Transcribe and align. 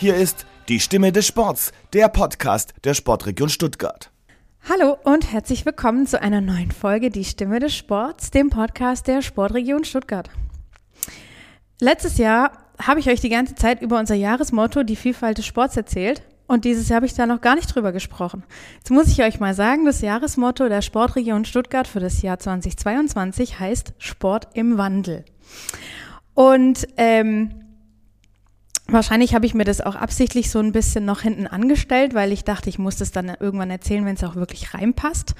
Hier 0.00 0.16
ist 0.16 0.46
die 0.70 0.80
Stimme 0.80 1.12
des 1.12 1.26
Sports, 1.26 1.72
der 1.92 2.08
Podcast 2.08 2.72
der 2.84 2.94
Sportregion 2.94 3.50
Stuttgart. 3.50 4.10
Hallo 4.66 4.96
und 5.04 5.30
herzlich 5.30 5.66
willkommen 5.66 6.06
zu 6.06 6.22
einer 6.22 6.40
neuen 6.40 6.70
Folge 6.70 7.10
Die 7.10 7.26
Stimme 7.26 7.60
des 7.60 7.76
Sports, 7.76 8.30
dem 8.30 8.48
Podcast 8.48 9.08
der 9.08 9.20
Sportregion 9.20 9.84
Stuttgart. 9.84 10.30
Letztes 11.80 12.16
Jahr 12.16 12.52
habe 12.80 12.98
ich 13.00 13.10
euch 13.10 13.20
die 13.20 13.28
ganze 13.28 13.54
Zeit 13.56 13.82
über 13.82 13.98
unser 13.98 14.14
Jahresmotto 14.14 14.84
Die 14.84 14.96
Vielfalt 14.96 15.36
des 15.36 15.44
Sports 15.44 15.76
erzählt 15.76 16.22
und 16.46 16.64
dieses 16.64 16.88
Jahr 16.88 16.96
habe 16.96 17.06
ich 17.06 17.12
da 17.12 17.26
noch 17.26 17.42
gar 17.42 17.56
nicht 17.56 17.74
drüber 17.74 17.92
gesprochen. 17.92 18.44
Jetzt 18.78 18.90
muss 18.90 19.08
ich 19.08 19.22
euch 19.22 19.38
mal 19.38 19.52
sagen, 19.52 19.84
das 19.84 20.00
Jahresmotto 20.00 20.70
der 20.70 20.80
Sportregion 20.80 21.44
Stuttgart 21.44 21.86
für 21.86 22.00
das 22.00 22.22
Jahr 22.22 22.38
2022 22.38 23.60
heißt 23.60 23.92
Sport 23.98 24.48
im 24.54 24.78
Wandel. 24.78 25.26
Und 26.32 26.88
ähm, 26.96 27.69
wahrscheinlich 28.92 29.34
habe 29.34 29.46
ich 29.46 29.54
mir 29.54 29.64
das 29.64 29.80
auch 29.80 29.94
absichtlich 29.94 30.50
so 30.50 30.58
ein 30.58 30.72
bisschen 30.72 31.04
noch 31.04 31.22
hinten 31.22 31.46
angestellt, 31.46 32.14
weil 32.14 32.32
ich 32.32 32.44
dachte, 32.44 32.68
ich 32.68 32.78
muss 32.78 32.96
das 32.96 33.12
dann 33.12 33.32
irgendwann 33.40 33.70
erzählen, 33.70 34.04
wenn 34.04 34.16
es 34.16 34.24
auch 34.24 34.36
wirklich 34.36 34.74
reinpasst. 34.74 35.34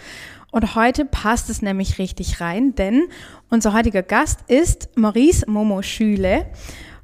Und 0.50 0.74
heute 0.74 1.04
passt 1.04 1.48
es 1.50 1.62
nämlich 1.62 1.98
richtig 1.98 2.40
rein, 2.40 2.74
denn 2.74 3.04
unser 3.48 3.72
heutiger 3.72 4.02
Gast 4.02 4.40
ist 4.48 4.96
Maurice 4.96 5.48
Momo 5.48 5.82
Schüle 5.82 6.46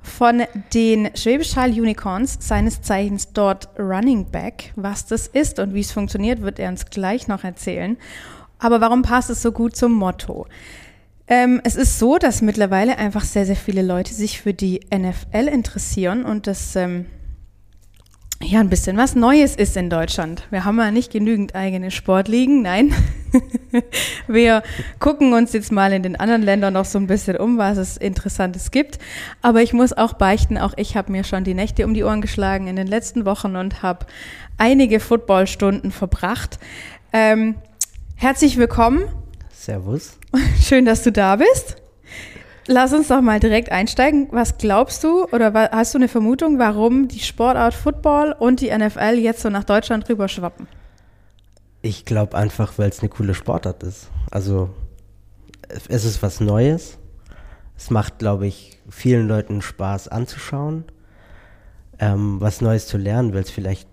von 0.02 0.42
den 0.72 1.10
Schwäbisch 1.14 1.56
Unicorns, 1.56 2.38
seines 2.40 2.80
Zeichens 2.82 3.32
dort 3.32 3.68
Running 3.78 4.30
Back. 4.30 4.72
Was 4.76 5.06
das 5.06 5.26
ist 5.26 5.58
und 5.58 5.74
wie 5.74 5.80
es 5.80 5.92
funktioniert, 5.92 6.42
wird 6.42 6.58
er 6.58 6.70
uns 6.70 6.86
gleich 6.86 7.28
noch 7.28 7.44
erzählen. 7.44 7.96
Aber 8.58 8.80
warum 8.80 9.02
passt 9.02 9.30
es 9.30 9.42
so 9.42 9.52
gut 9.52 9.76
zum 9.76 9.92
Motto? 9.92 10.46
Ähm, 11.28 11.60
es 11.64 11.74
ist 11.74 11.98
so, 11.98 12.18
dass 12.18 12.40
mittlerweile 12.40 12.98
einfach 12.98 13.24
sehr, 13.24 13.46
sehr 13.46 13.56
viele 13.56 13.82
Leute 13.82 14.14
sich 14.14 14.40
für 14.40 14.54
die 14.54 14.80
NFL 14.94 15.48
interessieren 15.48 16.24
und 16.24 16.46
das 16.46 16.76
ähm, 16.76 17.06
ja 18.42 18.60
ein 18.60 18.68
bisschen 18.68 18.96
was 18.96 19.16
Neues 19.16 19.56
ist 19.56 19.76
in 19.76 19.90
Deutschland. 19.90 20.46
Wir 20.50 20.64
haben 20.64 20.78
ja 20.78 20.92
nicht 20.92 21.10
genügend 21.10 21.56
eigene 21.56 21.90
Sportligen, 21.90 22.62
nein. 22.62 22.94
Wir 24.28 24.62
gucken 25.00 25.32
uns 25.32 25.52
jetzt 25.52 25.72
mal 25.72 25.92
in 25.92 26.04
den 26.04 26.14
anderen 26.16 26.42
Ländern 26.42 26.74
noch 26.74 26.84
so 26.84 26.98
ein 26.98 27.08
bisschen 27.08 27.36
um, 27.36 27.58
was 27.58 27.76
es 27.76 27.96
Interessantes 27.96 28.70
gibt. 28.70 28.98
Aber 29.42 29.62
ich 29.62 29.72
muss 29.72 29.92
auch 29.92 30.12
beichten, 30.12 30.58
auch 30.58 30.74
ich 30.76 30.96
habe 30.96 31.10
mir 31.10 31.24
schon 31.24 31.42
die 31.42 31.54
Nächte 31.54 31.84
um 31.84 31.92
die 31.92 32.04
Ohren 32.04 32.20
geschlagen 32.20 32.68
in 32.68 32.76
den 32.76 32.86
letzten 32.86 33.24
Wochen 33.24 33.56
und 33.56 33.82
habe 33.82 34.06
einige 34.58 35.00
Footballstunden 35.00 35.90
verbracht. 35.90 36.60
Ähm, 37.12 37.56
herzlich 38.14 38.56
willkommen. 38.58 39.02
Servus. 39.52 40.18
Schön, 40.60 40.84
dass 40.84 41.02
du 41.02 41.12
da 41.12 41.36
bist. 41.36 41.76
Lass 42.68 42.92
uns 42.92 43.08
doch 43.08 43.20
mal 43.20 43.38
direkt 43.38 43.70
einsteigen. 43.70 44.28
Was 44.32 44.58
glaubst 44.58 45.04
du 45.04 45.24
oder 45.26 45.52
hast 45.70 45.94
du 45.94 45.98
eine 45.98 46.08
Vermutung, 46.08 46.58
warum 46.58 47.06
die 47.06 47.20
Sportart 47.20 47.74
Football 47.74 48.34
und 48.38 48.60
die 48.60 48.76
NFL 48.76 49.18
jetzt 49.18 49.42
so 49.42 49.50
nach 49.50 49.64
Deutschland 49.64 50.08
rüberschwappen? 50.08 50.66
Ich 51.82 52.04
glaube 52.04 52.36
einfach, 52.36 52.76
weil 52.78 52.88
es 52.88 53.00
eine 53.00 53.08
coole 53.08 53.34
Sportart 53.34 53.84
ist. 53.84 54.08
Also 54.30 54.70
es 55.88 56.04
ist 56.04 56.22
was 56.22 56.40
Neues. 56.40 56.98
Es 57.76 57.90
macht, 57.90 58.18
glaube 58.18 58.46
ich, 58.46 58.78
vielen 58.88 59.28
Leuten 59.28 59.62
Spaß 59.62 60.08
anzuschauen, 60.08 60.84
ähm, 61.98 62.40
was 62.40 62.60
Neues 62.60 62.88
zu 62.88 62.96
lernen, 62.96 63.32
weil 63.34 63.42
es 63.42 63.50
vielleicht 63.50 63.88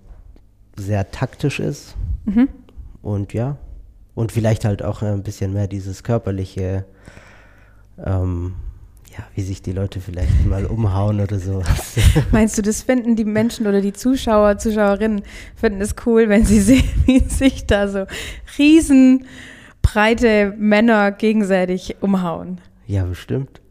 sehr 0.76 1.12
taktisch 1.12 1.60
ist. 1.60 1.96
Mhm. 2.26 2.50
Und 3.02 3.34
ja, 3.34 3.58
und 4.16 4.32
vielleicht 4.32 4.66
halt 4.66 4.84
auch 4.84 5.02
ein 5.02 5.24
bisschen 5.24 5.54
mehr 5.54 5.68
dieses 5.68 6.04
körperliche 6.04 6.86
ähm, 8.04 8.56
ja, 9.18 9.24
wie 9.36 9.44
sich 9.44 9.62
die 9.62 9.72
Leute 9.72 10.02
vielleicht 10.02 10.46
mal 10.46 10.66
umhauen 10.66 11.20
oder 11.20 11.40
so. 11.40 11.62
Meinst 12.32 12.58
du, 12.58 12.62
das 12.62 12.82
finden 12.84 13.16
die 13.16 13.26
Menschen 13.26 13.68
oder 13.68 13.82
die 13.82 13.94
Zuschauer, 13.94 14.58
Zuschauerinnen, 14.58 15.24
finden 15.56 15.82
es 15.82 15.96
cool, 16.06 16.30
wenn 16.30 16.46
sie 16.46 16.60
sehen, 16.62 16.90
wie 17.06 17.20
sich 17.20 17.66
da 17.66 17.88
so 17.88 18.06
riesenbreite 18.58 20.54
Männer 20.58 21.12
gegenseitig 21.12 21.98
umhauen? 22.02 22.60
Ja, 22.88 23.04
bestimmt. 23.06 23.62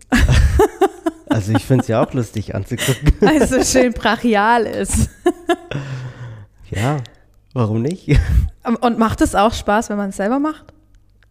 also 1.28 1.52
ich 1.52 1.64
finde 1.64 1.82
es 1.82 1.88
ja 1.88 2.02
auch 2.02 2.12
lustig 2.12 2.54
anzugucken. 2.54 3.12
Weil 3.20 3.42
es 3.42 3.50
so 3.50 3.62
schön 3.62 3.92
brachial 3.92 4.64
ist. 4.66 5.08
ja, 6.70 6.98
warum 7.52 7.82
nicht? 7.82 8.18
Und 8.80 8.98
macht 8.98 9.20
es 9.20 9.34
auch 9.34 9.52
Spaß, 9.52 9.90
wenn 9.90 9.96
man 9.96 10.10
es 10.10 10.16
selber 10.16 10.38
macht? 10.38 10.72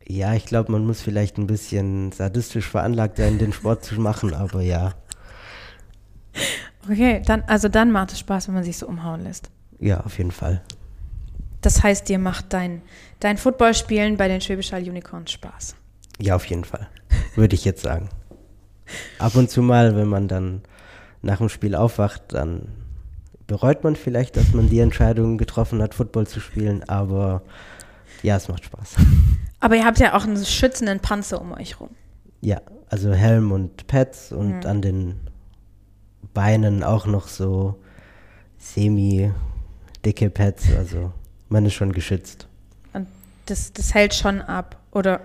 Ja, 0.07 0.33
ich 0.33 0.45
glaube, 0.45 0.71
man 0.71 0.85
muss 0.85 1.01
vielleicht 1.01 1.37
ein 1.37 1.47
bisschen 1.47 2.11
sadistisch 2.11 2.67
veranlagt 2.67 3.17
sein, 3.17 3.37
den 3.37 3.53
Sport 3.53 3.85
zu 3.85 3.99
machen, 4.01 4.33
aber 4.33 4.61
ja. 4.61 4.93
Okay, 6.89 7.21
dann, 7.25 7.43
also 7.47 7.69
dann 7.69 7.91
macht 7.91 8.11
es 8.11 8.19
Spaß, 8.19 8.47
wenn 8.47 8.55
man 8.55 8.63
sich 8.63 8.77
so 8.77 8.87
umhauen 8.87 9.21
lässt. 9.21 9.49
Ja, 9.79 10.01
auf 10.01 10.17
jeden 10.17 10.31
Fall. 10.31 10.61
Das 11.61 11.83
heißt, 11.83 12.09
dir 12.09 12.19
macht 12.19 12.53
dein, 12.53 12.81
dein 13.19 13.37
Footballspielen 13.37 14.17
bei 14.17 14.27
den 14.27 14.41
Schwäbisch 14.41 14.71
Hall 14.71 14.81
Unicorns 14.81 15.31
Spaß? 15.31 15.75
Ja, 16.19 16.35
auf 16.35 16.45
jeden 16.45 16.65
Fall. 16.65 16.87
Würde 17.35 17.55
ich 17.55 17.65
jetzt 17.65 17.83
sagen. 17.83 18.09
Ab 19.19 19.35
und 19.35 19.49
zu 19.49 19.61
mal, 19.61 19.95
wenn 19.95 20.07
man 20.07 20.27
dann 20.27 20.61
nach 21.21 21.37
dem 21.37 21.49
Spiel 21.49 21.75
aufwacht, 21.75 22.23
dann 22.29 22.67
bereut 23.51 23.83
man 23.83 23.97
vielleicht, 23.97 24.37
dass 24.37 24.53
man 24.53 24.69
die 24.69 24.79
Entscheidung 24.79 25.37
getroffen 25.37 25.81
hat, 25.81 25.93
Football 25.93 26.25
zu 26.25 26.39
spielen, 26.39 26.87
aber 26.87 27.41
ja, 28.23 28.37
es 28.37 28.47
macht 28.47 28.63
Spaß. 28.63 28.95
Aber 29.59 29.75
ihr 29.75 29.83
habt 29.83 29.99
ja 29.99 30.15
auch 30.15 30.23
einen 30.23 30.43
schützenden 30.43 31.01
Panzer 31.01 31.41
um 31.41 31.51
euch 31.51 31.77
rum. 31.81 31.89
Ja, 32.39 32.61
also 32.89 33.11
Helm 33.11 33.51
und 33.51 33.87
Pads 33.87 34.31
und 34.31 34.61
mhm. 34.61 34.65
an 34.65 34.81
den 34.81 35.19
Beinen 36.33 36.81
auch 36.81 37.05
noch 37.05 37.27
so 37.27 37.75
semi-dicke 38.57 40.29
Pads. 40.29 40.69
Also 40.77 41.11
man 41.49 41.65
ist 41.65 41.73
schon 41.73 41.91
geschützt. 41.91 42.47
Und 42.93 43.07
das, 43.47 43.73
das 43.73 43.93
hält 43.93 44.13
schon 44.13 44.41
ab. 44.41 44.77
Oder 44.93 45.19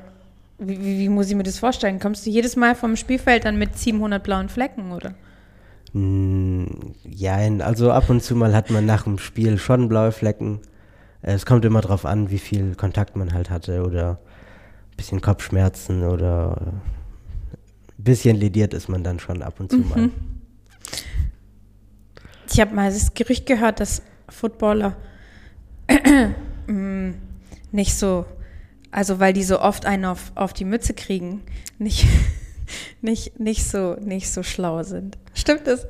wie, 0.59 0.81
wie, 0.81 0.99
wie 0.99 1.09
muss 1.09 1.29
ich 1.29 1.37
mir 1.37 1.45
das 1.45 1.61
vorstellen? 1.61 2.01
Kommst 2.01 2.27
du 2.27 2.31
jedes 2.31 2.57
Mal 2.57 2.75
vom 2.75 2.97
Spielfeld 2.97 3.45
dann 3.45 3.57
mit 3.57 3.79
700 3.79 4.21
blauen 4.21 4.49
Flecken, 4.49 4.91
oder? 4.91 5.15
Mm, 5.97 6.67
ja, 7.05 7.37
also 7.61 7.91
ab 7.91 8.11
und 8.11 8.23
zu 8.23 8.37
mal 8.37 8.55
hat 8.55 8.71
man 8.71 8.85
nach 8.85 9.05
dem 9.05 9.19
Spiel 9.19 9.57
schon 9.57 9.89
blaue 9.89 10.13
Flecken. 10.13 10.61
Es 11.23 11.47
kommt 11.47 11.65
immer 11.65 11.81
darauf 11.81 12.05
an, 12.05 12.29
wie 12.31 12.39
viel 12.39 12.75
Kontakt 12.75 13.17
man 13.17 13.33
halt 13.33 13.49
hatte 13.49 13.83
oder 13.83 14.19
bisschen 14.95 15.23
Kopfschmerzen 15.23 16.05
oder 16.05 16.59
ein 17.99 18.05
bisschen 18.05 18.37
lediert 18.37 18.75
ist 18.75 18.89
man 18.89 19.05
dann 19.05 19.21
schon 19.21 19.43
ab 19.43 19.59
und 19.59 19.71
zu 19.71 19.79
mhm. 19.79 19.89
mal. 19.89 20.11
Ich 22.53 22.61
habe 22.61 22.75
mal 22.75 22.93
das 22.93 23.15
Gerücht 23.15 23.47
gehört, 23.47 23.81
dass 23.81 24.03
Footballer 24.29 24.97
mm, 26.67 27.11
nicht 27.73 27.95
so, 27.95 28.27
also 28.91 29.19
weil 29.19 29.33
die 29.33 29.45
so 29.45 29.61
oft 29.61 29.87
einen 29.87 30.05
auf, 30.05 30.31
auf 30.35 30.53
die 30.53 30.67
Mütze 30.67 30.93
kriegen, 30.93 31.41
nicht, 31.79 32.07
nicht, 33.01 33.39
nicht, 33.41 33.65
so, 33.65 33.95
nicht 33.95 34.31
so 34.31 34.43
schlau 34.43 34.83
sind. 34.83 35.19
Stimmt 35.35 35.67
das? 35.67 35.87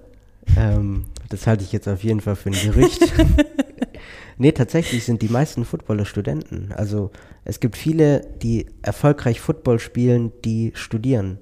Ähm, 0.56 1.06
das 1.28 1.46
halte 1.46 1.64
ich 1.64 1.72
jetzt 1.72 1.88
auf 1.88 2.04
jeden 2.04 2.20
Fall 2.20 2.36
für 2.36 2.50
ein 2.50 2.72
Gerücht. 2.72 3.12
nee, 4.38 4.52
tatsächlich 4.52 5.04
sind 5.04 5.22
die 5.22 5.28
meisten 5.28 5.64
Footballer 5.64 6.04
Studenten. 6.04 6.72
Also 6.72 7.10
es 7.44 7.60
gibt 7.60 7.76
viele, 7.76 8.20
die 8.42 8.66
erfolgreich 8.82 9.40
Football 9.40 9.78
spielen, 9.78 10.32
die 10.44 10.72
studieren, 10.74 11.38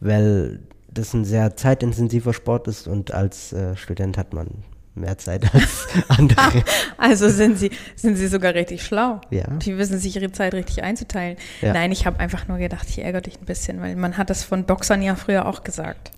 weil 0.00 0.60
das 0.88 1.14
ein 1.14 1.24
sehr 1.24 1.56
zeitintensiver 1.56 2.34
Sport 2.34 2.68
ist 2.68 2.86
und 2.86 3.12
als 3.12 3.52
äh, 3.52 3.76
Student 3.76 4.18
hat 4.18 4.34
man 4.34 4.64
mehr 4.94 5.18
Zeit 5.18 5.54
als 5.54 5.88
andere. 6.08 6.62
also 6.98 7.28
sind 7.28 7.58
sie, 7.58 7.70
sind 7.96 8.16
sie 8.16 8.28
sogar 8.28 8.54
richtig 8.54 8.82
schlau. 8.82 9.20
Ja. 9.30 9.46
Die 9.48 9.76
wissen 9.78 9.98
sich 9.98 10.16
ihre 10.16 10.32
Zeit 10.32 10.54
richtig 10.54 10.82
einzuteilen. 10.82 11.36
Ja. 11.60 11.72
Nein, 11.72 11.92
ich 11.92 12.06
habe 12.06 12.20
einfach 12.20 12.48
nur 12.48 12.58
gedacht, 12.58 12.88
ich 12.88 12.98
ärgere 13.02 13.22
dich 13.22 13.40
ein 13.40 13.46
bisschen, 13.46 13.80
weil 13.80 13.96
man 13.96 14.18
hat 14.18 14.30
das 14.30 14.44
von 14.44 14.64
Boxern 14.64 15.02
ja 15.02 15.16
früher 15.16 15.46
auch 15.46 15.64
gesagt. 15.64 16.12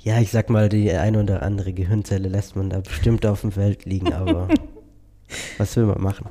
Ja, 0.00 0.20
ich 0.20 0.30
sag 0.30 0.48
mal, 0.48 0.68
die 0.68 0.92
eine 0.92 1.20
oder 1.20 1.42
andere 1.42 1.72
Gehirnzelle 1.72 2.28
lässt 2.28 2.56
man 2.56 2.70
da 2.70 2.80
bestimmt 2.80 3.26
auf 3.26 3.42
dem 3.42 3.52
Feld 3.52 3.84
liegen, 3.84 4.12
aber 4.12 4.48
was 5.58 5.76
will 5.76 5.84
man 5.84 6.00
machen? 6.00 6.28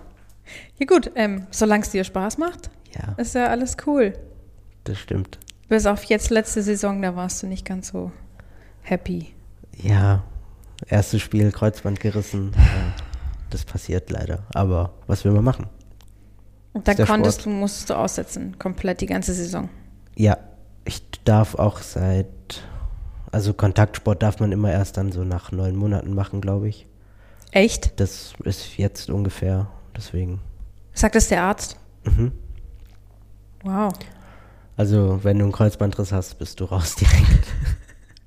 Ja 0.78 0.86
gut, 0.86 1.12
ähm, 1.16 1.48
solange 1.52 1.84
es 1.84 1.90
dir 1.90 2.04
Spaß 2.04 2.38
macht, 2.38 2.70
ja. 2.96 3.14
ist 3.18 3.36
ja 3.36 3.48
alles 3.48 3.76
cool. 3.86 4.14
Das 4.86 4.98
stimmt. 4.98 5.38
Bis 5.68 5.86
auf 5.86 6.06
jetzt 6.06 6.30
letzte 6.30 6.64
Saison, 6.64 7.02
da 7.02 7.16
warst 7.16 7.44
du 7.44 7.48
nicht 7.48 7.66
ganz 7.66 7.90
so 7.90 8.12
happy. 8.82 9.34
Ja, 9.76 10.24
erstes 10.86 11.22
Spiel 11.22 11.52
Kreuzband 11.52 12.00
gerissen. 12.00 12.54
das 13.50 13.66
passiert 13.66 14.10
leider. 14.10 14.44
Aber 14.54 14.94
was 15.08 15.26
will 15.26 15.32
man 15.32 15.44
machen? 15.44 15.68
Und 16.74 16.88
dann 16.88 16.98
konntest 16.98 17.42
Sport. 17.42 17.56
du, 17.56 17.60
musstest 17.60 17.90
du 17.90 17.96
aussetzen, 17.96 18.60
komplett 18.60 19.02
die 19.02 19.08
ganze 19.08 19.34
Saison. 19.34 19.70
Ja, 20.16 20.38
ich 20.86 21.02
darf 21.24 21.56
auch 21.56 21.80
seit, 21.80 22.28
also 23.32 23.54
Kontaktsport 23.54 24.22
darf 24.22 24.40
man 24.40 24.52
immer 24.52 24.72
erst 24.72 24.98
dann 24.98 25.12
so 25.12 25.24
nach 25.24 25.52
neun 25.52 25.76
Monaten 25.76 26.14
machen, 26.14 26.40
glaube 26.40 26.70
ich. 26.70 26.86
Echt? 27.52 28.00
Das 28.00 28.34
ist 28.44 28.78
jetzt 28.78 29.10
ungefähr, 29.10 29.68
deswegen. 29.96 30.40
Sagt 30.94 31.16
es 31.16 31.30
der 31.30 31.44
Arzt? 31.44 31.78
Mhm. 32.04 32.32
Wow. 33.64 33.94
Also, 34.76 35.20
wenn 35.24 35.40
du 35.40 35.46
einen 35.46 35.52
Kreuzbandriss 35.52 36.12
hast, 36.12 36.38
bist 36.38 36.60
du 36.60 36.66
raus 36.66 36.96
direkt. 37.00 37.48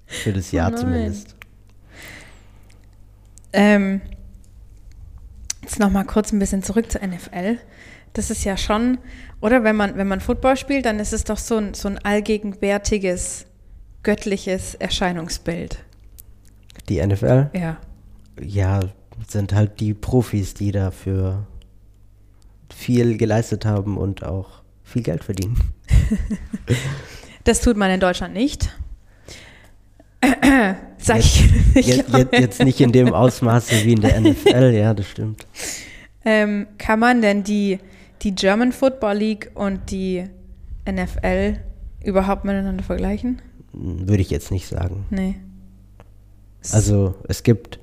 Für 0.06 0.32
das 0.32 0.50
Jahr 0.50 0.72
oh 0.72 0.76
zumindest. 0.76 1.36
Ähm, 3.52 4.00
jetzt 5.62 5.78
nochmal 5.78 6.04
kurz 6.04 6.32
ein 6.32 6.38
bisschen 6.38 6.62
zurück 6.62 6.90
zur 6.90 7.06
NFL. 7.06 7.58
Das 8.12 8.30
ist 8.30 8.44
ja 8.44 8.56
schon, 8.56 8.98
oder 9.40 9.62
wenn 9.62 9.76
man, 9.76 9.96
wenn 9.96 10.08
man 10.08 10.20
Football 10.20 10.56
spielt, 10.56 10.84
dann 10.84 10.98
ist 10.98 11.12
es 11.12 11.24
doch 11.24 11.38
so 11.38 11.56
ein, 11.56 11.74
so 11.74 11.88
ein 11.88 11.98
allgegenwärtiges, 11.98 13.46
göttliches 14.02 14.74
Erscheinungsbild. 14.74 15.84
Die 16.88 17.04
NFL? 17.04 17.50
Ja. 17.54 17.76
Ja, 18.40 18.80
sind 19.28 19.52
halt 19.52 19.78
die 19.80 19.94
Profis, 19.94 20.54
die 20.54 20.72
dafür 20.72 21.46
viel 22.74 23.16
geleistet 23.16 23.64
haben 23.64 23.96
und 23.96 24.24
auch 24.24 24.62
viel 24.82 25.02
Geld 25.02 25.24
verdienen. 25.24 25.60
Das 27.44 27.62
tut 27.62 27.76
man 27.76 27.90
in 27.90 28.00
Deutschland 28.00 28.34
nicht. 28.34 28.68
Sag 30.98 31.16
Jetzt, 31.16 31.38
ich 31.38 31.74
nicht. 31.74 31.88
jetzt, 31.88 32.12
jetzt, 32.12 32.32
jetzt 32.32 32.64
nicht 32.64 32.80
in 32.80 32.92
dem 32.92 33.14
Ausmaße 33.14 33.84
wie 33.84 33.92
in 33.92 34.00
der 34.00 34.20
NFL, 34.20 34.72
ja, 34.74 34.92
das 34.92 35.08
stimmt. 35.08 35.46
Ähm, 36.24 36.66
kann 36.76 37.00
man 37.00 37.22
denn 37.22 37.42
die, 37.42 37.78
die 38.22 38.34
German 38.34 38.72
Football 38.72 39.16
League 39.16 39.50
und 39.54 39.90
die 39.90 40.24
NFL 40.90 41.56
überhaupt 42.04 42.44
miteinander 42.44 42.82
vergleichen? 42.82 43.40
Würde 43.72 44.20
ich 44.20 44.30
jetzt 44.30 44.50
nicht 44.50 44.66
sagen. 44.66 45.06
Nee. 45.10 45.36
Also 46.72 47.14
es 47.28 47.42
gibt, 47.42 47.78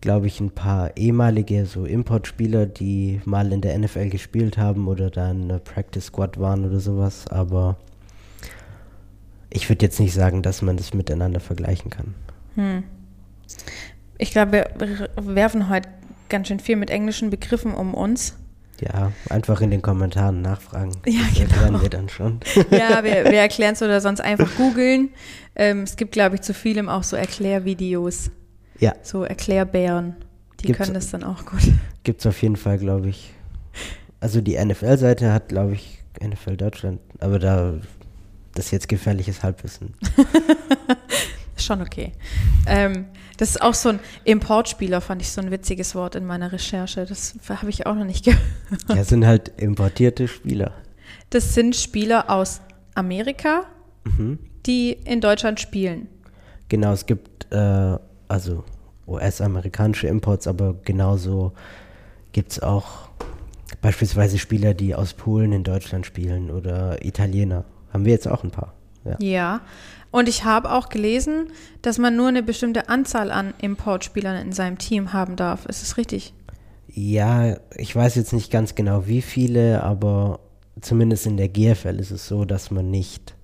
glaube 0.00 0.26
ich, 0.26 0.40
ein 0.40 0.50
paar 0.50 0.96
ehemalige 0.96 1.66
so 1.66 1.84
Importspieler, 1.84 2.64
die 2.64 3.20
mal 3.26 3.52
in 3.52 3.60
der 3.60 3.78
NFL 3.78 4.08
gespielt 4.08 4.56
haben 4.56 4.88
oder 4.88 5.10
dann 5.10 5.42
eine 5.42 5.58
Practice 5.58 6.06
Squad 6.06 6.40
waren 6.40 6.64
oder 6.64 6.80
sowas, 6.80 7.26
aber 7.28 7.76
ich 9.50 9.68
würde 9.68 9.84
jetzt 9.84 10.00
nicht 10.00 10.14
sagen, 10.14 10.42
dass 10.42 10.62
man 10.62 10.76
das 10.76 10.94
miteinander 10.94 11.40
vergleichen 11.40 11.90
kann. 11.90 12.14
Hm. 12.54 12.84
Ich 14.18 14.30
glaube, 14.30 14.66
wir 14.78 15.08
werfen 15.16 15.68
heute 15.68 15.88
ganz 16.28 16.48
schön 16.48 16.60
viel 16.60 16.76
mit 16.76 16.90
englischen 16.90 17.30
Begriffen 17.30 17.74
um 17.74 17.94
uns. 17.94 18.36
Ja, 18.80 19.12
einfach 19.28 19.60
in 19.60 19.70
den 19.70 19.82
Kommentaren 19.82 20.40
nachfragen. 20.40 20.92
Ja, 21.04 21.20
das 21.28 21.34
genau. 21.34 21.50
erklären 21.50 21.82
wir 21.82 21.88
dann 21.90 22.08
schon. 22.08 22.40
Ja, 22.70 23.04
wir, 23.04 23.24
wir 23.24 23.40
erklären 23.40 23.74
es 23.74 23.82
oder 23.82 24.00
sonst 24.00 24.20
einfach 24.20 24.48
googeln. 24.56 25.10
Ähm, 25.54 25.82
es 25.82 25.96
gibt, 25.96 26.12
glaube 26.12 26.36
ich, 26.36 26.40
zu 26.42 26.54
vielem 26.54 26.88
auch 26.88 27.02
so 27.02 27.16
Erklärvideos, 27.16 28.30
ja, 28.78 28.94
so 29.02 29.24
Erklärbären. 29.24 30.16
Die 30.60 30.68
Gibt's- 30.68 30.78
können 30.78 30.94
das 30.94 31.10
dann 31.10 31.24
auch 31.24 31.44
gut. 31.44 31.60
gibt's 32.04 32.24
auf 32.24 32.40
jeden 32.40 32.56
Fall, 32.56 32.78
glaube 32.78 33.08
ich. 33.10 33.34
Also 34.20 34.40
die 34.40 34.62
NFL-Seite 34.62 35.32
hat, 35.32 35.48
glaube 35.48 35.72
ich, 35.74 35.98
NFL 36.22 36.56
Deutschland, 36.56 37.00
aber 37.18 37.38
da 37.38 37.74
das 38.54 38.66
ist 38.66 38.70
jetzt 38.72 38.88
gefährliches 38.88 39.42
Halbwissen. 39.42 39.94
Schon 41.56 41.82
okay. 41.82 42.12
Ähm, 42.66 43.06
das 43.36 43.50
ist 43.50 43.62
auch 43.62 43.74
so 43.74 43.90
ein 43.90 44.00
Importspieler, 44.24 45.00
fand 45.00 45.20
ich 45.22 45.30
so 45.30 45.40
ein 45.40 45.50
witziges 45.50 45.94
Wort 45.94 46.14
in 46.14 46.26
meiner 46.26 46.52
Recherche. 46.52 47.04
Das 47.04 47.34
habe 47.48 47.68
ich 47.70 47.86
auch 47.86 47.94
noch 47.94 48.04
nicht 48.04 48.24
gehört. 48.24 48.40
Ja, 48.88 49.04
sind 49.04 49.26
halt 49.26 49.48
importierte 49.58 50.26
Spieler. 50.26 50.72
Das 51.30 51.54
sind 51.54 51.76
Spieler 51.76 52.30
aus 52.30 52.60
Amerika, 52.94 53.64
Mhm. 54.04 54.38
die 54.64 54.92
in 54.92 55.20
Deutschland 55.20 55.60
spielen. 55.60 56.08
Genau, 56.70 56.92
es 56.92 57.04
gibt 57.04 57.52
äh, 57.52 57.98
also 58.28 58.64
US-amerikanische 59.06 60.06
Imports, 60.06 60.46
aber 60.46 60.74
genauso 60.84 61.52
gibt 62.32 62.52
es 62.52 62.60
auch 62.62 63.10
beispielsweise 63.82 64.38
Spieler, 64.38 64.72
die 64.72 64.94
aus 64.94 65.12
Polen 65.14 65.52
in 65.52 65.64
Deutschland 65.64 66.06
spielen 66.06 66.50
oder 66.50 67.04
Italiener. 67.04 67.64
Haben 67.92 68.04
wir 68.04 68.12
jetzt 68.12 68.28
auch 68.28 68.44
ein 68.44 68.50
paar. 68.50 68.74
Ja. 69.04 69.16
Ja. 69.20 69.60
Und 70.10 70.28
ich 70.28 70.44
habe 70.44 70.72
auch 70.72 70.88
gelesen, 70.88 71.52
dass 71.82 71.98
man 71.98 72.16
nur 72.16 72.28
eine 72.28 72.42
bestimmte 72.42 72.88
Anzahl 72.88 73.30
an 73.30 73.54
Importspielern 73.60 74.36
in 74.36 74.52
seinem 74.52 74.78
Team 74.78 75.12
haben 75.12 75.36
darf. 75.36 75.66
Ist 75.66 75.82
das 75.82 75.96
richtig? 75.96 76.34
ja, 76.94 77.56
ich 77.76 77.94
weiß 77.94 78.14
jetzt 78.16 78.32
nicht 78.32 78.50
ganz 78.50 78.74
genau 78.74 79.06
wie 79.06 79.22
viele, 79.22 79.82
aber 79.82 80.40
zumindest 80.80 81.26
in 81.26 81.36
der 81.36 81.48
GFL 81.48 81.98
ist 82.00 82.10
es 82.10 82.26
so, 82.26 82.44
dass 82.44 82.70
man 82.70 82.90
nicht 82.90 83.34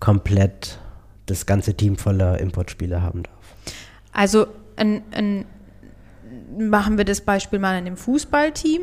komplett 0.00 0.78
das 1.26 1.46
ganze 1.46 1.74
Team 1.74 1.96
voller 1.96 2.38
Importspieler 2.38 3.02
haben 3.02 3.22
darf. 3.22 3.34
Also 4.12 4.46
ein, 4.76 5.02
ein, 5.12 5.44
machen 6.58 6.98
wir 6.98 7.04
das 7.04 7.20
Beispiel 7.20 7.58
mal 7.58 7.78
in 7.78 7.84
dem 7.84 7.96
Fußballteam. 7.96 8.82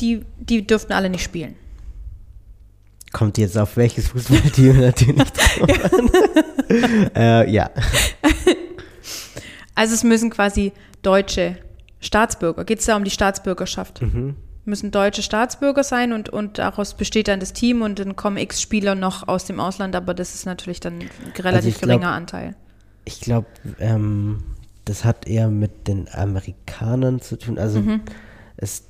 Die, 0.00 0.24
die 0.40 0.66
dürften 0.66 0.92
alle 0.92 1.10
nicht 1.10 1.22
spielen. 1.22 1.54
Kommt 3.14 3.38
jetzt 3.38 3.56
auf 3.56 3.78
welches 3.78 4.08
Fußballteam 4.08 4.80
natürlich 4.80 5.30
drauf 5.32 5.92
an. 5.92 6.10
äh, 7.16 7.50
ja. 7.50 7.70
Also 9.76 9.94
es 9.94 10.04
müssen 10.04 10.30
quasi 10.30 10.72
deutsche 11.02 11.56
Staatsbürger. 12.00 12.64
Geht 12.64 12.78
es 12.78 12.86
da 12.86 12.96
um 12.96 13.02
die 13.04 13.10
Staatsbürgerschaft? 13.10 14.02
Mhm. 14.02 14.36
Müssen 14.64 14.90
deutsche 14.92 15.22
Staatsbürger 15.22 15.82
sein 15.82 16.12
und, 16.12 16.28
und 16.28 16.58
daraus 16.58 16.94
besteht 16.94 17.26
dann 17.28 17.40
das 17.40 17.52
Team 17.52 17.82
und 17.82 17.98
dann 17.98 18.14
kommen 18.14 18.36
x 18.36 18.62
Spieler 18.62 18.94
noch 18.94 19.26
aus 19.26 19.46
dem 19.46 19.58
Ausland, 19.58 19.96
aber 19.96 20.14
das 20.14 20.34
ist 20.36 20.46
natürlich 20.46 20.78
dann 20.80 21.00
ein 21.00 21.10
relativ 21.42 21.78
glaub- 21.78 21.88
geringer 21.88 22.12
Anteil. 22.12 22.54
Ich 23.04 23.20
glaube, 23.20 23.48
ähm, 23.80 24.44
das 24.84 25.04
hat 25.04 25.26
eher 25.26 25.48
mit 25.48 25.88
den 25.88 26.08
Amerikanern 26.08 27.20
zu 27.20 27.36
tun. 27.36 27.58
Also 27.58 27.80
Mhm. 27.80 28.00
es 28.56 28.84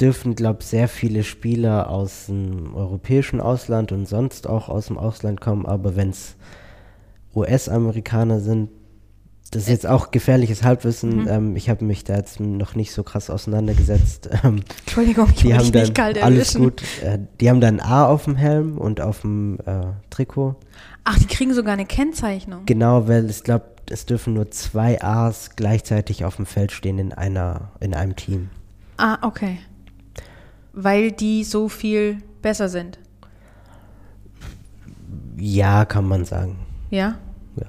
dürfen, 0.00 0.34
glaube 0.34 0.58
ich, 0.60 0.66
sehr 0.66 0.88
viele 0.88 1.24
Spieler 1.24 1.90
aus 1.90 2.26
dem 2.26 2.74
europäischen 2.74 3.40
Ausland 3.40 3.92
und 3.92 4.06
sonst 4.06 4.48
auch 4.48 4.68
aus 4.68 4.86
dem 4.86 4.98
Ausland 4.98 5.40
kommen, 5.40 5.66
aber 5.66 5.96
wenn 5.96 6.10
es 6.10 6.36
US-Amerikaner 7.34 8.40
sind, 8.40 8.70
das 9.50 9.64
ist 9.64 9.68
jetzt 9.68 9.86
auch 9.86 10.12
gefährliches 10.12 10.62
Halbwissen. 10.62 11.22
Mhm. 11.22 11.28
Ähm, 11.28 11.56
ich 11.56 11.68
habe 11.68 11.84
mich 11.84 12.04
da 12.04 12.14
jetzt 12.16 12.38
noch 12.38 12.76
nicht 12.76 12.92
so 12.92 13.02
krass 13.02 13.30
auseinandergesetzt. 13.30 14.30
Ähm, 14.44 14.62
Entschuldigung, 14.80 15.28
ich 15.34 15.42
die 15.42 15.54
haben 15.54 15.72
dann 15.72 15.82
nicht 15.82 15.94
kalt 15.94 16.22
alles 16.22 16.54
erwischen. 16.54 16.62
gut. 16.62 16.82
Äh, 17.02 17.18
die 17.40 17.50
haben 17.50 17.60
dann 17.60 17.80
ein 17.80 17.86
A 17.86 18.06
auf 18.06 18.24
dem 18.24 18.36
Helm 18.36 18.78
und 18.78 19.00
auf 19.00 19.22
dem 19.22 19.58
äh, 19.66 19.86
Trikot. 20.08 20.54
Ach, 21.04 21.18
die 21.18 21.26
kriegen 21.26 21.52
sogar 21.52 21.72
eine 21.72 21.84
Kennzeichnung. 21.84 22.62
Genau, 22.64 23.08
weil 23.08 23.28
ich 23.28 23.42
glaube, 23.42 23.64
es 23.90 24.06
dürfen 24.06 24.34
nur 24.34 24.50
zwei 24.52 25.02
A's 25.02 25.50
gleichzeitig 25.56 26.24
auf 26.24 26.36
dem 26.36 26.46
Feld 26.46 26.70
stehen 26.70 26.98
in 26.98 27.12
einer, 27.12 27.72
in 27.80 27.92
einem 27.92 28.14
Team. 28.14 28.50
Ah, 28.98 29.18
okay. 29.22 29.58
Weil 30.72 31.12
die 31.12 31.44
so 31.44 31.68
viel 31.68 32.18
besser 32.42 32.68
sind. 32.68 32.98
Ja, 35.36 35.84
kann 35.84 36.06
man 36.06 36.24
sagen. 36.24 36.58
Ja? 36.90 37.18
Ja. 37.56 37.66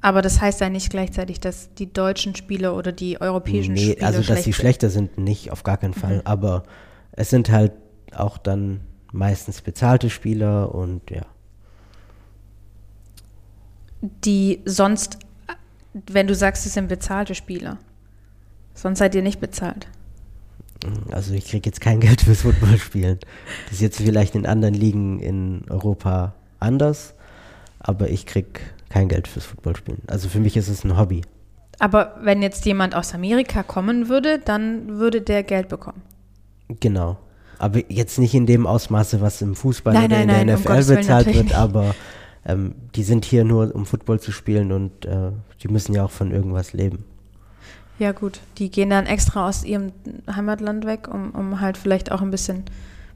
Aber 0.00 0.22
das 0.22 0.40
heißt 0.40 0.60
ja 0.60 0.68
nicht 0.68 0.90
gleichzeitig, 0.90 1.40
dass 1.40 1.72
die 1.74 1.92
deutschen 1.92 2.34
Spieler 2.34 2.76
oder 2.76 2.92
die 2.92 3.20
europäischen 3.20 3.74
Nee, 3.74 3.92
Spieler 3.92 4.06
also 4.06 4.22
dass 4.22 4.44
sie 4.44 4.52
schlechter 4.52 4.90
sind, 4.90 5.18
nicht, 5.18 5.50
auf 5.50 5.62
gar 5.62 5.76
keinen 5.76 5.90
Mhm. 5.90 6.00
Fall. 6.00 6.22
Aber 6.24 6.62
es 7.12 7.30
sind 7.30 7.50
halt 7.50 7.72
auch 8.12 8.38
dann 8.38 8.80
meistens 9.12 9.60
bezahlte 9.62 10.10
Spieler 10.10 10.74
und 10.74 11.10
ja. 11.10 11.22
Die 14.24 14.60
sonst, 14.64 15.18
wenn 16.06 16.26
du 16.26 16.34
sagst, 16.34 16.66
es 16.66 16.74
sind 16.74 16.88
bezahlte 16.88 17.34
Spieler, 17.34 17.78
sonst 18.74 18.98
seid 18.98 19.14
ihr 19.14 19.22
nicht 19.22 19.40
bezahlt. 19.40 19.88
Also 21.10 21.34
ich 21.34 21.46
kriege 21.46 21.68
jetzt 21.68 21.80
kein 21.80 22.00
Geld 22.00 22.22
fürs 22.22 22.42
Footballspielen. 22.42 23.18
Das 23.64 23.74
ist 23.74 23.80
jetzt 23.80 23.98
vielleicht 23.98 24.34
in 24.34 24.46
anderen 24.46 24.74
Ligen 24.74 25.20
in 25.20 25.64
Europa 25.68 26.34
anders, 26.60 27.14
aber 27.80 28.08
ich 28.10 28.26
krieg 28.26 28.60
kein 28.88 29.08
Geld 29.08 29.28
fürs 29.28 29.44
Footballspielen. 29.46 30.02
Also 30.06 30.28
für 30.28 30.40
mich 30.40 30.56
ist 30.56 30.68
es 30.68 30.84
ein 30.84 30.96
Hobby. 30.96 31.22
Aber 31.78 32.16
wenn 32.22 32.42
jetzt 32.42 32.64
jemand 32.66 32.94
aus 32.94 33.14
Amerika 33.14 33.62
kommen 33.62 34.08
würde, 34.08 34.38
dann 34.38 34.98
würde 34.98 35.20
der 35.20 35.42
Geld 35.42 35.68
bekommen. 35.68 36.02
Genau. 36.80 37.18
Aber 37.58 37.80
jetzt 37.90 38.18
nicht 38.18 38.34
in 38.34 38.46
dem 38.46 38.66
Ausmaße, 38.66 39.20
was 39.20 39.42
im 39.42 39.54
Fußball 39.54 39.94
Nein, 39.94 40.04
oder 40.06 40.16
nein, 40.16 40.22
in 40.22 40.28
der 40.28 40.44
nein, 40.44 40.56
um 40.56 40.62
NFL 40.62 40.88
Willen, 40.88 41.00
bezahlt 41.00 41.34
wird, 41.34 41.54
aber 41.54 41.94
ähm, 42.46 42.74
die 42.94 43.02
sind 43.02 43.24
hier 43.24 43.44
nur, 43.44 43.74
um 43.74 43.84
Football 43.84 44.20
zu 44.20 44.32
spielen 44.32 44.72
und 44.72 45.04
äh, 45.04 45.32
die 45.62 45.68
müssen 45.68 45.94
ja 45.94 46.04
auch 46.04 46.10
von 46.10 46.30
irgendwas 46.30 46.72
leben. 46.72 47.04
Ja 47.98 48.12
gut, 48.12 48.40
die 48.58 48.70
gehen 48.70 48.90
dann 48.90 49.06
extra 49.06 49.48
aus 49.48 49.64
ihrem 49.64 49.92
Heimatland 50.30 50.86
weg, 50.86 51.08
um, 51.08 51.30
um 51.32 51.60
halt 51.60 51.76
vielleicht 51.76 52.12
auch 52.12 52.20
ein 52.22 52.30
bisschen 52.30 52.64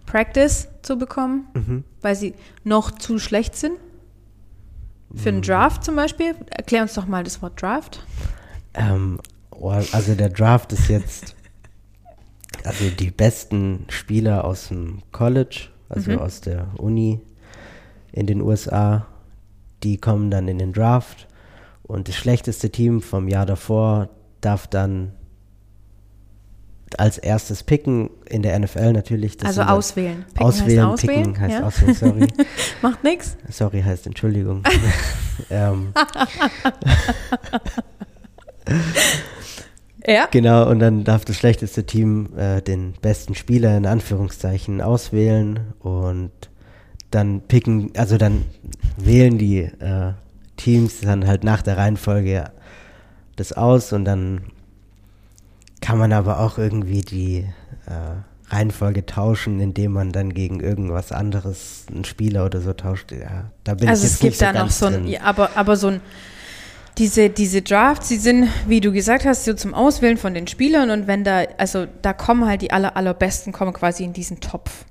Practice 0.06 0.68
zu 0.82 0.96
bekommen, 0.98 1.46
Mhm. 1.54 1.84
weil 2.00 2.16
sie 2.16 2.34
noch 2.64 2.90
zu 2.90 3.18
schlecht 3.18 3.54
sind. 3.56 3.74
Für 5.14 5.28
einen 5.28 5.42
Draft 5.42 5.84
zum 5.84 5.94
Beispiel. 5.94 6.34
Erklär 6.50 6.82
uns 6.82 6.94
doch 6.94 7.06
mal 7.06 7.22
das 7.22 7.42
Wort 7.42 7.60
Draft. 7.60 8.04
Ähm, 8.74 9.20
oh, 9.50 9.68
also 9.70 10.14
der 10.14 10.30
Draft 10.30 10.72
ist 10.72 10.88
jetzt, 10.88 11.36
also 12.64 12.88
die 12.88 13.10
besten 13.10 13.84
Spieler 13.90 14.44
aus 14.44 14.68
dem 14.68 15.02
College, 15.12 15.68
also 15.90 16.12
Mhm. 16.12 16.18
aus 16.18 16.40
der 16.40 16.66
Uni 16.78 17.20
in 18.12 18.26
den 18.26 18.40
USA, 18.40 19.06
die 19.82 19.98
kommen 19.98 20.30
dann 20.30 20.48
in 20.48 20.58
den 20.58 20.72
Draft 20.72 21.28
und 21.82 22.08
das 22.08 22.14
schlechteste 22.16 22.70
Team 22.70 23.02
vom 23.02 23.28
Jahr 23.28 23.44
davor 23.46 24.08
darf 24.42 24.66
dann 24.66 25.12
als 26.99 27.16
erstes 27.16 27.62
picken 27.62 28.11
in 28.28 28.42
der 28.42 28.58
NFL 28.58 28.92
natürlich. 28.92 29.38
Das 29.38 29.58
also 29.58 29.62
auswählen. 29.62 30.26
Picken 30.34 30.46
auswählen, 30.46 30.78
heißt 30.78 30.92
auswählen. 30.92 31.22
picken 31.22 31.40
heißt 31.40 31.54
ja. 31.54 31.66
auswählen, 31.66 31.94
sorry. 31.94 32.26
Macht 32.82 33.02
nix. 33.02 33.38
sorry 33.49 33.82
heißt 33.82 34.06
Entschuldigung. 34.06 34.62
ähm, 35.50 35.94
Ja. 40.06 40.26
Genau, 40.30 40.68
und 40.68 40.80
dann 40.80 41.04
darf 41.04 41.25
das 41.25 41.37
schlechteste 41.37 41.84
Team 41.84 42.30
äh, 42.37 42.61
den 42.61 42.94
besten 43.00 43.34
Spieler 43.34 43.76
in 43.76 43.87
Anführungszeichen 43.87 44.80
auswählen 44.80 45.61
und 45.78 46.32
dann 47.11 47.42
picken, 47.42 47.92
also 47.96 48.18
dann 48.18 48.44
wählen 48.96 49.38
die 49.38 49.61
äh, 49.61 50.14
Teams 50.56 51.00
dann 51.00 51.26
halt 51.26 51.44
nach 51.44 51.62
der 51.62 51.76
Reihenfolge 51.76 52.50
das 53.36 53.52
aus 53.52 53.92
und 53.92 54.04
dann 54.04 54.42
kann 55.80 55.98
man 55.98 56.12
aber 56.12 56.40
auch 56.40 56.58
irgendwie 56.58 57.00
die 57.00 57.46
äh, 57.86 58.52
Reihenfolge 58.54 59.06
tauschen, 59.06 59.60
indem 59.60 59.92
man 59.92 60.12
dann 60.12 60.32
gegen 60.34 60.60
irgendwas 60.60 61.10
anderes, 61.10 61.86
einen 61.92 62.04
Spieler 62.04 62.44
oder 62.44 62.60
so 62.60 62.72
tauscht. 62.72 63.10
Ja, 63.12 63.50
da 63.64 63.74
bin 63.74 63.88
Also 63.88 64.04
ich 64.06 64.12
es 64.12 64.20
jetzt 64.20 64.20
gibt 64.20 64.30
nicht 64.32 64.38
so 64.38 64.46
da 64.46 64.52
noch 64.52 64.60
ganz 64.60 64.78
so 64.78 64.86
ein, 64.86 64.92
drin. 64.92 65.06
ja, 65.06 65.22
aber, 65.22 65.56
aber 65.56 65.76
so 65.76 65.88
ein, 65.88 66.00
diese, 66.98 67.30
diese 67.30 67.62
Drafts, 67.62 68.08
die 68.08 68.16
sind, 68.16 68.48
wie 68.66 68.80
du 68.80 68.92
gesagt 68.92 69.24
hast, 69.24 69.44
so 69.46 69.54
zum 69.54 69.72
Auswählen 69.72 70.18
von 70.18 70.34
den 70.34 70.46
Spielern 70.46 70.90
und 70.90 71.06
wenn 71.06 71.24
da, 71.24 71.44
also 71.56 71.86
da 72.02 72.12
kommen 72.12 72.46
halt 72.46 72.60
die 72.62 72.70
aller, 72.70 72.96
allerbesten, 72.96 73.52
kommen 73.52 73.72
quasi 73.72 74.04
in 74.04 74.12
diesen 74.12 74.40
Topf. 74.40 74.84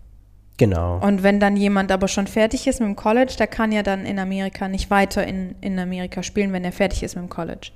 Genau. 0.57 0.99
Und 0.99 1.23
wenn 1.23 1.39
dann 1.39 1.55
jemand 1.57 1.91
aber 1.91 2.07
schon 2.07 2.27
fertig 2.27 2.67
ist 2.67 2.79
mit 2.79 2.87
dem 2.89 2.95
College, 2.95 3.33
der 3.37 3.47
kann 3.47 3.71
ja 3.71 3.83
dann 3.83 4.05
in 4.05 4.19
Amerika 4.19 4.67
nicht 4.67 4.89
weiter 4.89 5.25
in, 5.25 5.55
in 5.61 5.77
Amerika 5.79 6.23
spielen, 6.23 6.53
wenn 6.53 6.63
er 6.63 6.71
fertig 6.71 7.03
ist 7.03 7.15
mit 7.15 7.23
dem 7.23 7.29
College. 7.29 7.69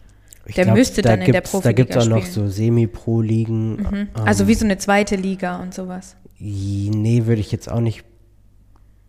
Ich 0.48 0.56
der 0.56 0.72
müsste 0.74 1.02
da 1.02 1.10
dann 1.12 1.22
in 1.22 1.26
der 1.32 1.42
gibt's- 1.42 1.52
Da 1.52 1.58
Profiliga 1.58 1.84
gibt 1.84 1.96
es 1.96 2.04
auch 2.06 2.10
noch 2.10 2.18
spielen. 2.26 2.34
so 2.34 2.48
Semi-Pro-Ligen. 2.48 3.76
Mhm. 3.78 3.86
ähm, 3.94 4.08
Also 4.26 4.48
wie 4.48 4.54
so 4.54 4.66
eine 4.66 4.78
zweite 4.78 5.16
Liga 5.16 5.62
und 5.62 5.74
sowas. 5.74 6.16
Nee, 6.38 7.26
würde 7.26 7.42
ich 7.42 7.52
jetzt 7.52 7.70
auch 7.72 7.80
nicht. 7.80 8.04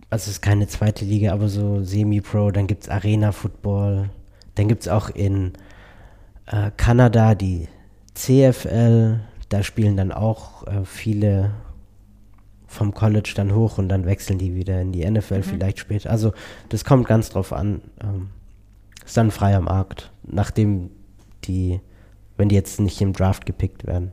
Also 0.09 0.25
es 0.25 0.37
ist 0.37 0.41
keine 0.43 0.67
zweite 0.69 1.05
Liga, 1.05 1.33
aber 1.33 1.49
so 1.49 1.83
Semi-Pro, 1.83 2.51
dann 2.53 2.67
gibt 2.67 2.85
es 2.85 2.89
Arena-Football. 2.89 4.11
Dann 4.55 4.69
gibt 4.69 4.83
es 4.83 4.89
auch 4.89 5.11
in 5.11 5.53
äh, 6.47 6.71
Kanada 6.77 7.35
die 7.35 7.69
CFL. 8.15 9.21
Da 9.49 9.63
spielen 9.63 9.97
dann 9.97 10.13
auch 10.13 10.67
äh, 10.67 10.85
viele 10.85 11.51
vom 12.67 12.95
College 12.95 13.33
dann 13.37 13.55
hoch 13.55 13.79
und 13.79 13.89
dann 13.89 14.07
wechseln 14.07 14.39
die 14.39 14.55
wieder 14.55 14.81
in 14.81 14.93
die 14.93 15.09
NFL 15.09 15.43
vielleicht 15.43 15.79
später. 15.79 16.11
Also 16.11 16.33
das 16.69 16.85
kommt 16.85 17.07
ganz 17.07 17.31
drauf 17.31 17.53
an. 17.53 17.81
Ähm, 18.03 18.29
ist 19.05 19.17
dann 19.17 19.29
ein 19.29 19.31
freier 19.31 19.61
Markt, 19.61 20.11
nachdem 20.25 20.91
die, 21.47 21.81
wenn 22.37 22.49
die 22.49 22.55
jetzt 22.55 22.81
nicht 22.81 23.01
im 23.01 23.13
Draft 23.13 23.47
gepickt 23.47 23.87
werden. 23.87 24.13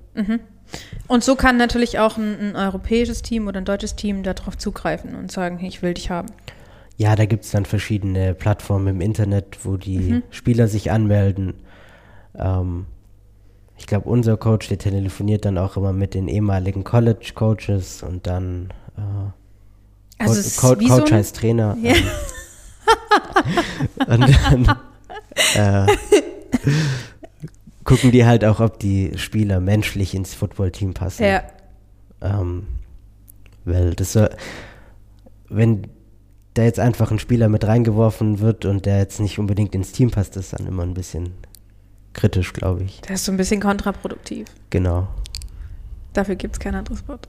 Und 1.08 1.24
so 1.24 1.36
kann 1.36 1.58
natürlich 1.58 2.00
auch 2.00 2.18
ein, 2.18 2.40
ein 2.40 2.56
europäisches 2.56 3.22
Team 3.22 3.48
oder 3.48 3.60
ein 3.60 3.66
deutsches 3.66 3.96
Team 3.96 4.24
darauf 4.24 4.58
zugreifen 4.58 5.16
und 5.16 5.32
sagen, 5.32 5.64
ich 5.64 5.82
will 5.82 5.94
dich 5.94 6.10
haben. 6.10 6.30
Ja, 6.98 7.16
da 7.16 7.26
gibt 7.26 7.44
es 7.44 7.52
dann 7.52 7.66
verschiedene 7.66 8.34
Plattformen 8.36 8.88
im 8.88 9.02
Internet, 9.02 9.60
wo 9.66 9.78
die 9.78 10.22
Spieler 10.30 10.68
sich 10.68 10.92
anmelden. 10.92 11.56
Ähm, 12.36 12.86
ich 13.78 13.88
glaube, 13.88 14.08
unser 14.08 14.38
Coach, 14.38 14.68
der 14.70 14.78
telefoniert 14.78 15.46
dann 15.46 15.58
auch 15.58 15.76
immer 15.76 15.92
mit 15.92 16.14
den 16.14 16.28
ehemaligen 16.28 16.84
College-Coaches 16.84 18.04
und 18.04 18.28
dann 18.28 18.70
äh, 18.98 20.24
Also 20.24 20.62
Co 20.62 20.76
Co 20.76 20.80
wie 20.80 20.88
so 20.88 20.98
Coach 21.00 21.12
ein- 21.12 21.18
heißt 21.18 21.36
Trainer. 21.36 21.76
Ja. 21.82 21.94
Ähm, 24.08 24.24
und 24.24 24.68
dann 25.56 25.88
äh, 25.88 25.88
gucken 27.84 28.12
die 28.12 28.26
halt 28.26 28.46
auch, 28.46 28.60
ob 28.60 28.80
die 28.80 29.18
Spieler 29.18 29.60
menschlich 29.60 30.16
ins 30.16 30.34
Footballteam 30.34 30.94
passen. 30.94 31.24
Ja, 31.24 31.44
Ähm, 32.22 32.68
weil 33.66 33.94
das 33.94 34.14
so, 34.14 34.28
wenn 35.50 35.88
da 36.54 36.64
jetzt 36.64 36.80
einfach 36.80 37.12
ein 37.12 37.20
Spieler 37.20 37.50
mit 37.50 37.66
reingeworfen 37.66 38.40
wird 38.40 38.66
und 38.66 38.86
der 38.86 39.00
jetzt 39.00 39.20
nicht 39.20 39.40
unbedingt 39.40 39.76
ins 39.76 39.92
Team 39.92 40.12
passt, 40.12 40.38
ist 40.38 40.54
dann 40.54 40.68
immer 40.68 40.84
ein 40.84 40.94
bisschen 40.94 41.34
kritisch, 42.14 42.54
glaube 42.54 42.84
ich. 42.84 43.02
das 43.02 43.22
ist 43.22 43.26
so 43.26 43.32
ein 43.32 43.38
bisschen 43.38 43.60
kontraproduktiv. 43.60 44.48
Genau. 44.70 45.08
Dafür 46.14 46.36
gibt 46.36 46.56
es 46.56 46.60
kein 46.60 46.76
anderes 46.76 47.08
Wort. 47.08 47.28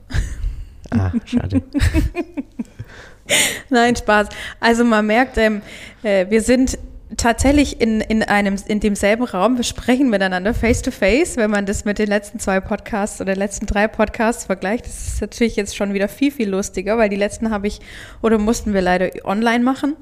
Ah, 0.91 1.11
schade. 1.25 1.63
Nein, 3.69 3.95
Spaß. 3.95 4.29
Also 4.59 4.83
man 4.83 5.07
merkt, 5.07 5.37
ähm, 5.39 5.63
äh, 6.03 6.29
wir 6.29 6.41
sind 6.41 6.77
tatsächlich 7.17 7.79
in, 7.81 8.01
in 8.01 8.23
einem 8.23 8.55
in 8.67 8.79
demselben 8.79 9.23
Raum. 9.23 9.57
Wir 9.57 9.63
sprechen 9.63 10.09
miteinander 10.09 10.53
face 10.53 10.81
to 10.81 10.91
face. 10.91 11.37
Wenn 11.37 11.51
man 11.51 11.65
das 11.65 11.85
mit 11.85 11.99
den 11.99 12.07
letzten 12.07 12.39
zwei 12.39 12.59
Podcasts 12.59 13.21
oder 13.21 13.33
den 13.33 13.39
letzten 13.39 13.65
drei 13.65 13.87
Podcasts 13.87 14.45
vergleicht, 14.45 14.85
das 14.85 15.07
ist 15.07 15.21
natürlich 15.21 15.55
jetzt 15.55 15.75
schon 15.75 15.93
wieder 15.93 16.07
viel 16.07 16.31
viel 16.31 16.49
lustiger, 16.49 16.97
weil 16.97 17.09
die 17.09 17.15
letzten 17.15 17.51
habe 17.51 17.67
ich 17.67 17.79
oder 18.21 18.37
mussten 18.37 18.73
wir 18.73 18.81
leider 18.81 19.09
online 19.23 19.63
machen. 19.63 19.95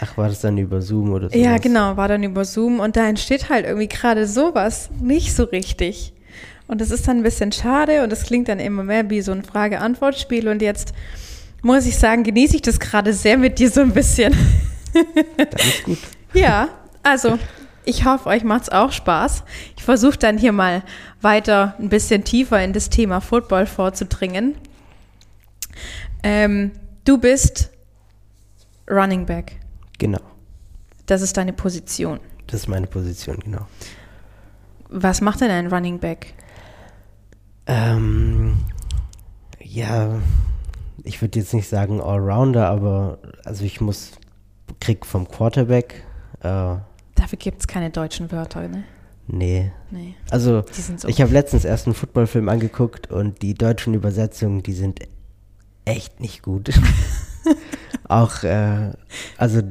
Ach, 0.00 0.16
war 0.16 0.28
das 0.28 0.40
dann 0.40 0.58
über 0.58 0.80
Zoom 0.80 1.12
oder 1.12 1.30
so? 1.30 1.36
Ja, 1.36 1.58
genau, 1.58 1.96
war 1.96 2.08
dann 2.08 2.22
über 2.22 2.44
Zoom 2.44 2.80
und 2.80 2.96
da 2.96 3.08
entsteht 3.08 3.48
halt 3.48 3.66
irgendwie 3.66 3.88
gerade 3.88 4.26
sowas 4.26 4.90
nicht 5.00 5.34
so 5.34 5.44
richtig. 5.44 6.12
Und 6.68 6.80
das 6.80 6.90
ist 6.90 7.08
dann 7.08 7.18
ein 7.18 7.22
bisschen 7.22 7.50
schade 7.50 8.02
und 8.04 8.12
es 8.12 8.24
klingt 8.24 8.48
dann 8.48 8.60
immer 8.60 8.84
mehr 8.84 9.08
wie 9.10 9.22
so 9.22 9.32
ein 9.32 9.42
Frage-Antwort-Spiel 9.42 10.48
und 10.48 10.62
jetzt 10.62 10.92
muss 11.62 11.86
ich 11.86 11.96
sagen, 11.96 12.22
genieße 12.22 12.56
ich 12.56 12.62
das 12.62 12.78
gerade 12.78 13.12
sehr 13.12 13.38
mit 13.38 13.58
dir 13.58 13.70
so 13.70 13.80
ein 13.80 13.92
bisschen. 13.92 14.36
Dann 15.36 15.46
ist 15.56 15.84
gut. 15.84 15.98
Ja, 16.34 16.68
also 17.02 17.38
ich 17.84 18.04
hoffe, 18.04 18.28
euch 18.28 18.44
macht's 18.44 18.68
auch 18.68 18.92
Spaß. 18.92 19.44
Ich 19.76 19.82
versuche 19.82 20.18
dann 20.18 20.36
hier 20.36 20.52
mal 20.52 20.82
weiter 21.22 21.74
ein 21.78 21.88
bisschen 21.88 22.24
tiefer 22.24 22.62
in 22.62 22.72
das 22.72 22.90
Thema 22.90 23.20
Football 23.20 23.66
vorzudringen. 23.66 24.56
Ähm, 26.22 26.72
du 27.04 27.18
bist 27.18 27.70
Running 28.90 29.24
Back. 29.26 29.58
Genau. 29.98 30.20
Das 31.06 31.22
ist 31.22 31.36
deine 31.36 31.52
Position. 31.52 32.20
Das 32.46 32.60
ist 32.60 32.68
meine 32.68 32.86
Position, 32.86 33.38
genau. 33.40 33.66
Was 34.90 35.20
macht 35.20 35.40
denn 35.40 35.50
ein 35.50 35.66
Running 35.68 35.98
Back? 35.98 36.34
Ähm, 37.66 38.56
ja, 39.60 40.18
ich 41.04 41.20
würde 41.20 41.38
jetzt 41.38 41.54
nicht 41.54 41.68
sagen 41.68 42.00
Allrounder, 42.00 42.68
aber 42.68 43.18
also 43.44 43.64
ich 43.64 43.80
muss, 43.80 44.12
krieg 44.80 45.04
vom 45.04 45.28
Quarterback, 45.28 46.04
äh, 46.40 46.76
Dafür 47.14 47.38
gibt 47.38 47.60
es 47.60 47.66
keine 47.66 47.90
deutschen 47.90 48.30
Wörter, 48.30 48.68
ne? 48.68 48.84
nee. 49.26 49.72
Nee. 49.90 50.14
Also 50.30 50.64
so. 50.96 51.08
ich 51.08 51.20
habe 51.20 51.32
letztens 51.32 51.64
erst 51.64 51.86
einen 51.86 51.94
Footballfilm 51.94 52.48
angeguckt 52.48 53.10
und 53.10 53.42
die 53.42 53.54
deutschen 53.54 53.94
Übersetzungen, 53.94 54.62
die 54.62 54.72
sind 54.72 55.00
echt 55.84 56.20
nicht 56.20 56.42
gut. 56.42 56.70
auch, 58.08 58.42
äh, 58.42 58.92
also 59.36 59.62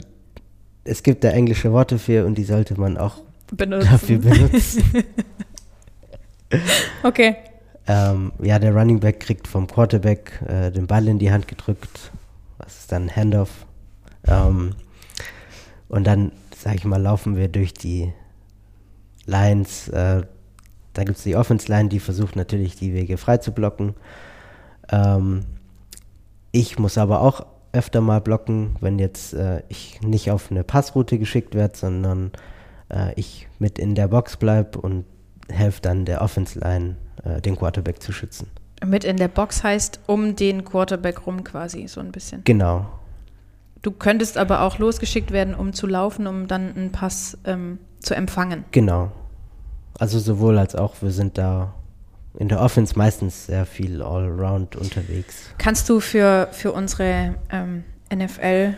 es 0.83 1.03
gibt 1.03 1.23
da 1.23 1.29
englische 1.29 1.71
Worte 1.71 1.99
für 1.99 2.25
und 2.25 2.37
die 2.37 2.43
sollte 2.43 2.79
man 2.79 2.97
auch 2.97 3.17
benutzen. 3.51 3.89
dafür 3.89 4.19
benutzen. 4.19 4.83
Okay. 7.03 7.35
Ähm, 7.87 8.31
ja, 8.41 8.59
der 8.59 8.73
Running 8.73 8.99
Back 8.99 9.19
kriegt 9.19 9.47
vom 9.47 9.67
Quarterback 9.67 10.41
äh, 10.47 10.71
den 10.71 10.87
Ball 10.87 11.07
in 11.07 11.19
die 11.19 11.31
Hand 11.31 11.47
gedrückt. 11.47 12.11
Was 12.57 12.79
ist 12.79 12.91
dann 12.91 13.13
Handoff? 13.13 13.65
Ähm, 14.25 14.73
und 15.89 16.05
dann, 16.05 16.31
sag 16.67 16.75
ich 16.75 16.83
mal, 16.83 17.01
laufen 17.01 17.37
wir 17.37 17.47
durch 17.47 17.73
die 17.73 18.11
Lines. 19.25 19.87
Äh, 19.87 20.23
da 20.91 21.03
gibt 21.05 21.17
es 21.17 21.23
die 21.23 21.37
Offense-Line, 21.37 21.87
die 21.87 22.01
versucht 22.01 22.35
natürlich, 22.35 22.75
die 22.75 22.93
Wege 22.93 23.15
frei 23.15 23.37
zu 23.37 23.53
blocken. 23.53 23.95
Ähm, 24.89 25.45
ich 26.51 26.77
muss 26.77 26.97
aber 26.97 27.21
auch 27.21 27.45
öfter 27.71 28.01
mal 28.01 28.19
blocken, 28.19 28.75
wenn 28.81 28.99
jetzt 28.99 29.33
äh, 29.33 29.63
ich 29.69 30.01
nicht 30.01 30.29
auf 30.29 30.51
eine 30.51 30.65
Passroute 30.65 31.17
geschickt 31.17 31.55
werde, 31.55 31.77
sondern 31.77 32.33
äh, 32.89 33.13
ich 33.15 33.47
mit 33.59 33.79
in 33.79 33.95
der 33.95 34.09
Box 34.09 34.35
bleibe 34.35 34.81
und 34.81 35.05
helfe 35.47 35.79
dann 35.81 36.03
der 36.03 36.21
Offense-Line, 36.21 36.97
äh, 37.23 37.39
den 37.39 37.55
Quarterback 37.55 38.03
zu 38.03 38.11
schützen. 38.11 38.51
Mit 38.85 39.05
in 39.05 39.15
der 39.15 39.29
Box 39.29 39.63
heißt 39.63 40.01
um 40.05 40.35
den 40.35 40.65
Quarterback 40.65 41.27
rum 41.27 41.45
quasi, 41.45 41.87
so 41.87 42.01
ein 42.01 42.11
bisschen. 42.11 42.43
Genau. 42.43 42.87
Du 43.87 43.93
könntest 43.93 44.37
aber 44.37 44.63
auch 44.63 44.79
losgeschickt 44.79 45.31
werden, 45.31 45.55
um 45.55 45.71
zu 45.71 45.87
laufen, 45.87 46.27
um 46.27 46.47
dann 46.47 46.75
einen 46.75 46.91
Pass 46.91 47.37
ähm, 47.45 47.79
zu 47.99 48.15
empfangen. 48.15 48.65
Genau. 48.73 49.13
Also 49.97 50.19
sowohl 50.19 50.57
als 50.57 50.75
auch, 50.75 50.95
wir 51.01 51.11
sind 51.11 51.37
da 51.37 51.73
in 52.37 52.49
der 52.49 52.59
Offense 52.59 52.97
meistens 52.97 53.45
sehr 53.45 53.65
viel 53.65 54.01
Allround 54.01 54.75
unterwegs. 54.75 55.51
Kannst 55.57 55.87
du 55.87 56.01
für, 56.01 56.49
für 56.51 56.73
unsere 56.73 57.35
ähm, 57.49 57.85
NFL-Fans 58.13 58.73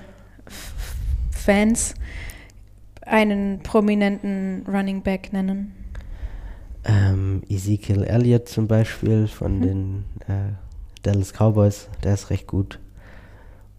einen 3.04 3.64
prominenten 3.64 4.64
Running 4.68 5.02
Back 5.02 5.34
nennen? 5.34 5.74
Ähm, 6.84 7.42
Ezekiel 7.50 8.04
Elliott 8.04 8.48
zum 8.48 8.68
Beispiel 8.68 9.28
von 9.28 9.60
den 9.60 10.06
äh, 10.28 10.52
Dallas 11.02 11.34
Cowboys, 11.34 11.90
der 12.04 12.14
ist 12.14 12.30
recht 12.30 12.46
gut. 12.46 12.78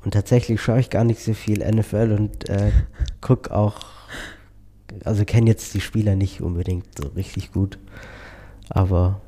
Und 0.04 0.12
tatsächlich 0.12 0.60
schaue 0.60 0.80
ich 0.80 0.90
gar 0.90 1.04
nicht 1.04 1.22
so 1.22 1.34
viel 1.34 1.58
NFL 1.58 2.16
und 2.16 2.48
äh, 2.48 2.72
guck 3.20 3.50
auch, 3.50 3.80
also 5.04 5.24
kenne 5.24 5.50
jetzt 5.50 5.74
die 5.74 5.80
Spieler 5.80 6.16
nicht 6.16 6.40
unbedingt 6.40 6.86
so 6.98 7.08
richtig 7.08 7.52
gut, 7.52 7.78
aber 8.68 9.20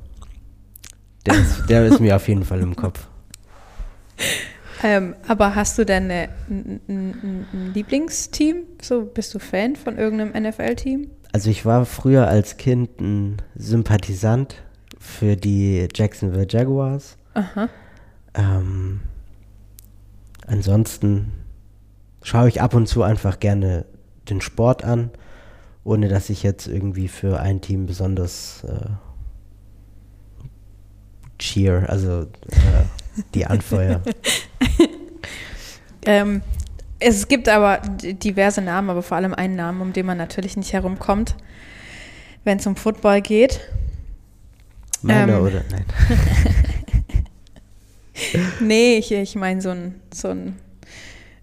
der 1.25 1.35
ist, 1.35 1.69
der 1.69 1.85
ist 1.85 1.99
mir 1.99 2.15
auf 2.15 2.27
jeden 2.27 2.43
Fall 2.43 2.61
im 2.61 2.75
Kopf. 2.75 3.07
Ähm, 4.85 5.15
aber 5.29 5.55
hast 5.55 5.77
du 5.77 5.85
denn 5.85 6.11
eine, 6.11 6.27
ein, 6.49 6.81
ein, 6.89 7.45
ein 7.53 7.71
Lieblingsteam? 7.73 8.63
So, 8.81 9.05
bist 9.05 9.33
du 9.33 9.39
Fan 9.39 9.77
von 9.77 9.97
irgendeinem 9.97 10.43
NFL-Team? 10.43 11.09
Also 11.31 11.49
ich 11.49 11.65
war 11.65 11.85
früher 11.85 12.27
als 12.27 12.57
Kind 12.57 12.99
ein 12.99 13.37
Sympathisant 13.55 14.55
für 14.99 15.37
die 15.37 15.87
Jacksonville 15.95 16.47
Jaguars. 16.49 17.15
Aha. 17.33 17.69
Ähm, 18.33 18.99
ansonsten 20.47 21.31
schaue 22.21 22.47
ich 22.47 22.61
ab 22.61 22.73
und 22.73 22.87
zu 22.87 23.03
einfach 23.03 23.39
gerne 23.39 23.85
den 24.29 24.41
Sport 24.41 24.83
an, 24.83 25.11
ohne 25.83 26.07
dass 26.07 26.29
ich 26.29 26.43
jetzt 26.43 26.67
irgendwie 26.67 27.07
für 27.07 27.39
ein 27.39 27.61
Team 27.61 27.85
besonders 27.85 28.63
äh, 28.63 28.89
cheer, 31.39 31.89
also 31.89 32.21
äh, 32.21 33.25
die 33.33 33.45
anfeuer. 33.45 34.01
Ähm, 36.05 36.41
es 36.99 37.27
gibt 37.27 37.49
aber 37.49 37.79
diverse 38.01 38.61
Namen, 38.61 38.89
aber 38.89 39.03
vor 39.03 39.17
allem 39.17 39.33
einen 39.33 39.55
Namen, 39.55 39.81
um 39.81 39.93
den 39.93 40.05
man 40.05 40.17
natürlich 40.17 40.55
nicht 40.57 40.73
herumkommt, 40.73 41.35
wenn 42.43 42.57
es 42.57 42.67
um 42.67 42.75
Football 42.75 43.21
geht. 43.21 43.59
Meine 45.01 45.33
Ähm. 45.33 45.41
oder? 45.43 45.63
Nein. 45.69 45.85
Nee, 48.59 48.97
ich, 48.97 49.11
ich 49.11 49.35
meine 49.35 49.61
so 49.61 49.69
ein, 49.69 49.99
so 50.13 50.29
ein 50.29 50.55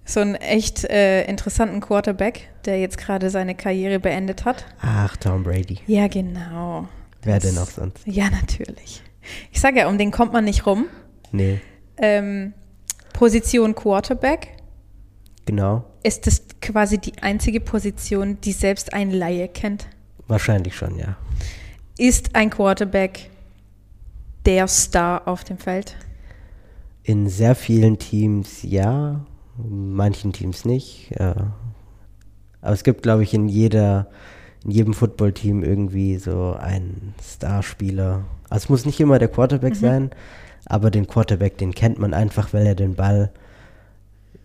so 0.04 0.18
einen 0.20 0.34
echt 0.34 0.84
äh, 0.86 1.22
interessanten 1.26 1.80
Quarterback, 1.80 2.48
der 2.64 2.80
jetzt 2.80 2.98
gerade 2.98 3.30
seine 3.30 3.54
Karriere 3.54 4.00
beendet 4.00 4.44
hat. 4.44 4.64
Ach, 4.80 5.16
Tom 5.16 5.44
Brady. 5.44 5.78
Ja, 5.86 6.08
genau. 6.08 6.88
Wer 7.22 7.38
Das- 7.38 7.48
denn 7.54 7.62
auch 7.62 7.68
sonst? 7.70 7.98
Ja, 8.06 8.28
natürlich. 8.30 9.02
Ich 9.52 9.60
sage 9.60 9.78
ja, 9.80 9.88
um 9.88 9.98
den 9.98 10.10
kommt 10.10 10.32
man 10.32 10.44
nicht 10.44 10.66
rum. 10.66 10.86
Nee, 11.30 11.60
Ähm, 11.98 12.54
Position 13.12 13.74
Quarterback 13.76 14.48
genau. 15.46 15.84
ist 16.02 16.26
das 16.26 16.42
quasi 16.60 16.98
die 16.98 17.12
einzige 17.22 17.60
Position, 17.60 18.40
die 18.40 18.52
selbst 18.52 18.92
ein 18.92 19.10
Laie 19.12 19.46
kennt. 19.48 19.86
Wahrscheinlich 20.26 20.74
schon, 20.74 20.96
ja. 20.98 21.16
Ist 21.98 22.34
ein 22.34 22.50
Quarterback 22.50 23.30
der 24.46 24.66
Star 24.66 25.28
auf 25.28 25.44
dem 25.44 25.58
Feld? 25.58 25.94
In 27.02 27.28
sehr 27.28 27.54
vielen 27.54 27.98
Teams 27.98 28.62
ja, 28.62 29.24
manchen 29.56 30.32
Teams 30.32 30.64
nicht. 30.64 31.10
Ja. 31.18 31.54
Aber 32.60 32.72
es 32.72 32.84
gibt, 32.84 33.02
glaube 33.02 33.22
ich, 33.22 33.34
in 33.34 33.48
jeder, 33.48 34.08
in 34.64 34.70
jedem 34.70 34.94
Footballteam 34.94 35.62
irgendwie 35.62 36.16
so 36.18 36.56
einen 36.58 37.14
Starspieler. 37.22 38.24
Also 38.48 38.64
es 38.64 38.68
muss 38.68 38.86
nicht 38.86 39.00
immer 39.00 39.18
der 39.18 39.28
Quarterback 39.28 39.76
sein, 39.76 40.10
aber 40.66 40.90
den 40.90 41.06
Quarterback, 41.06 41.58
den 41.58 41.74
kennt 41.74 41.98
man 41.98 42.14
einfach, 42.14 42.52
weil 42.52 42.66
er 42.66 42.74
den 42.74 42.94
Ball 42.94 43.30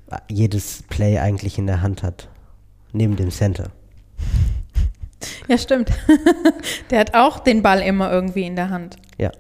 äh, 0.10 0.18
jedes 0.30 0.84
Play 0.84 1.20
eigentlich 1.20 1.58
in 1.58 1.68
der 1.68 1.82
Hand 1.82 2.04
hat. 2.04 2.30
Neben 2.94 3.16
dem 3.16 3.32
Center. 3.32 3.72
Ja, 5.48 5.58
stimmt. 5.58 5.90
der 6.92 7.00
hat 7.00 7.16
auch 7.16 7.40
den 7.40 7.64
Ball 7.64 7.82
immer 7.82 8.12
irgendwie 8.12 8.44
in 8.44 8.56
der 8.56 8.70
Hand. 8.70 8.98
Ja. 9.18 9.32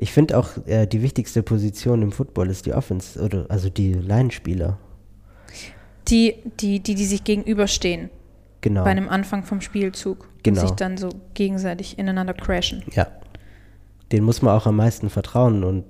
Ich 0.00 0.12
finde 0.12 0.38
auch, 0.38 0.50
äh, 0.66 0.86
die 0.86 1.02
wichtigste 1.02 1.42
Position 1.42 2.02
im 2.02 2.12
Football 2.12 2.48
ist 2.50 2.66
die 2.66 2.72
Offense, 2.72 3.20
oder 3.20 3.46
also 3.48 3.68
die 3.68 3.92
Line-Spieler. 3.94 4.78
Die, 6.06 6.36
die, 6.60 6.78
die, 6.80 6.94
die 6.94 7.04
sich 7.04 7.24
gegenüberstehen 7.24 8.08
Genau. 8.60 8.84
bei 8.84 8.90
einem 8.90 9.08
Anfang 9.08 9.42
vom 9.44 9.60
Spielzug 9.60 10.28
Genau. 10.44 10.60
und 10.62 10.68
sich 10.68 10.76
dann 10.76 10.96
so 10.96 11.10
gegenseitig 11.34 11.98
ineinander 11.98 12.32
crashen. 12.32 12.84
Ja. 12.92 13.08
Den 14.12 14.22
muss 14.24 14.40
man 14.40 14.56
auch 14.56 14.66
am 14.66 14.76
meisten 14.76 15.10
vertrauen 15.10 15.64
und 15.64 15.84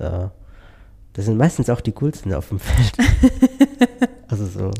äh, 0.00 0.28
das 1.14 1.24
sind 1.26 1.36
meistens 1.38 1.70
auch 1.70 1.80
die 1.80 1.92
coolsten 1.92 2.34
auf 2.34 2.48
dem 2.48 2.58
Feld. 2.58 2.92
also 4.28 4.46
so. 4.46 4.70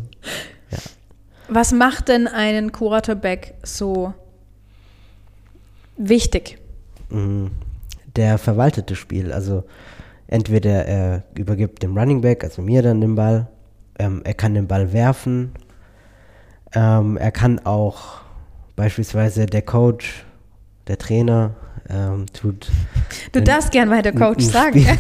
Was 1.48 1.72
macht 1.72 2.08
denn 2.08 2.26
einen 2.26 2.72
Quarterback 2.72 3.54
so 3.62 4.12
wichtig? 5.96 6.58
mh, 7.10 7.50
Der 8.16 8.38
verwaltet 8.38 8.90
das 8.90 8.98
Spiel. 8.98 9.32
Also 9.32 9.64
entweder 10.26 10.84
er 10.86 11.22
übergibt 11.36 11.82
dem 11.82 11.96
Running 11.96 12.20
Back, 12.20 12.44
also 12.44 12.62
mir 12.62 12.82
dann 12.82 13.00
den 13.00 13.14
Ball, 13.14 13.48
ähm, 13.98 14.22
er 14.24 14.34
kann 14.34 14.54
den 14.54 14.66
Ball 14.66 14.92
werfen, 14.92 15.52
ähm, 16.74 17.16
er 17.16 17.30
kann 17.30 17.58
auch 17.64 18.20
beispielsweise 18.76 19.46
der 19.46 19.62
Coach, 19.62 20.24
der 20.88 20.98
Trainer, 20.98 21.54
ähm, 21.88 22.26
tut 22.32 22.68
Du 23.32 23.40
Ein- 23.40 23.44
darfst 23.44 23.72
gern 23.72 23.90
weiter 23.90 24.12
Coach 24.12 24.44
sagen. 24.44 24.86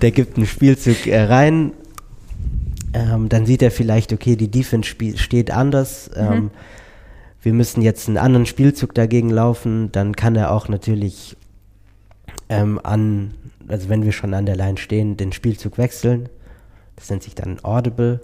Der 0.00 0.10
gibt 0.10 0.36
einen 0.36 0.46
Spielzug 0.46 1.06
äh, 1.06 1.20
rein, 1.22 1.72
ähm, 2.94 3.28
dann 3.28 3.44
sieht 3.46 3.62
er 3.62 3.70
vielleicht, 3.70 4.12
okay, 4.12 4.34
die 4.34 4.50
Defense 4.50 4.88
steht 5.16 5.50
anders, 5.50 6.10
ähm, 6.16 6.50
wir 7.42 7.52
müssen 7.52 7.82
jetzt 7.82 8.08
einen 8.08 8.16
anderen 8.16 8.46
Spielzug 8.46 8.94
dagegen 8.94 9.28
laufen, 9.30 9.92
dann 9.92 10.16
kann 10.16 10.34
er 10.34 10.50
auch 10.50 10.68
natürlich 10.68 11.36
ähm, 12.50 12.80
an, 12.82 13.34
also 13.68 13.88
wenn 13.88 14.04
wir 14.04 14.12
schon 14.12 14.34
an 14.34 14.46
der 14.46 14.56
Line 14.56 14.78
stehen, 14.78 15.16
den 15.16 15.32
Spielzug 15.32 15.78
wechseln. 15.78 16.28
Das 16.96 17.08
nennt 17.08 17.22
sich 17.22 17.34
dann 17.34 17.58
Audible. 17.62 18.20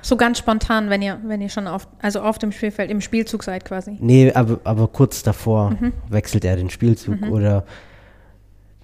So 0.00 0.16
ganz 0.16 0.38
spontan, 0.38 0.90
wenn 0.90 1.02
ihr, 1.02 1.20
wenn 1.24 1.40
ihr 1.40 1.48
schon 1.48 1.66
auf, 1.66 1.86
also 2.00 2.22
auf 2.22 2.38
dem 2.38 2.52
Spielfeld, 2.52 2.90
im 2.90 3.00
Spielzug 3.00 3.42
seid 3.44 3.64
quasi. 3.64 3.96
Nee, 4.00 4.32
aber, 4.32 4.60
aber 4.64 4.88
kurz 4.88 5.22
davor 5.22 5.76
wechselt 6.08 6.44
er 6.44 6.56
den 6.56 6.70
Spielzug 6.70 7.22
oder 7.30 7.64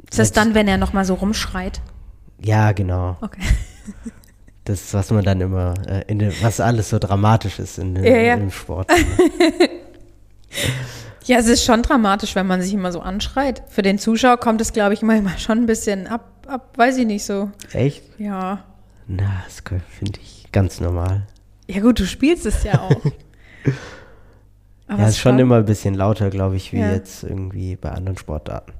Ist 0.08 0.18
das 0.18 0.32
dann, 0.32 0.54
wenn 0.54 0.68
er 0.68 0.78
nochmal 0.78 1.04
so 1.04 1.14
rumschreit? 1.14 1.80
ja, 2.40 2.72
genau. 2.72 3.16
Okay. 3.20 3.42
Das 4.64 4.82
ist, 4.82 4.92
was 4.92 5.10
man 5.10 5.24
dann 5.24 5.40
immer, 5.40 5.72
äh, 5.88 6.02
in 6.08 6.18
dem, 6.18 6.30
was 6.42 6.60
alles 6.60 6.90
so 6.90 6.98
dramatisch 6.98 7.58
ist 7.58 7.78
in, 7.78 7.96
Ja, 7.96 8.16
ja. 8.18 8.34
im 8.34 8.50
Sport. 8.50 8.90
Ja, 11.28 11.36
es 11.36 11.46
ist 11.46 11.62
schon 11.62 11.82
dramatisch, 11.82 12.34
wenn 12.34 12.46
man 12.46 12.62
sich 12.62 12.72
immer 12.72 12.90
so 12.90 13.00
anschreit. 13.00 13.62
Für 13.68 13.82
den 13.82 13.98
Zuschauer 13.98 14.38
kommt 14.38 14.62
es, 14.62 14.72
glaube 14.72 14.94
ich, 14.94 15.02
manchmal 15.02 15.38
schon 15.38 15.58
ein 15.58 15.66
bisschen 15.66 16.06
ab, 16.06 16.24
ab, 16.46 16.72
weiß 16.78 16.96
ich 16.96 17.06
nicht 17.06 17.24
so. 17.24 17.50
Echt? 17.74 18.02
Ja. 18.18 18.64
Na, 19.06 19.42
das 19.44 19.62
finde 19.90 20.20
ich 20.22 20.48
ganz 20.52 20.80
normal. 20.80 21.26
Ja 21.66 21.80
gut, 21.80 22.00
du 22.00 22.06
spielst 22.06 22.46
es 22.46 22.62
ja 22.64 22.80
auch. 22.80 22.90
Aber 24.88 25.00
ja, 25.02 25.04
es 25.04 25.10
ist 25.16 25.18
schon 25.18 25.38
immer 25.38 25.56
ein 25.56 25.66
bisschen 25.66 25.92
lauter, 25.92 26.30
glaube 26.30 26.56
ich, 26.56 26.72
wie 26.72 26.78
Ja. 26.80 26.92
jetzt 26.92 27.22
irgendwie 27.24 27.76
bei 27.76 27.90
anderen 27.90 28.16
Sportarten. 28.16 28.72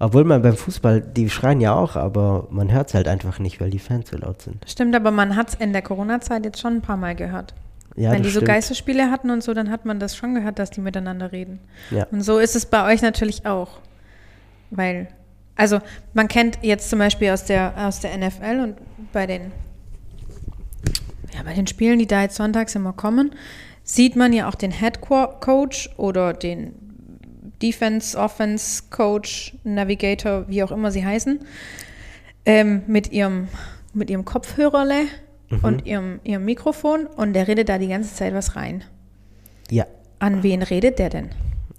Obwohl 0.00 0.24
man 0.24 0.42
beim 0.42 0.56
Fußball, 0.56 1.00
die 1.00 1.30
schreien 1.30 1.60
ja 1.60 1.74
auch, 1.74 1.94
aber 1.94 2.48
man 2.50 2.72
hört 2.72 2.88
es 2.88 2.94
halt 2.94 3.06
einfach 3.06 3.38
nicht, 3.38 3.60
weil 3.60 3.70
die 3.70 3.78
Fans 3.78 4.10
so 4.10 4.16
laut 4.16 4.42
sind. 4.42 4.64
Stimmt, 4.68 4.96
aber 4.96 5.12
man 5.12 5.36
hat 5.36 5.50
es 5.50 5.54
in 5.54 5.72
der 5.72 5.82
Corona-Zeit 5.82 6.44
jetzt 6.44 6.60
schon 6.60 6.74
ein 6.76 6.82
paar 6.82 6.96
Mal 6.96 7.14
gehört. 7.14 7.54
Ja, 7.98 8.12
Wenn 8.12 8.22
die 8.22 8.28
so 8.28 8.36
stimmt. 8.38 8.48
Geisterspiele 8.48 9.10
hatten 9.10 9.30
und 9.30 9.42
so, 9.42 9.54
dann 9.54 9.70
hat 9.70 9.84
man 9.84 9.98
das 9.98 10.16
schon 10.16 10.34
gehört, 10.34 10.58
dass 10.58 10.70
die 10.70 10.80
miteinander 10.80 11.32
reden. 11.32 11.58
Ja. 11.90 12.06
Und 12.10 12.22
so 12.22 12.38
ist 12.38 12.54
es 12.54 12.66
bei 12.66 12.92
euch 12.92 13.02
natürlich 13.02 13.44
auch. 13.44 13.80
Weil, 14.70 15.08
also 15.56 15.80
man 16.14 16.28
kennt 16.28 16.58
jetzt 16.62 16.90
zum 16.90 16.98
Beispiel 16.98 17.30
aus 17.30 17.44
der, 17.44 17.72
aus 17.76 18.00
der 18.00 18.16
NFL 18.16 18.60
und 18.62 18.76
bei 19.12 19.26
den, 19.26 19.50
ja, 21.34 21.42
bei 21.44 21.54
den 21.54 21.66
Spielen, 21.66 21.98
die 21.98 22.06
da 22.06 22.22
jetzt 22.22 22.36
sonntags 22.36 22.74
immer 22.74 22.92
kommen, 22.92 23.32
sieht 23.82 24.16
man 24.16 24.32
ja 24.32 24.48
auch 24.48 24.54
den 24.54 24.70
Head 24.70 25.00
Co- 25.00 25.28
Coach 25.40 25.90
oder 25.96 26.32
den 26.34 26.74
Defense, 27.62 28.16
Offense 28.16 28.84
Coach, 28.90 29.56
Navigator, 29.64 30.44
wie 30.48 30.62
auch 30.62 30.70
immer 30.70 30.90
sie 30.92 31.04
heißen, 31.04 31.40
ähm, 32.44 32.82
mit 32.86 33.10
ihrem, 33.12 33.48
mit 33.94 34.10
ihrem 34.10 34.24
Kopfhörerle 34.24 35.06
und 35.62 35.86
ihrem, 35.86 36.20
ihrem 36.24 36.44
Mikrofon 36.44 37.06
und 37.06 37.32
der 37.32 37.48
redet 37.48 37.68
da 37.68 37.78
die 37.78 37.88
ganze 37.88 38.14
Zeit 38.14 38.34
was 38.34 38.54
rein. 38.56 38.84
Ja. 39.70 39.86
An 40.18 40.42
wen 40.42 40.62
redet 40.62 40.98
der 40.98 41.10
denn? 41.10 41.28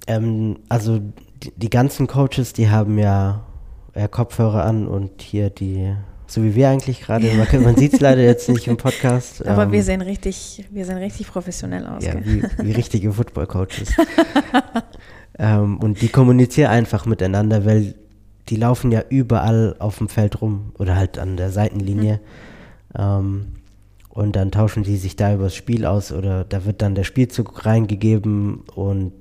Ähm, 0.07 0.57
also 0.69 0.99
die, 1.43 1.51
die 1.55 1.69
ganzen 1.69 2.07
Coaches, 2.07 2.53
die 2.53 2.69
haben 2.69 2.97
ja 2.97 3.45
äh, 3.93 4.07
Kopfhörer 4.07 4.63
an 4.63 4.87
und 4.87 5.21
hier 5.21 5.49
die, 5.49 5.93
so 6.27 6.43
wie 6.43 6.55
wir 6.55 6.69
eigentlich 6.69 7.01
gerade, 7.01 7.27
man, 7.33 7.47
kann- 7.47 7.63
man 7.63 7.75
sieht 7.75 7.93
es 7.93 7.99
leider 7.99 8.21
jetzt 8.23 8.49
nicht 8.49 8.67
im 8.67 8.77
Podcast. 8.77 9.45
Aber 9.47 9.63
ähm, 9.63 9.71
wir 9.71 9.83
sehen 9.83 10.01
richtig, 10.01 10.65
wir 10.71 10.85
sehen 10.85 10.97
richtig 10.97 11.27
professionell 11.27 11.85
aus. 11.85 12.03
Ja, 12.03 12.13
wie, 12.23 12.43
wie 12.63 12.71
richtige 12.71 13.11
Football-Coaches. 13.11 13.93
ähm, 15.39 15.77
und 15.79 16.01
die 16.01 16.09
kommunizieren 16.09 16.71
einfach 16.71 17.05
miteinander, 17.05 17.65
weil 17.65 17.95
die 18.49 18.55
laufen 18.55 18.91
ja 18.91 19.03
überall 19.09 19.75
auf 19.79 19.97
dem 19.99 20.09
Feld 20.09 20.41
rum 20.41 20.71
oder 20.79 20.95
halt 20.95 21.19
an 21.19 21.37
der 21.37 21.51
Seitenlinie. 21.51 22.19
Ähm, 22.97 23.53
und 24.19 24.35
dann 24.35 24.51
tauschen 24.51 24.83
die 24.83 24.97
sich 24.97 25.15
da 25.15 25.33
über 25.33 25.45
das 25.45 25.55
Spiel 25.55 25.85
aus 25.85 26.11
oder 26.11 26.43
da 26.43 26.65
wird 26.65 26.81
dann 26.81 26.93
der 26.93 27.05
Spielzug 27.05 27.65
reingegeben 27.65 28.63
und 28.75 29.13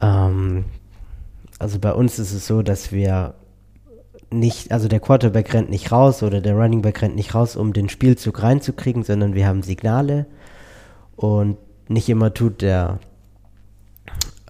ähm, 0.00 0.64
also 1.58 1.78
bei 1.78 1.92
uns 1.92 2.18
ist 2.18 2.32
es 2.32 2.46
so, 2.46 2.62
dass 2.62 2.90
wir 2.90 3.34
nicht, 4.30 4.72
also 4.72 4.88
der 4.88 5.00
Quarterback 5.00 5.52
rennt 5.52 5.68
nicht 5.68 5.92
raus 5.92 6.22
oder 6.22 6.40
der 6.40 6.54
Running 6.54 6.80
Back 6.80 7.02
rennt 7.02 7.14
nicht 7.14 7.34
raus, 7.34 7.54
um 7.54 7.74
den 7.74 7.90
Spielzug 7.90 8.42
reinzukriegen, 8.42 9.02
sondern 9.02 9.34
wir 9.34 9.46
haben 9.46 9.62
Signale 9.62 10.24
und 11.14 11.58
nicht 11.88 12.08
immer 12.08 12.32
tut 12.32 12.62
der, 12.62 12.98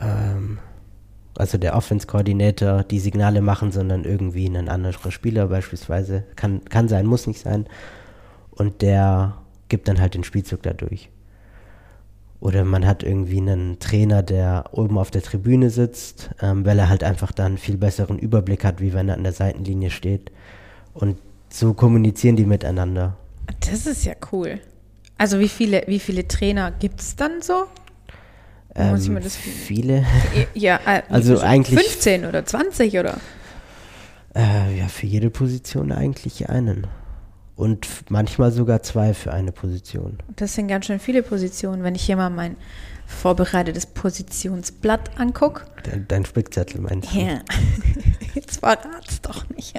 ähm, 0.01 0.59
also 1.35 1.59
der 1.59 1.75
Offense-Koordinator 1.75 2.85
die 2.85 3.01
Signale 3.01 3.40
machen, 3.40 3.72
sondern 3.72 4.05
irgendwie 4.05 4.46
ein 4.46 4.68
anderer 4.68 5.11
Spieler 5.11 5.48
beispielsweise. 5.48 6.22
Kann, 6.37 6.64
kann 6.66 6.87
sein, 6.87 7.07
muss 7.07 7.27
nicht 7.27 7.40
sein. 7.40 7.66
Und 8.62 8.81
der 8.81 9.35
gibt 9.68 9.88
dann 9.88 10.01
halt 10.01 10.14
den 10.14 10.22
Spielzug 10.22 10.62
dadurch. 10.62 11.09
Oder 12.38 12.64
man 12.64 12.87
hat 12.87 13.03
irgendwie 13.03 13.38
einen 13.38 13.81
Trainer, 13.81 14.22
der 14.22 14.66
oben 14.70 14.98
auf 14.98 15.11
der 15.11 15.20
Tribüne 15.22 15.68
sitzt, 15.68 16.31
ähm, 16.40 16.64
weil 16.64 16.79
er 16.79 16.88
halt 16.88 17.03
einfach 17.03 17.33
dann 17.33 17.46
einen 17.46 17.59
viel 17.59 17.77
besseren 17.77 18.20
Überblick 18.20 18.64
hat, 18.64 18.81
wie 18.81 18.92
wenn 18.94 19.09
er 19.09 19.16
an 19.16 19.25
der 19.25 19.33
Seitenlinie 19.33 19.90
steht. 19.90 20.31
Und 20.94 21.18
so 21.48 21.75
kommunizieren 21.75 22.37
die 22.37 22.46
miteinander. 22.46 23.16
Das 23.68 23.85
ist 23.87 24.05
ja 24.05 24.14
cool. 24.31 24.61
Also 25.18 25.40
wie 25.40 25.48
viele, 25.48 25.83
wie 25.88 25.98
viele 25.98 26.29
Trainer 26.29 26.70
gibt 26.70 27.01
es 27.01 27.16
dann 27.16 27.42
so? 27.42 27.64
Wo 28.75 28.83
muss 28.85 29.03
ich 29.03 29.09
Ähm, 29.09 29.14
mir 29.14 29.20
das- 29.20 29.37
viele, 29.37 30.05
Ja, 30.55 30.79
äh, 30.87 31.03
Also 31.09 31.40
eigentlich- 31.40 31.81
15 31.81 32.27
oder 32.27 32.44
20 32.46 32.96
oder? 32.96 33.18
äh, 34.37 34.79
ja, 34.79 34.87
für 34.87 35.07
jede 35.07 35.31
Position 35.31 35.90
eigentlich 35.90 36.48
einen. 36.48 36.87
Und 37.54 37.86
manchmal 38.08 38.50
sogar 38.50 38.82
zwei 38.82 39.14
für 39.14 39.32
eine 39.32 39.52
Position. 39.52 40.18
Das 40.36 40.54
sind 40.54 40.68
ganz 40.68 40.86
schön 40.86 40.98
viele 40.98 41.22
Positionen. 41.22 41.82
Wenn 41.82 41.94
ich 41.94 42.02
hier 42.02 42.16
mal 42.16 42.30
mein 42.30 42.56
vorbereitetes 43.06 43.86
Positionsblatt 43.86 45.18
angucke. 45.18 45.64
Dein, 45.84 46.06
dein 46.08 46.24
Spickzettel 46.24 46.80
meinst 46.80 47.14
du? 47.14 47.18
Ja. 47.18 47.40
Jetzt 48.34 48.60
verrat's 48.60 49.20
doch 49.20 49.48
nicht. 49.50 49.74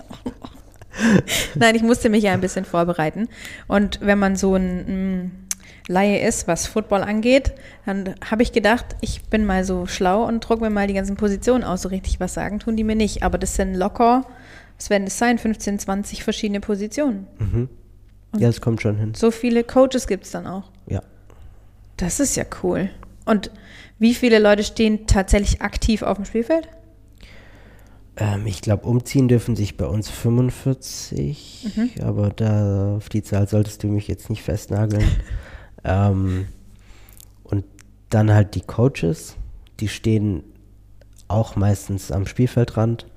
Nein, 1.55 1.75
ich 1.75 1.81
musste 1.81 2.09
mich 2.09 2.23
ja 2.23 2.33
ein 2.33 2.41
bisschen 2.41 2.65
vorbereiten. 2.65 3.27
Und 3.67 3.99
wenn 4.01 4.19
man 4.19 4.35
so 4.35 4.55
ein 4.55 5.47
Laie 5.87 6.25
ist, 6.25 6.47
was 6.47 6.67
Football 6.67 7.01
angeht, 7.01 7.53
dann 7.85 8.15
habe 8.29 8.43
ich 8.43 8.51
gedacht, 8.51 8.85
ich 9.01 9.23
bin 9.23 9.45
mal 9.45 9.65
so 9.65 9.85
schlau 9.87 10.23
und 10.25 10.39
druck 10.41 10.61
mir 10.61 10.69
mal 10.69 10.87
die 10.87 10.93
ganzen 10.93 11.17
Positionen 11.17 11.63
aus. 11.63 11.81
So 11.81 11.89
richtig 11.89 12.19
was 12.19 12.33
sagen 12.33 12.59
tun 12.59 12.77
die 12.77 12.83
mir 12.83 12.95
nicht. 12.95 13.23
Aber 13.23 13.37
das 13.37 13.55
sind 13.55 13.73
locker, 13.73 14.25
werden 14.89 15.05
das 15.05 15.17
sein, 15.17 15.37
15, 15.37 15.79
20 15.79 16.23
verschiedene 16.23 16.59
Positionen. 16.59 17.27
Ja, 18.37 18.49
es 18.49 18.61
kommt 18.61 18.81
schon 18.81 18.97
hin. 18.97 19.13
So 19.13 19.31
viele 19.31 19.63
Coaches 19.63 20.07
gibt 20.07 20.25
es 20.25 20.31
dann 20.31 20.47
auch. 20.47 20.71
Ja. 20.87 21.01
Das 21.97 22.19
ist 22.19 22.35
ja 22.35 22.45
cool. 22.63 22.89
Und 23.25 23.51
wie 23.99 24.13
viele 24.15 24.39
Leute 24.39 24.63
stehen 24.63 25.05
tatsächlich 25.07 25.61
aktiv 25.61 26.01
auf 26.01 26.17
dem 26.17 26.25
Spielfeld? 26.25 26.67
Ähm, 28.17 28.45
ich 28.45 28.61
glaube, 28.61 28.85
umziehen 28.87 29.27
dürfen 29.27 29.55
sich 29.55 29.77
bei 29.77 29.85
uns 29.85 30.09
45, 30.09 31.67
Mhm. 31.75 31.89
aber 32.03 32.29
da 32.29 32.95
auf 32.97 33.09
die 33.09 33.23
Zahl 33.23 33.47
solltest 33.47 33.83
du 33.83 33.87
mich 33.87 34.07
jetzt 34.07 34.29
nicht 34.29 34.43
festnageln. 34.43 35.03
ähm, 35.83 36.47
und 37.43 37.65
dann 38.09 38.31
halt 38.31 38.55
die 38.55 38.61
Coaches, 38.61 39.35
die 39.79 39.87
stehen 39.87 40.43
auch 41.27 41.55
meistens 41.55 42.11
am 42.11 42.27
Spielfeldrand. 42.27 43.07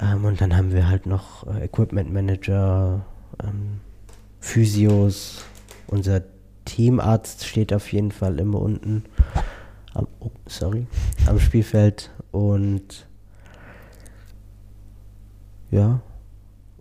Ähm, 0.00 0.24
und 0.24 0.40
dann 0.40 0.56
haben 0.56 0.72
wir 0.72 0.88
halt 0.88 1.06
noch 1.06 1.46
äh, 1.46 1.64
Equipment 1.64 2.12
Manager, 2.12 3.04
ähm, 3.42 3.80
Physios, 4.40 5.44
unser 5.88 6.22
Teamarzt 6.64 7.44
steht 7.46 7.72
auf 7.72 7.90
jeden 7.92 8.12
Fall 8.12 8.38
immer 8.38 8.60
unten 8.60 9.04
am, 9.94 10.06
oh, 10.20 10.30
sorry, 10.46 10.86
am 11.26 11.40
Spielfeld 11.40 12.10
und 12.30 13.06
ja. 15.70 16.00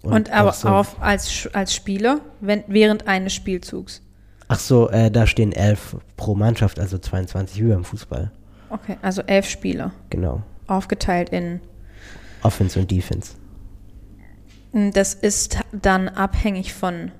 Und, 0.04 0.32
auch 0.32 0.36
aber 0.36 0.52
so- 0.54 0.68
auf, 0.70 1.02
als, 1.02 1.50
als 1.54 1.74
Spieler 1.74 2.22
wenn, 2.40 2.64
während 2.68 3.08
eines 3.08 3.34
Spielzugs. 3.34 4.02
Ach 4.50 4.60
so, 4.60 4.90
äh, 4.90 5.12
da 5.12 5.28
stehen 5.28 5.52
elf 5.52 5.98
pro 6.16 6.34
Mannschaft, 6.36 6.80
also 6.80 6.98
22 6.98 7.64
wie 7.64 7.70
beim 7.70 7.84
Fußball. 7.84 8.32
Okay, 8.70 8.98
also 9.02 9.22
elf 9.24 9.50
Spieler, 9.50 9.92
Genau. 10.10 10.42
aufgeteilt 10.68 11.30
in. 11.30 11.60
Offense 12.44 12.80
und 12.80 12.92
Defense. 12.92 13.34
Das 14.94 15.14
ist 15.14 15.58
dann 15.72 16.10
abhängig 16.10 16.74
von 16.74 17.12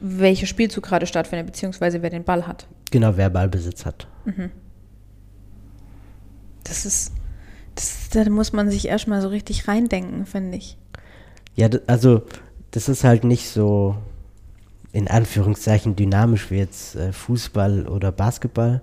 welcher 0.00 0.46
Spielzug 0.46 0.84
gerade 0.84 1.06
stattfindet, 1.06 1.46
beziehungsweise 1.46 2.02
wer 2.02 2.10
den 2.10 2.24
Ball 2.24 2.46
hat. 2.46 2.66
Genau, 2.90 3.16
wer 3.16 3.30
Ballbesitz 3.30 3.84
hat. 3.84 4.06
Das 6.64 6.86
ist. 6.86 7.12
Das, 7.74 8.08
da 8.10 8.28
muss 8.30 8.52
man 8.52 8.70
sich 8.70 8.86
erstmal 8.86 9.20
so 9.20 9.28
richtig 9.28 9.66
reindenken, 9.66 10.26
finde 10.26 10.56
ich. 10.58 10.78
Ja, 11.56 11.68
also 11.88 12.22
das 12.70 12.88
ist 12.88 13.02
halt 13.02 13.24
nicht 13.24 13.48
so 13.48 13.96
in 14.92 15.08
Anführungszeichen 15.08 15.96
dynamisch 15.96 16.52
wie 16.52 16.58
jetzt 16.58 16.94
äh, 16.94 17.12
Fußball 17.12 17.88
oder 17.88 18.12
Basketball, 18.12 18.80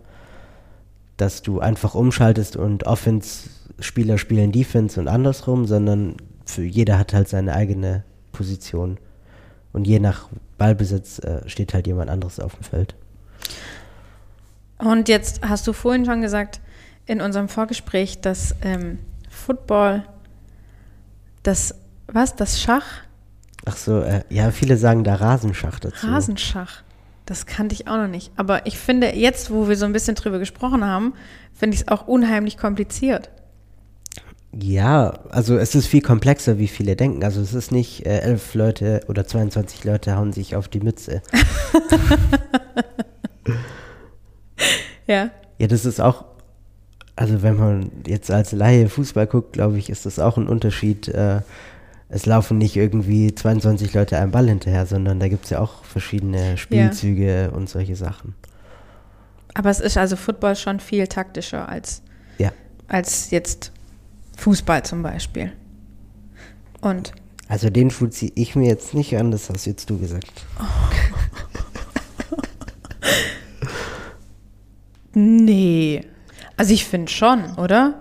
dass 1.15 1.41
du 1.41 1.61
einfach 1.61 1.95
umschaltest 1.95 2.57
und 2.57 2.85
Offense-Spieler 3.81 4.17
spielen 4.19 4.51
Defense 4.51 4.99
und 4.99 5.07
andersrum, 5.07 5.65
sondern 5.65 6.15
für 6.45 6.63
jeder 6.63 6.99
hat 6.99 7.13
halt 7.13 7.27
seine 7.27 7.53
eigene 7.53 8.03
Position. 8.31 8.99
Und 9.73 9.87
je 9.87 9.99
nach 9.99 10.29
Ballbesitz 10.57 11.19
äh, 11.19 11.47
steht 11.49 11.73
halt 11.73 11.87
jemand 11.87 12.09
anderes 12.11 12.39
auf 12.39 12.53
dem 12.55 12.63
Feld. 12.63 12.95
Und 14.77 15.09
jetzt 15.09 15.41
hast 15.47 15.65
du 15.67 15.73
vorhin 15.73 16.05
schon 16.05 16.21
gesagt, 16.21 16.61
in 17.07 17.21
unserem 17.21 17.49
Vorgespräch, 17.49 18.21
dass 18.21 18.55
ähm, 18.61 18.99
Football, 19.29 20.03
das, 21.43 21.73
was, 22.07 22.35
das 22.35 22.61
Schach, 22.61 22.85
Ach 23.65 23.77
so, 23.77 24.01
äh, 24.01 24.23
ja, 24.29 24.49
viele 24.49 24.75
sagen 24.75 25.03
da 25.03 25.15
Rasenschach 25.15 25.79
dazu. 25.79 26.07
Rasenschach, 26.07 26.81
das 27.27 27.45
kannte 27.45 27.73
ich 27.75 27.87
auch 27.87 27.97
noch 27.97 28.07
nicht. 28.07 28.31
Aber 28.35 28.65
ich 28.65 28.79
finde, 28.79 29.15
jetzt, 29.15 29.51
wo 29.51 29.69
wir 29.69 29.75
so 29.75 29.85
ein 29.85 29.93
bisschen 29.93 30.15
drüber 30.15 30.39
gesprochen 30.39 30.83
haben, 30.83 31.13
finde 31.53 31.75
ich 31.75 31.81
es 31.81 31.87
auch 31.87 32.07
unheimlich 32.07 32.57
kompliziert. 32.57 33.29
Ja, 34.53 35.13
also 35.29 35.57
es 35.57 35.75
ist 35.75 35.87
viel 35.87 36.01
komplexer, 36.01 36.57
wie 36.57 36.67
viele 36.67 36.95
denken. 36.95 37.23
Also 37.23 37.41
es 37.41 37.53
ist 37.53 37.71
nicht 37.71 38.05
äh, 38.05 38.19
elf 38.19 38.53
Leute 38.53 39.01
oder 39.07 39.25
22 39.25 39.85
Leute 39.85 40.17
hauen 40.17 40.33
sich 40.33 40.55
auf 40.55 40.67
die 40.67 40.81
Mütze. 40.81 41.21
Ja. 45.07 45.29
Ja, 45.57 45.67
das 45.67 45.85
ist 45.85 45.99
auch, 45.99 46.25
also 47.15 47.43
wenn 47.43 47.57
man 47.57 47.91
jetzt 48.07 48.31
als 48.31 48.51
Laie 48.51 48.87
Fußball 48.87 49.27
guckt, 49.27 49.53
glaube 49.53 49.77
ich, 49.77 49.89
ist 49.89 50.05
das 50.05 50.19
auch 50.19 50.37
ein 50.37 50.47
Unterschied. 50.47 51.07
Äh, 51.09 51.41
es 52.09 52.25
laufen 52.25 52.57
nicht 52.57 52.75
irgendwie 52.75 53.33
22 53.33 53.93
Leute 53.93 54.17
einem 54.17 54.31
Ball 54.31 54.47
hinterher, 54.47 54.85
sondern 54.85 55.19
da 55.19 55.27
gibt 55.27 55.45
es 55.45 55.49
ja 55.49 55.59
auch 55.59 55.83
verschiedene 55.83 56.57
Spielzüge 56.57 57.51
und 57.51 57.69
solche 57.69 57.95
Sachen. 57.95 58.35
Aber 59.53 59.69
es 59.69 59.79
ist 59.79 59.97
also 59.97 60.15
Football 60.15 60.55
schon 60.55 60.79
viel 60.79 61.07
taktischer 61.07 61.67
als, 61.67 62.01
Ja, 62.37 62.51
als 62.87 63.31
jetzt 63.31 63.71
Fußball 64.37 64.83
zum 64.83 65.03
Beispiel. 65.03 65.51
Und 66.81 67.13
also 67.47 67.69
den 67.69 67.91
Schuh 67.91 68.07
ziehe 68.07 68.31
ich 68.35 68.55
mir 68.55 68.67
jetzt 68.67 68.93
nicht 68.93 69.15
an, 69.17 69.31
das 69.31 69.49
hast 69.49 69.65
jetzt 69.65 69.89
du 69.89 69.97
gesagt. 69.99 70.31
nee. 75.13 76.01
Also 76.57 76.73
ich 76.73 76.85
finde 76.85 77.11
schon, 77.11 77.55
oder? 77.55 77.95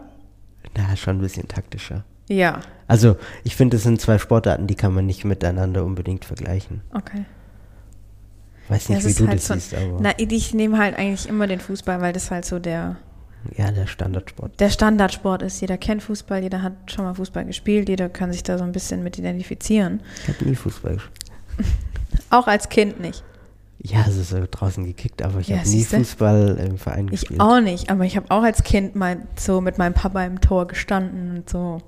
Na, 0.76 0.96
schon 0.96 1.18
ein 1.18 1.20
bisschen 1.20 1.48
taktischer. 1.48 2.04
Ja. 2.28 2.60
Also 2.86 3.16
ich 3.44 3.56
finde, 3.56 3.76
es 3.76 3.82
sind 3.82 4.00
zwei 4.00 4.18
Sportarten, 4.18 4.66
die 4.66 4.74
kann 4.76 4.94
man 4.94 5.06
nicht 5.06 5.24
miteinander 5.24 5.84
unbedingt 5.84 6.24
vergleichen. 6.24 6.82
Okay. 6.94 7.24
Weiß 8.68 8.88
Ja, 8.88 8.96
nicht, 8.96 9.06
es 9.06 9.18
wie 9.18 9.22
du 9.22 9.28
halt 9.28 9.38
das 9.38 9.46
so, 9.48 9.54
siehst, 9.54 9.74
aber 9.74 9.98
na, 10.00 10.12
ich 10.16 10.54
nehme 10.54 10.78
halt 10.78 10.96
eigentlich 10.96 11.28
immer 11.28 11.48
den 11.48 11.58
Fußball, 11.58 12.00
weil 12.00 12.12
das 12.12 12.30
halt 12.30 12.44
so 12.44 12.60
der, 12.60 12.96
ja, 13.56 13.70
der 13.70 13.86
Standardsport. 13.86 14.58
der 14.60 14.70
Standardsport 14.70 15.42
ist. 15.42 15.60
Jeder 15.60 15.78
kennt 15.78 16.02
Fußball, 16.02 16.42
jeder 16.42 16.62
hat 16.62 16.72
schon 16.86 17.04
mal 17.04 17.14
Fußball 17.14 17.44
gespielt, 17.44 17.88
jeder 17.88 18.08
kann 18.08 18.32
sich 18.32 18.42
da 18.42 18.58
so 18.58 18.64
ein 18.64 18.72
bisschen 18.72 19.02
mit 19.02 19.18
identifizieren. 19.18 20.00
Ich 20.22 20.28
habe 20.34 20.44
nie 20.48 20.54
Fußball 20.56 20.94
gespielt. 20.94 21.30
Auch 22.30 22.46
als 22.46 22.68
Kind 22.68 23.00
nicht. 23.00 23.22
Ja, 23.82 24.04
es 24.06 24.16
ist 24.16 24.30
so 24.30 24.44
draußen 24.50 24.84
gekickt, 24.84 25.22
aber 25.22 25.40
ich 25.40 25.48
Ja, 25.48 25.58
habe 25.58 25.68
nie. 25.68 25.84
Fußball 25.84 26.58
im 26.68 26.76
Verein 26.76 27.06
Ich 27.06 27.12
gespielt. 27.22 27.40
auch 27.40 27.60
nicht, 27.60 27.88
aber 27.90 28.04
ich 28.04 28.14
habe 28.16 28.30
auch 28.30 28.42
als 28.42 28.62
Kind 28.62 28.94
mal 28.94 29.18
so 29.38 29.60
mit 29.62 29.78
meinem 29.78 29.94
Papa 29.94 30.22
im 30.24 30.40
Tor 30.40 30.66
gestanden 30.68 31.36
und 31.38 31.48
so. 31.48 31.78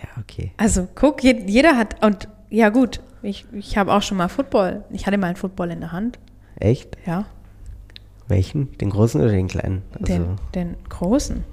Ja, 0.00 0.08
okay. 0.22 0.52
Also 0.56 0.88
guck, 0.94 1.22
je- 1.22 1.44
jeder 1.46 1.76
hat, 1.76 2.02
und 2.02 2.28
ja 2.48 2.70
gut, 2.70 3.00
ich, 3.20 3.44
ich 3.52 3.76
habe 3.76 3.92
auch 3.92 4.00
schon 4.00 4.16
mal 4.16 4.28
Football, 4.28 4.84
ich 4.90 5.06
hatte 5.06 5.18
mal 5.18 5.26
einen 5.26 5.36
Football 5.36 5.70
in 5.72 5.80
der 5.80 5.92
Hand, 5.92 6.18
Echt? 6.60 6.96
ja, 7.04 7.26
Welchen? 8.28 8.76
Den 8.78 8.90
großen 8.90 9.20
oder 9.20 9.30
den 9.30 9.48
kleinen? 9.48 9.82
Also, 9.92 10.04
den, 10.04 10.36
den 10.54 10.76
großen. 10.88 11.44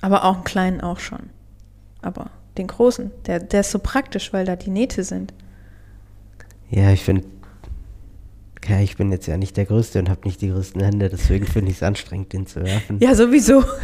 Aber 0.00 0.24
auch 0.24 0.36
einen 0.36 0.44
kleinen 0.44 0.80
auch 0.80 0.98
schon. 0.98 1.30
Aber 2.00 2.30
den 2.56 2.68
großen, 2.68 3.10
der, 3.26 3.40
der 3.40 3.60
ist 3.60 3.70
so 3.70 3.78
praktisch, 3.78 4.32
weil 4.32 4.46
da 4.46 4.56
die 4.56 4.70
Nähte 4.70 5.04
sind. 5.04 5.34
ja, 6.70 6.90
ich 6.90 7.02
finde, 7.04 7.24
ja, 8.68 8.78
ich 8.80 8.96
bin 8.96 9.10
jetzt 9.10 9.26
ja 9.26 9.36
nicht 9.36 9.56
der 9.56 9.64
Größte 9.64 9.98
und 9.98 10.10
habe 10.10 10.20
nicht 10.24 10.40
die 10.42 10.50
größten 10.50 10.82
Hände, 10.82 11.08
deswegen 11.08 11.46
finde 11.46 11.70
ich 11.70 11.78
es 11.78 11.82
anstrengend, 11.82 12.32
den 12.32 12.46
zu 12.46 12.62
werfen. 12.62 12.98
Ja, 13.00 13.14
sowieso. 13.14 13.64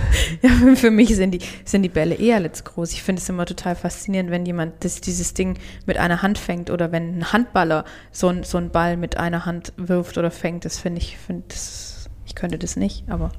Ja, 0.42 0.50
für 0.74 0.90
mich 0.90 1.14
sind 1.16 1.32
die, 1.32 1.40
sind 1.64 1.82
die 1.82 1.88
Bälle 1.88 2.14
eher 2.14 2.40
let's 2.40 2.64
groß. 2.64 2.92
Ich 2.92 3.02
finde 3.02 3.22
es 3.22 3.28
immer 3.28 3.46
total 3.46 3.74
faszinierend, 3.74 4.30
wenn 4.30 4.44
jemand 4.44 4.84
das, 4.84 5.00
dieses 5.00 5.34
Ding 5.34 5.58
mit 5.86 5.96
einer 5.98 6.22
Hand 6.22 6.38
fängt 6.38 6.70
oder 6.70 6.92
wenn 6.92 7.18
ein 7.18 7.32
Handballer 7.32 7.84
so, 8.12 8.28
ein, 8.28 8.42
so 8.44 8.58
einen 8.58 8.70
Ball 8.70 8.96
mit 8.96 9.16
einer 9.16 9.46
Hand 9.46 9.72
wirft 9.76 10.18
oder 10.18 10.30
fängt. 10.30 10.64
Das 10.64 10.78
finde 10.78 11.00
ich, 11.00 11.16
find 11.16 11.52
das, 11.52 12.08
ich 12.26 12.34
könnte 12.34 12.58
das 12.58 12.76
nicht, 12.76 13.08
aber 13.08 13.32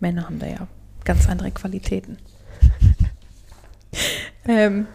Männer 0.00 0.26
haben 0.26 0.38
da 0.38 0.46
ja 0.46 0.68
ganz 1.04 1.28
andere 1.28 1.50
Qualitäten. 1.50 2.18
ähm, 4.48 4.86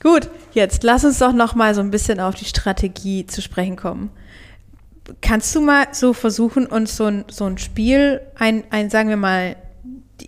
gut, 0.00 0.28
jetzt 0.52 0.82
lass 0.84 1.04
uns 1.04 1.18
doch 1.18 1.32
noch 1.32 1.54
mal 1.54 1.74
so 1.74 1.80
ein 1.80 1.90
bisschen 1.90 2.20
auf 2.20 2.34
die 2.34 2.44
Strategie 2.44 3.26
zu 3.26 3.42
sprechen 3.42 3.76
kommen. 3.76 4.10
Kannst 5.20 5.54
du 5.54 5.60
mal 5.60 5.88
so 5.92 6.12
versuchen, 6.12 6.66
uns 6.66 6.96
so 6.96 7.04
ein, 7.04 7.24
so 7.30 7.44
ein 7.44 7.58
Spiel, 7.58 8.20
ein, 8.36 8.64
ein, 8.70 8.90
sagen 8.90 9.08
wir 9.08 9.16
mal, 9.16 9.56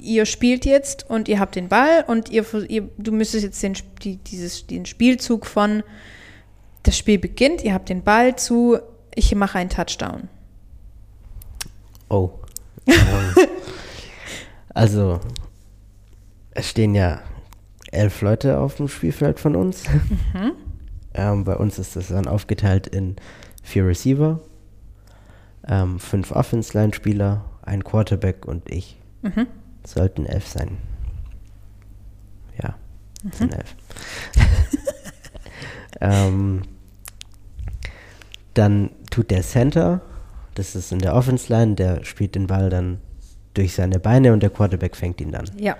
ihr 0.00 0.26
spielt 0.26 0.64
jetzt 0.64 1.08
und 1.08 1.28
ihr 1.28 1.40
habt 1.40 1.56
den 1.56 1.68
Ball 1.68 2.04
und 2.06 2.28
ihr, 2.30 2.44
ihr 2.68 2.88
du 2.98 3.12
müsstest 3.12 3.44
jetzt 3.44 3.62
den, 3.62 3.74
die, 4.02 4.16
dieses, 4.16 4.66
den 4.66 4.86
Spielzug 4.86 5.46
von 5.46 5.82
das 6.82 6.96
Spiel 6.96 7.18
beginnt, 7.18 7.62
ihr 7.64 7.74
habt 7.74 7.88
den 7.88 8.02
Ball 8.02 8.36
zu, 8.36 8.78
ich 9.14 9.34
mache 9.34 9.58
einen 9.58 9.70
Touchdown. 9.70 10.28
Oh. 12.08 12.30
Also, 14.78 15.18
es 16.52 16.70
stehen 16.70 16.94
ja 16.94 17.20
elf 17.90 18.20
Leute 18.20 18.60
auf 18.60 18.76
dem 18.76 18.86
Spielfeld 18.86 19.40
von 19.40 19.56
uns. 19.56 19.82
Mhm. 20.32 20.52
Ähm, 21.14 21.42
bei 21.42 21.56
uns 21.56 21.80
ist 21.80 21.96
das 21.96 22.08
dann 22.08 22.28
aufgeteilt 22.28 22.86
in 22.86 23.16
vier 23.64 23.84
Receiver, 23.84 24.38
ähm, 25.68 25.98
fünf 25.98 26.32
Offense-Line-Spieler, 26.32 27.44
ein 27.62 27.84
Quarterback 27.84 28.46
und 28.46 28.70
ich. 28.70 28.98
Mhm. 29.22 29.46
Sollten 29.84 30.26
elf 30.26 30.46
sein. 30.46 30.78
Ja, 32.60 32.74
mhm. 33.22 33.32
sind 33.32 33.54
elf. 33.54 33.76
ähm, 36.00 36.62
dann 38.54 38.90
tut 39.10 39.30
der 39.30 39.42
Center, 39.42 40.00
das 40.54 40.74
ist 40.74 40.90
in 40.90 40.98
der 40.98 41.14
Offense-Line, 41.14 41.76
der 41.76 42.04
spielt 42.04 42.34
den 42.34 42.46
Ball 42.48 42.70
dann 42.70 43.00
durch 43.54 43.74
seine 43.74 43.98
Beine 43.98 44.32
und 44.32 44.42
der 44.42 44.50
Quarterback 44.50 44.96
fängt 44.96 45.20
ihn 45.20 45.32
dann. 45.32 45.48
Ja. 45.56 45.76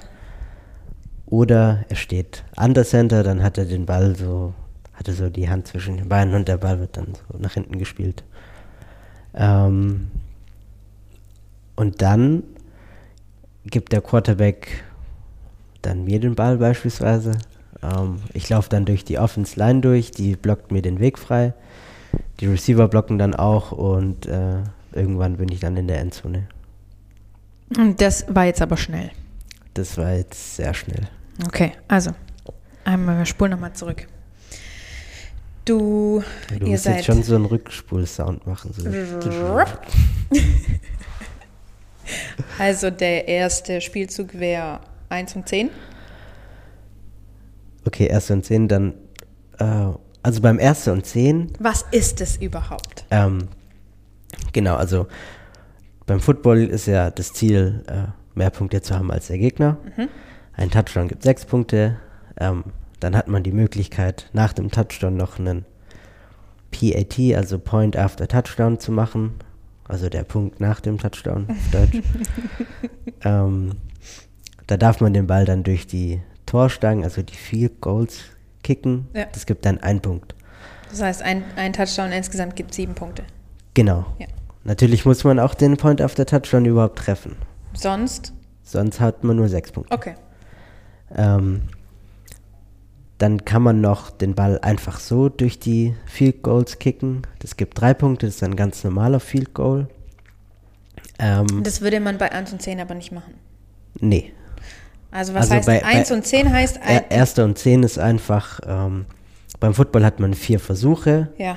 Oder 1.27 1.85
er 1.89 1.97
steht 1.97 2.45
an 2.57 2.75
der 2.75 2.85
Center, 2.85 3.23
dann 3.23 3.43
hat 3.43 3.59
er 3.59 3.65
den 3.67 3.87
Ball 3.87 4.17
so, 4.17 4.55
hatte 4.95 5.13
so 5.13 5.29
die 5.29 5.49
Hand 5.49 5.67
zwischen 5.67 5.97
den 5.97 6.09
Beinen 6.09 6.35
und 6.35 6.49
der 6.49 6.57
Ball 6.57 6.81
wird 6.81 6.97
dann 6.97 7.15
so 7.15 7.39
nach 7.39 7.55
hinten 7.55 7.79
gespielt. 7.79 8.25
Ähm, 9.35 10.09
und 11.77 12.03
dann 12.03 12.43
gibt 13.65 13.93
der 13.93 14.01
Quarterback 14.01 14.85
dann 15.83 16.05
mir 16.05 16.21
den 16.21 16.35
Ball 16.35 16.59
beispielsweise. 16.59 17.33
Ähm, 17.83 18.19
ich 18.33 18.49
laufe 18.49 18.69
dann 18.69 18.85
durch 18.85 19.05
die 19.05 19.19
Offense 19.19 19.59
Line 19.59 19.81
durch, 19.81 20.11
die 20.11 20.37
blockt 20.37 20.73
mir 20.73 20.83
den 20.83 21.01
Weg 21.01 21.19
frei. 21.19 21.55
Die 22.41 22.47
Receiver 22.47 22.89
blocken 22.89 23.19
dann 23.19 23.35
auch 23.35 23.73
und 23.73 24.27
äh, 24.27 24.63
irgendwann 24.93 25.37
bin 25.37 25.51
ich 25.51 25.61
dann 25.61 25.77
in 25.77 25.89
der 25.89 26.01
Endzone. 26.01 26.49
Das 27.97 28.25
war 28.35 28.47
jetzt 28.47 28.63
aber 28.63 28.77
schnell. 28.77 29.11
Das 29.75 29.99
war 29.99 30.15
jetzt 30.15 30.57
sehr 30.57 30.73
schnell. 30.75 31.09
Okay, 31.47 31.73
also 31.87 32.13
einmal 32.85 33.19
wir 33.19 33.27
spulen 33.27 33.53
nochmal 33.53 33.75
zurück. 33.75 34.09
Du, 35.69 36.23
du 36.49 36.55
ihr 36.55 36.71
musst 36.71 36.85
seid 36.85 36.97
jetzt 36.97 37.05
schon 37.07 37.23
so 37.23 37.35
einen 37.35 37.45
Rückspulsound 37.45 38.47
machen. 38.47 38.73
So. 38.73 38.89
also 42.59 42.91
der 42.91 43.29
erste 43.29 43.83
Spielzug 43.83 44.39
wäre 44.39 44.81
1 45.11 45.37
und 45.37 45.47
10. 45.47 45.69
Okay, 47.85 48.11
1 48.11 48.31
und 48.31 48.45
10, 48.47 48.69
dann 48.69 48.95
äh, 49.59 49.93
also 50.23 50.41
beim 50.41 50.59
1 50.59 50.89
und 50.89 51.05
10. 51.05 51.53
Was 51.59 51.85
ist 51.91 52.23
es 52.23 52.39
überhaupt? 52.39 53.05
Ähm, 53.11 53.49
genau, 54.53 54.77
also 54.77 55.07
beim 56.07 56.21
Football 56.21 56.65
ist 56.65 56.87
ja 56.87 57.11
das 57.11 57.35
Ziel, 57.35 57.85
äh, 57.89 58.05
mehr 58.35 58.51
Punkte 58.51 58.81
zu 58.81 58.95
haben 58.95 59.11
als 59.11 59.27
der 59.27 59.37
Gegner. 59.37 59.77
Mhm. 59.97 60.09
Ein 60.55 60.71
Touchdown 60.71 61.09
gibt 61.09 61.23
sechs 61.23 61.45
Punkte. 61.45 61.99
Ähm, 62.41 62.65
dann 63.01 63.17
hat 63.17 63.29
man 63.29 63.43
die 63.43 63.53
Möglichkeit, 63.53 64.29
nach 64.33 64.53
dem 64.53 64.71
Touchdown 64.71 65.17
noch 65.17 65.39
einen 65.39 65.65
PAT, 66.71 67.19
also 67.35 67.59
Point 67.59 67.97
After 67.97 68.29
Touchdown 68.29 68.79
zu 68.79 68.93
machen. 68.93 69.35
Also 69.85 70.09
der 70.09 70.23
Punkt 70.23 70.61
nach 70.61 70.81
dem 70.81 70.99
Touchdown 70.99 71.47
auf 71.49 71.71
Deutsch. 71.73 72.03
ähm, 73.25 73.73
da 74.67 74.77
darf 74.77 75.01
man 75.01 75.15
den 75.15 75.27
Ball 75.27 75.47
dann 75.47 75.63
durch 75.63 75.87
die 75.87 76.21
Torstangen, 76.45 77.05
also 77.05 77.23
die 77.23 77.35
Field 77.35 77.81
Goals, 77.81 78.25
kicken. 78.63 79.09
Ja. 79.15 79.27
Das 79.33 79.47
gibt 79.47 79.65
dann 79.65 79.79
einen 79.79 80.01
Punkt. 80.01 80.35
Das 80.91 81.01
heißt, 81.01 81.23
ein, 81.23 81.43
ein 81.57 81.73
Touchdown 81.73 82.13
insgesamt 82.13 82.55
gibt 82.57 82.75
sieben 82.75 82.95
Punkte. 82.95 83.25
Genau. 83.75 84.07
Ja. 84.19 84.27
Natürlich 84.65 85.07
muss 85.07 85.25
man 85.25 85.39
auch 85.39 85.55
den 85.55 85.77
Point 85.77 86.03
After 86.03 86.27
Touchdown 86.27 86.67
überhaupt 86.67 86.99
treffen. 86.99 87.37
Sonst? 87.73 88.35
Sonst 88.63 89.01
hat 89.01 89.25
man 89.25 89.37
nur 89.37 89.49
sechs 89.49 89.73
Punkte. 89.73 89.95
Okay. 89.95 90.15
Ähm, 91.17 91.63
dann 93.19 93.45
kann 93.45 93.63
man 93.63 93.81
noch 93.81 94.11
den 94.11 94.35
Ball 94.35 94.61
einfach 94.61 95.01
so 95.01 95.29
durch 95.29 95.59
die 95.59 95.95
Field 96.07 96.43
Goals 96.43 96.79
kicken. 96.79 97.23
Das 97.41 97.57
gibt 97.57 97.81
drei 97.81 97.93
Punkte, 97.93 98.27
das 98.27 98.37
ist 98.37 98.43
ein 98.45 98.57
ganz 98.57 98.83
normaler 98.85 99.21
Field 99.21 99.55
Goal. 99.55 99.89
Ähm, 101.19 101.63
das 101.65 101.81
würde 101.81 101.99
man 102.01 102.17
bei 102.17 102.31
1 102.31 102.53
und 102.53 102.63
10 102.63 102.81
aber 102.81 102.95
nicht 102.95 103.11
machen. 103.11 103.35
Nee. 104.01 104.33
Also 105.11 105.35
was 105.35 105.51
also 105.51 105.55
heißt 105.55 105.67
bei, 105.67 105.85
1 105.85 106.09
bei, 106.09 106.15
und 106.15 106.27
10 106.27 106.53
heißt? 106.53 106.81
Ein 106.81 107.05
erster 107.11 107.45
und 107.45 107.59
10 107.59 107.83
ist 107.83 107.99
einfach, 107.99 108.61
ähm, 108.67 109.07
beim 109.59 109.75
Football 109.75 110.05
hat 110.05 110.21
man 110.21 110.35
vier 110.35 110.61
Versuche. 110.61 111.29
Ja. 111.39 111.57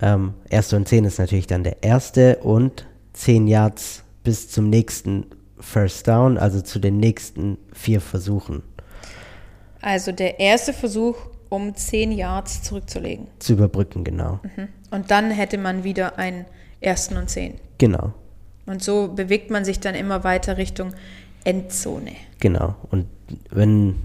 Ähm, 0.00 0.34
erster 0.50 0.76
und 0.76 0.88
10 0.88 1.04
ist 1.04 1.18
natürlich 1.18 1.46
dann 1.46 1.64
der 1.64 1.82
erste 1.82 2.36
und 2.38 2.86
10 3.14 3.46
Yards 3.46 4.02
bis 4.24 4.50
zum 4.50 4.68
nächsten 4.68 5.26
First 5.58 6.08
Down, 6.08 6.38
also 6.38 6.60
zu 6.60 6.78
den 6.78 6.98
nächsten 6.98 7.56
vier 7.72 8.00
Versuchen. 8.00 8.62
Also 9.82 10.12
der 10.12 10.40
erste 10.40 10.72
Versuch, 10.72 11.16
um 11.48 11.74
10 11.74 12.12
Yards 12.12 12.62
zurückzulegen. 12.62 13.26
Zu 13.38 13.52
überbrücken, 13.54 14.04
genau. 14.04 14.40
Mhm. 14.42 14.68
Und 14.90 15.10
dann 15.10 15.30
hätte 15.30 15.58
man 15.58 15.84
wieder 15.84 16.18
einen 16.18 16.46
ersten 16.80 17.16
und 17.16 17.28
10. 17.28 17.54
Genau. 17.78 18.14
Und 18.64 18.82
so 18.82 19.08
bewegt 19.08 19.50
man 19.50 19.64
sich 19.64 19.80
dann 19.80 19.94
immer 19.94 20.24
weiter 20.24 20.56
Richtung 20.56 20.94
Endzone. 21.44 22.12
Genau. 22.40 22.76
Und 22.90 23.06
wenn 23.50 23.96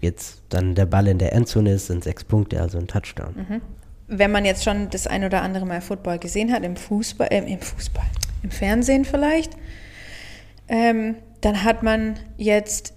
jetzt 0.00 0.42
dann 0.50 0.74
der 0.74 0.86
Ball 0.86 1.08
in 1.08 1.18
der 1.18 1.32
Endzone 1.32 1.72
ist, 1.72 1.86
sind 1.86 2.04
sechs 2.04 2.22
Punkte, 2.24 2.60
also 2.60 2.78
ein 2.78 2.86
Touchdown. 2.86 3.34
Mhm. 3.34 3.60
Wenn 4.06 4.30
man 4.30 4.44
jetzt 4.44 4.64
schon 4.64 4.90
das 4.90 5.06
ein 5.06 5.24
oder 5.24 5.42
andere 5.42 5.66
Mal 5.66 5.80
Football 5.80 6.18
gesehen 6.18 6.52
hat, 6.52 6.62
im 6.62 6.76
Fußball, 6.76 7.28
äh, 7.30 7.50
im 7.50 7.60
Fußball, 7.60 8.06
im 8.42 8.50
Fernsehen 8.50 9.04
vielleicht, 9.04 9.56
ähm, 10.68 11.16
dann 11.40 11.64
hat 11.64 11.82
man 11.82 12.18
jetzt 12.36 12.94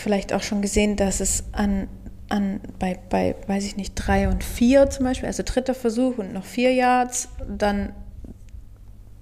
vielleicht 0.00 0.32
auch 0.32 0.42
schon 0.42 0.62
gesehen, 0.62 0.96
dass 0.96 1.20
es 1.20 1.44
an, 1.52 1.88
an 2.28 2.60
bei, 2.78 2.98
bei, 3.08 3.36
weiß 3.46 3.64
ich 3.64 3.76
nicht, 3.76 3.94
drei 3.94 4.28
und 4.28 4.44
vier 4.44 4.90
zum 4.90 5.04
Beispiel, 5.04 5.26
also 5.26 5.42
dritter 5.44 5.74
Versuch 5.74 6.18
und 6.18 6.32
noch 6.32 6.44
vier 6.44 6.72
Yards, 6.72 7.28
dann 7.48 7.92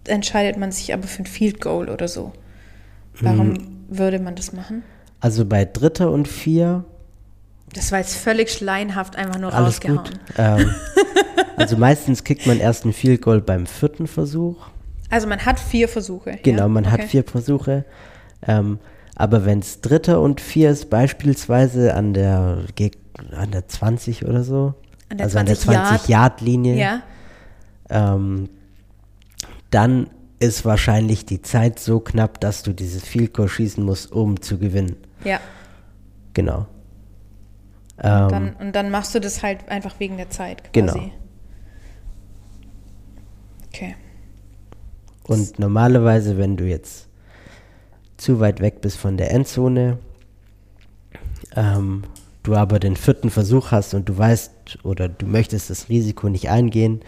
entscheidet 0.05 0.57
man 0.57 0.73
sich 0.73 0.95
aber 0.95 1.07
für 1.07 1.23
ein 1.23 1.27
Field 1.27 1.61
Goal 1.61 1.89
oder 1.89 2.09
so. 2.09 2.33
Warum 3.21 3.49
mhm. 3.49 3.85
würde 3.89 4.19
man 4.19 4.35
das 4.35 4.53
machen? 4.53 4.83
Also 5.21 5.45
bei 5.45 5.65
dritter 5.65 6.11
und 6.11 6.29
vier. 6.29 6.85
Das 7.73 7.93
war 7.93 7.99
jetzt 7.99 8.17
völlig 8.17 8.51
schleienhaft 8.51 9.17
einfach 9.17 9.39
nur 9.39 9.53
alles 9.53 9.77
rausgehauen. 9.77 9.99
Gut. 9.99 10.13
Ähm, 10.39 10.75
also 11.57 11.77
meistens 11.77 12.25
kriegt 12.25 12.47
man 12.47 12.59
erst 12.59 12.85
ein 12.85 12.93
Field 12.93 13.23
Goal 13.23 13.41
beim 13.41 13.67
vierten 13.67 14.07
Versuch. 14.07 14.57
Also 15.11 15.27
man 15.27 15.45
hat 15.45 15.59
vier 15.59 15.89
Versuche. 15.89 16.39
Genau, 16.43 16.63
ja? 16.63 16.69
man 16.69 16.85
okay. 16.85 16.93
hat 16.93 17.05
vier 17.05 17.25
Versuche. 17.25 17.85
Ähm, 18.47 18.79
aber 19.17 19.47
wenn 19.47 19.61
es 19.61 19.81
dritter 19.81 20.21
und 20.21 20.43
vier 20.43 20.71
ist, 20.71 20.91
beispielsweise 20.91 21.95
an 21.95 22.13
der, 22.13 22.59
an 23.35 23.51
der 23.51 23.67
20 23.67 24.27
oder 24.27 24.45
so, 24.45 24.75
an 25.09 25.21
also 25.21 25.39
an 25.39 25.47
der 25.47 25.57
20-Yard-Linie, 25.57 26.77
ja. 26.77 27.03
ähm, 27.89 28.51
dann 29.71 30.11
ist 30.39 30.67
wahrscheinlich 30.67 31.25
die 31.25 31.41
Zeit 31.41 31.79
so 31.79 31.99
knapp, 31.99 32.41
dass 32.41 32.63
du 32.63 32.75
dieses 32.75 33.05
Field 33.05 33.33
Goal 33.33 33.49
schießen 33.49 33.83
musst, 33.83 34.13
um 34.13 34.43
zu 34.43 34.59
gewinnen. 34.59 34.97
Ja. 35.25 35.41
Genau. 36.35 36.67
Und, 37.97 38.05
ähm, 38.05 38.29
dann, 38.29 38.57
und 38.57 38.77
dann 38.77 38.91
machst 38.91 39.15
du 39.15 39.21
das 39.21 39.43
halt 39.43 39.67
einfach 39.71 39.99
wegen 39.99 40.19
der 40.19 40.29
Zeit 40.29 40.63
quasi. 40.75 40.99
Genau. 40.99 41.11
Okay. 43.69 43.97
Und 45.27 45.59
normalerweise, 45.59 46.37
wenn 46.37 46.59
du 46.59 46.65
jetzt 46.65 47.06
zu 48.17 48.41
weit 48.41 48.61
weg 48.61 48.81
bist 48.81 48.97
von 48.97 49.17
der 49.17 49.31
Endzone, 49.31 49.99
ähm, 51.55 52.05
du 52.43 52.55
aber 52.55 52.79
den 52.79 52.97
vierten 52.97 53.31
Versuch 53.31 53.71
hast 53.71 53.95
und 53.95 54.09
du 54.09 54.17
weißt 54.17 54.79
oder 54.85 55.09
du 55.09 55.27
möchtest 55.27 55.71
das 55.71 55.89
Risiko 55.89 56.29
nicht 56.29 56.49
eingehen, 56.49 57.01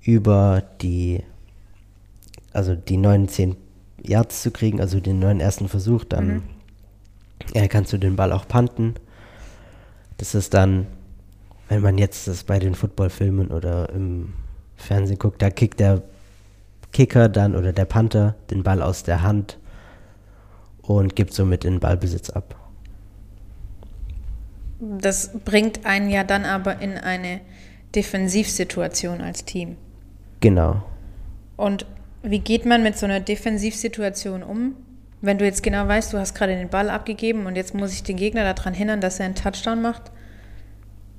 über 0.00 0.62
die, 0.80 1.22
also 2.52 2.74
die 2.74 2.96
neuen 2.96 3.28
zehn 3.28 3.56
Yards 4.02 4.42
zu 4.42 4.50
kriegen, 4.50 4.80
also 4.80 5.00
den 5.00 5.18
neuen 5.18 5.40
ersten 5.40 5.68
Versuch, 5.68 6.04
dann 6.04 6.26
mhm. 6.26 6.42
ja, 7.54 7.66
kannst 7.68 7.92
du 7.92 7.98
den 7.98 8.16
Ball 8.16 8.32
auch 8.32 8.48
panten. 8.48 8.94
Das 10.18 10.34
ist 10.34 10.54
dann, 10.54 10.86
wenn 11.68 11.82
man 11.82 11.98
jetzt 11.98 12.26
das 12.28 12.44
bei 12.44 12.58
den 12.58 12.74
Footballfilmen 12.74 13.48
oder 13.48 13.90
im 13.90 14.32
Fernsehen 14.76 15.18
guckt, 15.18 15.40
da 15.40 15.50
kickt 15.50 15.80
der 15.80 16.02
Kicker 16.92 17.28
dann 17.28 17.56
oder 17.56 17.72
der 17.72 17.84
Panther 17.84 18.34
den 18.50 18.62
Ball 18.62 18.82
aus 18.82 19.02
der 19.02 19.22
Hand 19.22 19.58
und 20.82 21.16
gibt 21.16 21.32
somit 21.32 21.64
den 21.64 21.80
Ballbesitz 21.80 22.30
ab. 22.30 22.56
Das 24.80 25.30
bringt 25.44 25.86
einen 25.86 26.10
ja 26.10 26.24
dann 26.24 26.44
aber 26.44 26.80
in 26.80 26.98
eine 26.98 27.40
Defensivsituation 27.94 29.20
als 29.20 29.44
Team. 29.44 29.76
Genau. 30.40 30.82
Und 31.56 31.86
wie 32.22 32.40
geht 32.40 32.66
man 32.66 32.82
mit 32.82 32.98
so 32.98 33.06
einer 33.06 33.20
Defensivsituation 33.20 34.42
um? 34.42 34.74
Wenn 35.20 35.38
du 35.38 35.44
jetzt 35.44 35.62
genau 35.62 35.86
weißt, 35.86 36.12
du 36.12 36.18
hast 36.18 36.34
gerade 36.34 36.56
den 36.56 36.68
Ball 36.68 36.90
abgegeben 36.90 37.46
und 37.46 37.54
jetzt 37.54 37.74
muss 37.74 37.92
ich 37.92 38.02
den 38.02 38.16
Gegner 38.16 38.52
daran 38.52 38.74
hindern, 38.74 39.00
dass 39.00 39.20
er 39.20 39.26
einen 39.26 39.36
Touchdown 39.36 39.80
macht. 39.80 40.10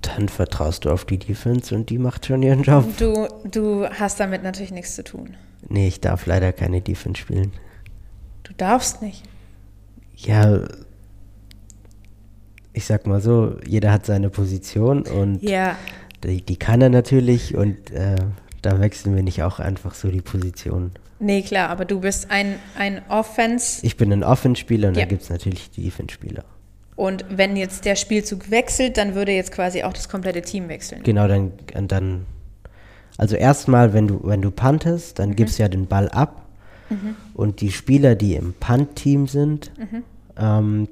Dann 0.01 0.27
vertraust 0.27 0.83
du 0.83 0.89
auf 0.89 1.05
die 1.05 1.17
Defense 1.17 1.73
und 1.73 1.89
die 1.89 1.97
macht 1.97 2.25
schon 2.25 2.43
ihren 2.43 2.63
Job. 2.63 2.85
Du, 2.97 3.27
du 3.49 3.87
hast 3.87 4.19
damit 4.19 4.43
natürlich 4.43 4.73
nichts 4.73 4.95
zu 4.95 5.05
tun. 5.05 5.37
Nee, 5.69 5.87
ich 5.87 6.01
darf 6.01 6.25
leider 6.25 6.51
keine 6.51 6.81
Defense 6.81 7.21
spielen. 7.21 7.53
Du 8.43 8.51
darfst 8.57 9.01
nicht. 9.01 9.23
Ja, 10.25 10.59
ich 12.73 12.85
sag 12.85 13.05
mal 13.05 13.21
so, 13.21 13.57
jeder 13.67 13.91
hat 13.91 14.05
seine 14.05 14.29
Position 14.29 15.03
und 15.03 15.41
Ja, 15.43 15.75
die, 16.23 16.41
die 16.41 16.55
kann 16.57 16.81
er 16.81 16.89
natürlich 16.89 17.55
und 17.55 17.91
äh, 17.91 18.15
da 18.61 18.79
wechseln 18.79 19.15
wir 19.15 19.23
nicht 19.23 19.43
auch 19.43 19.59
einfach 19.59 19.93
so 19.93 20.09
die 20.09 20.21
Position. 20.21 20.91
nee, 21.19 21.41
klar, 21.41 21.69
aber 21.69 21.85
du 21.85 21.99
bist 21.99 22.31
ein, 22.31 22.55
ein 22.77 23.01
Offense 23.09 23.85
Ich 23.85 23.97
bin 23.97 24.11
ein 24.11 24.23
Offense-Spieler 24.23 24.87
und 24.89 24.95
Ja. 24.95 25.01
dann 25.01 25.09
gibt 25.09 25.23
es 25.23 25.29
natürlich 25.29 25.69
die 25.71 25.83
Defense-Spieler. 25.83 26.43
und 26.95 27.25
wenn 27.29 27.55
jetzt 27.55 27.85
der 27.85 27.95
Spielzug 27.95 28.49
wechselt, 28.49 28.97
dann 28.97 29.13
würde 29.15 29.31
jetzt 29.33 29.51
quasi 29.51 29.83
auch 29.83 29.93
das 29.93 30.07
komplette 30.09 30.41
Team 30.41 30.69
wechseln. 30.69 31.03
Genau, 31.03 31.27
dann, 31.27 31.51
dann 31.87 32.25
also 33.17 33.35
erstmal, 33.35 33.93
wenn 33.93 34.07
du, 34.07 34.21
wenn 34.23 34.41
du 34.41 34.49
puntest, 34.49 35.19
dann 35.19 35.35
gibst 35.35 35.59
du 35.59 35.63
ja 35.63 35.69
den 35.69 35.85
Ball 35.87 36.09
ab 36.09 36.39
und 37.33 37.61
die 37.61 37.71
Spieler, 37.71 38.13
die 38.15 38.35
im 38.35 38.53
Punt-Team 38.53 39.27
sind, 39.27 39.71
ähm, 40.37 40.87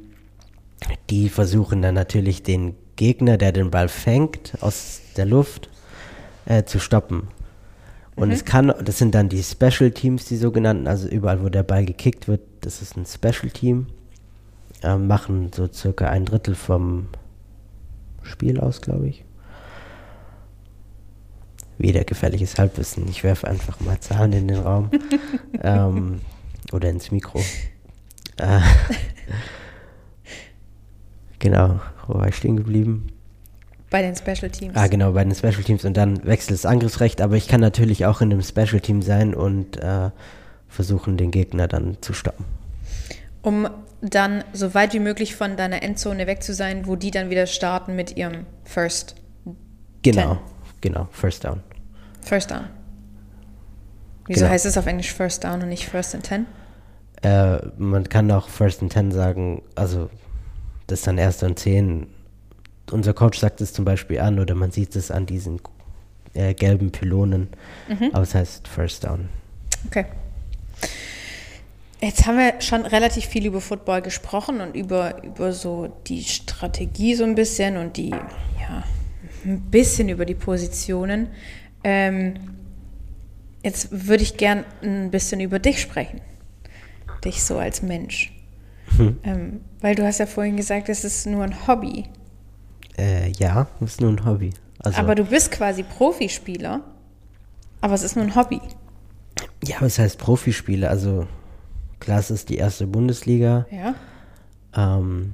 die 1.10 1.30
versuchen 1.30 1.82
dann 1.82 1.96
natürlich 1.96 2.44
den 2.44 2.76
Gegner, 2.96 3.38
der 3.38 3.52
den 3.52 3.72
Ball 3.72 3.88
fängt, 3.88 4.54
aus 4.62 5.02
der 5.18 5.26
Luft 5.26 5.70
äh, 6.46 6.64
zu 6.64 6.80
stoppen. 6.80 7.28
Und 8.16 8.32
es 8.32 8.46
kann, 8.46 8.74
das 8.84 8.98
sind 8.98 9.16
dann 9.16 9.30
die 9.30 9.42
Special 9.42 9.90
Teams, 9.92 10.26
die 10.26 10.38
sogenannten, 10.38 10.88
also 10.88 11.08
überall, 11.08 11.44
wo 11.44 11.50
der 11.50 11.64
Ball 11.64 11.86
gekickt 11.86 12.28
wird, 12.28 12.42
das 12.62 12.82
ist 12.82 12.96
ein 12.96 13.06
Special 13.06 13.50
Team, 13.52 13.88
äh, 14.84 14.98
machen 14.98 15.52
so 15.56 15.68
circa 15.72 16.10
ein 16.10 16.26
Drittel 16.26 16.56
vom 16.56 17.08
Spiel 18.22 18.60
aus, 18.60 18.82
glaube 18.82 19.08
ich. 19.08 19.24
Wieder 21.78 22.04
gefährliches 22.04 22.60
Halbwissen. 22.60 23.08
Ich 23.08 23.24
werfe 23.24 23.48
einfach 23.48 23.80
mal 23.80 24.00
Zahlen 24.00 24.34
in 24.34 24.48
den 24.48 24.60
Raum. 24.60 24.92
ähm, 25.64 26.22
oder 26.72 26.90
ins 26.90 27.12
Mikro. 27.12 27.42
Äh, 28.38 28.62
genau, 31.40 31.80
wo 32.08 32.16
war 32.20 32.28
ich 32.28 32.36
stehen 32.36 32.58
geblieben? 32.58 33.08
Bei 33.90 34.02
den 34.02 34.16
Special 34.16 34.50
Teams. 34.50 34.76
Ah, 34.76 34.88
genau, 34.88 35.12
bei 35.12 35.24
den 35.24 35.36
Special 35.36 35.64
Teams 35.64 35.84
und 35.84 35.98
dann 35.98 36.24
wechselt 36.26 36.58
das 36.58 36.66
Angriffsrecht, 36.66 37.20
aber 37.22 37.36
ich 37.36 37.48
kann 37.48 37.60
natürlich 37.60 38.06
auch 38.06 38.22
in 38.22 38.32
einem 38.32 38.42
Special 38.42 38.80
Team 38.80 39.02
sein 39.02 39.34
und 39.34 39.78
äh, 39.78 40.12
versuchen, 40.70 41.18
den 41.18 41.32
Gegner 41.32 41.68
dann 41.68 41.98
zu 42.02 42.14
stoppen. 42.14 42.46
Um 43.42 43.68
dann 44.02 44.44
so 44.54 44.74
weit 44.74 44.94
wie 44.94 45.00
möglich 45.00 45.36
von 45.36 45.58
deiner 45.58 45.84
Endzone 45.84 46.26
weg 46.26 46.42
zu 46.42 46.54
sein, 46.54 46.88
wo 46.88 46.96
die 46.96 47.12
dann 47.12 47.30
wieder 47.30 47.46
starten 47.48 47.96
mit 47.96 48.16
ihrem 48.18 48.46
First, 48.64 49.16
Genau, 50.04 50.36
Ten. 50.36 50.40
genau, 50.82 51.08
First 51.12 51.44
Down. 51.44 51.60
First 52.22 52.50
Down. 52.52 52.64
Wieso 54.28 54.40
Genau. 54.42 54.52
heißt 54.52 54.66
es 54.66 54.78
auf 54.78 54.86
Englisch 54.88 55.14
First 55.14 55.44
Down 55.44 55.62
und 55.62 55.70
nicht 55.70 55.86
First 55.88 56.16
and 56.16 56.24
Ten? 56.24 56.46
Äh, 57.22 57.60
man 57.78 58.10
kann 58.10 58.32
auch 58.32 58.50
First 58.50 58.82
and 58.82 58.92
Ten 58.92 59.12
sagen, 59.12 59.62
also 59.76 60.10
das 60.88 61.00
ist 61.00 61.08
dann 61.08 61.18
erst 61.18 61.44
und 61.44 61.60
zehn. 61.60 62.08
Unser 62.92 63.14
Coach 63.14 63.40
sagt 63.40 63.62
es 63.62 63.74
zum 63.74 63.86
Beispiel 63.86 64.20
an 64.20 64.40
oder 64.40 64.56
man 64.56 64.72
sieht 64.72 64.96
es 64.96 65.12
an 65.12 65.26
diesen 65.26 65.62
äh, 66.34 66.54
gelben 66.54 66.92
Pylonen, 66.92 67.50
aber 68.12 68.24
es 68.24 68.36
heißt 68.36 68.68
First 68.68 69.06
Down. 69.06 69.30
Okay. 69.88 70.06
Jetzt 72.02 72.26
haben 72.26 72.38
wir 72.38 72.60
schon 72.62 72.86
relativ 72.86 73.26
viel 73.26 73.46
über 73.46 73.62
Football 73.62 74.02
gesprochen 74.02 74.60
und 74.60 74.76
über, 74.76 75.24
über 75.24 75.54
so 75.54 75.94
die 76.08 76.24
Strategie 76.24 77.14
so 77.14 77.24
ein 77.24 77.36
bisschen 77.36 77.78
und 77.78 77.96
die, 77.96 78.10
ja, 78.10 78.84
ein 79.46 79.62
bisschen 79.70 80.10
über 80.10 80.26
die 80.26 80.34
Positionen. 80.34 81.28
Ähm, 81.84 82.34
jetzt 83.64 84.08
würde 84.08 84.24
ich 84.24 84.38
gern 84.38 84.66
ein 84.82 85.12
bisschen 85.12 85.42
über 85.42 85.60
dich 85.60 85.80
sprechen. 85.80 86.22
Dich 87.26 87.44
so 87.44 87.58
als 87.58 87.82
Mensch. 87.82 88.32
Ähm, 89.24 89.62
weil 89.80 89.96
du 89.96 90.06
hast 90.06 90.20
ja 90.20 90.26
vorhin 90.26 90.58
gesagt, 90.58 90.90
es 90.90 91.04
ist 91.06 91.26
nur 91.26 91.44
ein 91.44 91.66
Hobby. 91.68 92.06
Äh, 92.98 93.30
ja, 93.32 93.68
ist 93.80 94.02
nur 94.02 94.12
ein 94.12 94.26
Hobby. 94.26 94.52
Also, 94.80 95.00
Aber 95.00 95.16
du 95.16 95.24
bist 95.24 95.52
quasi 95.52 95.84
Profispieler, 95.84 96.82
aber 97.80 97.94
es 97.94 98.04
ist 98.04 98.16
nur 98.16 98.26
ein 98.26 98.36
Hobby. 98.36 98.60
ja, 99.64 99.78
was 99.80 99.98
heißt 99.98 100.18
Profispiele? 100.18 100.90
Also 100.90 101.28
klar, 102.00 102.20
es 102.20 102.32
ist 102.32 102.50
die 102.50 102.58
erste 102.58 102.86
Bundesliga, 102.88 103.66
Ja. 103.72 103.96
ähm, 104.76 105.34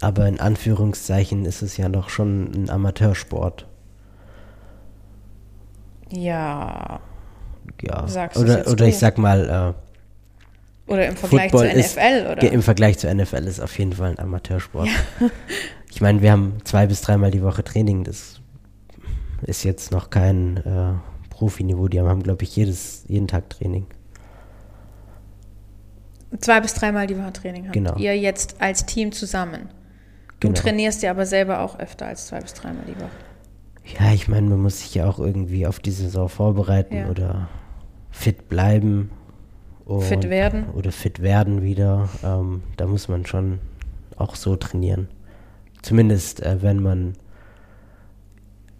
aber 0.00 0.26
in 0.28 0.40
Anführungszeichen 0.40 1.44
ist 1.44 1.60
es 1.62 1.76
ja 1.76 1.88
noch 1.88 2.08
schon 2.08 2.50
ein 2.54 2.70
Amateursport. 2.70 3.66
Ja. 6.10 7.00
Ja. 7.82 8.08
Sagst 8.08 8.38
oder 8.38 8.66
oder 8.68 8.86
ich 8.86 8.98
sag 8.98 9.18
mal, 9.18 9.74
äh, 9.76 9.89
Oder 10.90 11.06
im 11.08 11.16
Vergleich 11.16 11.50
Football 11.50 11.70
zur 11.70 11.78
ist, 11.78 11.96
NFL, 11.96 12.26
oder? 12.26 12.36
ge- 12.36 12.50
Im 12.52 12.62
Vergleich 12.62 12.98
zur 12.98 13.14
NFL 13.14 13.46
ist 13.46 13.60
auf 13.60 13.78
jeden 13.78 13.92
Fall 13.92 14.10
ein 14.10 14.18
Amateursport. 14.18 14.88
Ich 15.92 16.00
meine, 16.00 16.22
wir 16.22 16.30
haben 16.30 16.58
zwei 16.62 16.86
bis 16.86 17.00
dreimal 17.00 17.32
die 17.32 17.42
Woche 17.42 17.64
Training. 17.64 18.04
Das 18.04 18.40
ist 19.42 19.64
jetzt 19.64 19.90
noch 19.90 20.08
kein 20.10 20.58
äh, 20.58 20.92
Profiniveau. 21.30 21.88
Die 21.88 22.00
haben, 22.00 22.22
glaube 22.22 22.44
ich, 22.44 22.54
jedes, 22.54 23.02
jeden 23.08 23.26
Tag 23.26 23.50
Training. 23.50 23.86
Zwei 26.38 26.60
bis 26.60 26.74
dreimal 26.74 27.06
die 27.08 27.18
Woche 27.18 27.32
Training 27.32 27.64
habt 27.64 27.72
Genau. 27.72 27.96
ihr 27.96 28.16
jetzt 28.16 28.56
als 28.60 28.86
Team 28.86 29.10
zusammen. 29.10 29.68
Du 30.38 30.48
Genau. 30.48 30.60
trainierst 30.60 31.02
ja 31.02 31.10
aber 31.10 31.26
selber 31.26 31.60
auch 31.60 31.78
öfter 31.80 32.06
als 32.06 32.26
zwei 32.28 32.40
bis 32.40 32.54
dreimal 32.54 32.84
die 32.86 32.96
Woche. 32.96 33.10
Ja, 33.98 34.12
ich 34.12 34.28
meine, 34.28 34.48
man 34.48 34.60
muss 34.62 34.78
sich 34.78 34.94
ja 34.94 35.06
auch 35.08 35.18
irgendwie 35.18 35.66
auf 35.66 35.80
die 35.80 35.90
Saison 35.90 36.28
vorbereiten 36.28 36.96
Ja. 36.96 37.08
oder 37.08 37.48
fit 38.12 38.48
bleiben. 38.48 39.10
Und, 39.90 40.02
Fit 40.04 40.30
werden. 40.30 40.66
Oder 40.70 40.92
fit 40.92 41.20
werden 41.20 41.62
wieder. 41.62 42.08
Ähm, 42.22 42.62
da 42.76 42.86
muss 42.86 43.08
man 43.08 43.26
schon 43.26 43.58
auch 44.16 44.36
so 44.36 44.54
trainieren. 44.54 45.08
Zumindest, 45.82 46.42
äh, 46.42 46.62
wenn 46.62 46.80
man 46.80 47.14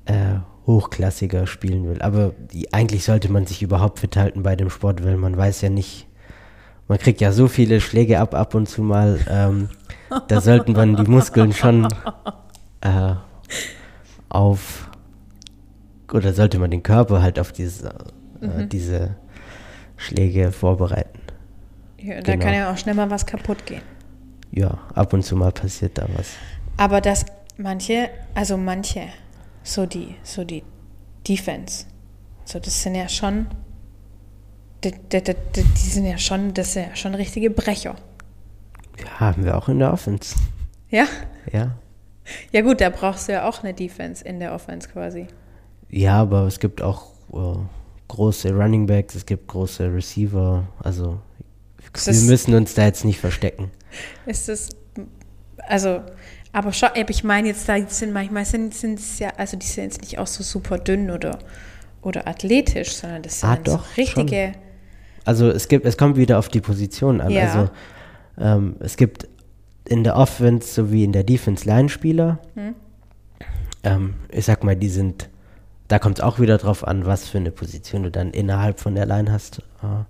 äh, 0.04 0.36
hochklassiger 0.66 1.48
spielen 1.48 1.88
will. 1.88 2.00
Aber 2.00 2.32
die, 2.52 2.72
eigentlich 2.72 3.04
sollte 3.04 3.30
man 3.32 3.46
sich 3.46 3.60
überhaupt 3.60 3.98
fit 3.98 4.16
halten 4.16 4.44
bei 4.44 4.54
dem 4.54 4.70
Sport, 4.70 5.04
weil 5.04 5.16
man 5.16 5.36
weiß 5.36 5.62
ja 5.62 5.68
nicht, 5.68 6.06
man 6.86 6.98
kriegt 6.98 7.20
ja 7.20 7.32
so 7.32 7.48
viele 7.48 7.80
Schläge 7.80 8.20
ab 8.20 8.34
ab 8.34 8.54
und 8.54 8.68
zu 8.68 8.82
mal. 8.82 9.18
Ähm, 9.28 9.68
da 10.28 10.40
sollten 10.40 10.72
man 10.74 10.94
die 10.94 11.10
Muskeln 11.10 11.52
schon 11.52 11.88
äh, 12.82 13.14
auf 14.28 14.88
oder 16.12 16.32
sollte 16.34 16.58
man 16.60 16.70
den 16.70 16.82
Körper 16.84 17.20
halt 17.20 17.40
auf 17.40 17.50
diese, 17.52 17.94
Mhm. 18.40 18.60
äh, 18.60 18.66
diese 18.66 19.16
Schläge 20.00 20.50
vorbereiten. 20.52 21.20
Ja, 21.98 22.20
da 22.22 22.32
Genau. 22.32 22.44
kann 22.44 22.54
ja 22.54 22.72
auch 22.72 22.78
schnell 22.78 22.94
mal 22.94 23.10
was 23.10 23.26
kaputt 23.26 23.66
gehen. 23.66 23.82
Ja, 24.50 24.78
ab 24.94 25.12
und 25.12 25.22
zu 25.22 25.36
mal 25.36 25.52
passiert 25.52 25.98
da 25.98 26.06
was. 26.16 26.30
Aber 26.76 27.00
dass 27.00 27.26
manche, 27.58 28.08
also 28.34 28.56
manche, 28.56 29.02
so 29.62 29.84
die, 29.86 30.14
so 30.22 30.44
die 30.44 30.62
Defense, 31.28 31.84
so 32.44 32.58
das 32.58 32.82
sind 32.82 32.94
ja 32.94 33.08
schon, 33.08 33.46
die, 34.82 34.92
die, 34.92 35.22
die, 35.22 35.34
die 35.54 35.62
sind 35.88 36.06
ja 36.06 36.16
schon, 36.18 36.54
das 36.54 36.72
sind 36.72 36.88
ja 36.88 36.96
schon 36.96 37.14
richtige 37.14 37.50
Brecher. 37.50 37.96
Ja, 38.98 39.20
haben 39.20 39.44
wir 39.44 39.56
auch 39.58 39.68
in 39.68 39.78
der 39.78 39.92
Offense. 39.92 40.34
Ja? 40.88 41.04
Ja. 41.52 41.72
Ja 42.52 42.62
gut, 42.62 42.80
da 42.80 42.88
brauchst 42.90 43.28
du 43.28 43.32
ja 43.32 43.48
auch 43.48 43.62
eine 43.62 43.74
Defense 43.74 44.24
in 44.24 44.40
der 44.40 44.54
Offense 44.54 44.88
quasi. 44.88 45.26
Ja, 45.90 46.20
aber 46.22 46.46
es 46.46 46.58
gibt 46.60 46.80
auch 46.80 47.06
äh, 47.32 47.58
große 48.10 48.52
Running 48.52 48.86
Backs, 48.86 49.14
es 49.14 49.24
gibt 49.24 49.46
große 49.48 49.92
Receiver. 49.94 50.66
Also 50.80 51.18
Ist 51.94 52.06
wir 52.06 52.30
müssen 52.30 52.54
uns 52.54 52.74
da 52.74 52.84
jetzt 52.84 53.04
nicht 53.04 53.20
verstecken. 53.20 53.70
Ist 54.26 54.48
das, 54.48 54.70
also, 55.68 56.02
aber 56.52 56.72
schon, 56.72 56.90
ich 56.94 57.24
meine 57.24 57.48
jetzt, 57.48 57.68
da 57.68 57.78
sind 57.86 58.12
manchmal 58.12 58.44
sind, 58.44 58.74
es 58.74 59.18
ja, 59.18 59.30
also 59.36 59.56
die 59.56 59.66
sind 59.66 59.84
jetzt 59.84 60.00
nicht 60.02 60.18
auch 60.18 60.26
so 60.26 60.42
super 60.42 60.78
dünn 60.78 61.10
oder, 61.10 61.38
oder 62.02 62.26
athletisch, 62.26 62.92
sondern 62.92 63.22
das 63.22 63.40
sind 63.40 63.48
Ah, 63.48 63.56
doch, 63.56 63.86
so 63.86 63.94
richtige, 63.96 64.52
Also 65.24 65.48
es 65.48 65.68
gibt, 65.68 65.86
es 65.86 65.96
kommt 65.96 66.16
wieder 66.16 66.38
auf 66.38 66.48
die 66.48 66.60
Position 66.60 67.20
an. 67.20 67.30
Ja. 67.30 67.52
Also 67.52 67.70
ähm, 68.38 68.76
es 68.80 68.96
gibt 68.96 69.28
in 69.84 70.02
der 70.02 70.16
Offense 70.16 70.66
sowie 70.74 71.04
in 71.04 71.12
der 71.12 71.24
Defense 71.24 71.64
Line-Spieler. 71.64 72.40
Hm. 72.54 72.74
Ähm, 73.82 74.14
ich 74.30 74.44
sag 74.44 74.64
mal, 74.64 74.76
die 74.76 74.88
sind, 74.88 75.29
da 75.90 75.98
kommt 75.98 76.20
es 76.20 76.24
auch 76.24 76.38
wieder 76.38 76.56
drauf 76.56 76.86
an, 76.86 77.04
was 77.04 77.28
für 77.28 77.38
eine 77.38 77.50
Position 77.50 78.04
du 78.04 78.12
dann 78.12 78.30
innerhalb 78.30 78.78
von 78.78 78.94
der 78.94 79.06
Line 79.06 79.30
hast. 79.32 79.58
Äh, 79.82 80.04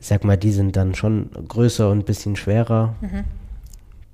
ich 0.00 0.06
sag 0.06 0.22
mal, 0.22 0.36
die 0.36 0.52
sind 0.52 0.76
dann 0.76 0.94
schon 0.94 1.30
größer 1.48 1.90
und 1.90 1.98
ein 1.98 2.04
bisschen 2.04 2.36
schwerer. 2.36 2.94
Mhm. 3.00 3.24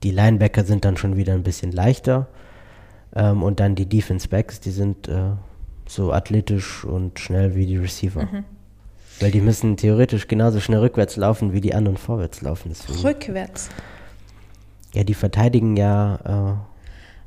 Die 0.03 0.11
Linebacker 0.13 0.65
sind 0.65 0.87
dann 0.87 0.97
schon 0.97 1.19
wieder 1.19 1.35
ein 1.35 1.43
bisschen 1.43 1.73
leichter. 1.73 2.27
Ähm, 3.15 3.43
und 3.43 3.61
dann 3.61 3.75
die 3.75 3.87
Defense 3.87 4.27
Backs, 4.27 4.61
die 4.61 4.71
sind 4.71 5.09
äh, 5.09 5.33
so 5.87 6.11
athletisch 6.11 6.87
und 6.87 7.21
schnell 7.21 7.55
wie 7.55 7.67
die 7.67 7.77
Receiver. 7.77 8.27
Weil 9.21 9.31
die 9.31 9.43
müssen 9.43 9.77
theoretisch 9.77 10.27
genauso 10.27 10.59
schnell 10.59 10.81
rückwärts 10.81 11.17
laufen, 11.17 11.53
wie 11.53 11.61
die 11.61 11.75
anderen 11.75 11.99
vorwärts 11.99 12.41
laufen. 12.41 12.71
Deswegen. 12.71 12.99
Rückwärts. 13.07 13.69
Ja, 14.95 15.05
die 15.05 15.15
verteidigen 15.15 15.77
ja 15.77 16.65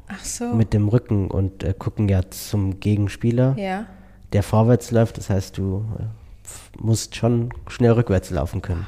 Ach 0.08 0.24
so. 0.24 0.54
mit 0.54 0.74
dem 0.74 0.88
Rücken 0.88 1.30
und 1.30 1.64
äh, 1.64 1.74
gucken 1.78 2.08
ja 2.08 2.30
zum 2.30 2.80
Gegenspieler, 2.80 3.56
ja. 3.58 3.86
der 4.34 4.44
vorwärts 4.44 4.92
läuft. 4.92 5.18
Das 5.18 5.30
heißt, 5.30 5.58
du 5.58 5.86
äh, 6.00 6.82
musst 6.82 7.16
schon 7.16 7.54
schnell 7.68 7.92
rückwärts 7.92 8.30
laufen 8.30 8.62
können. 8.62 8.88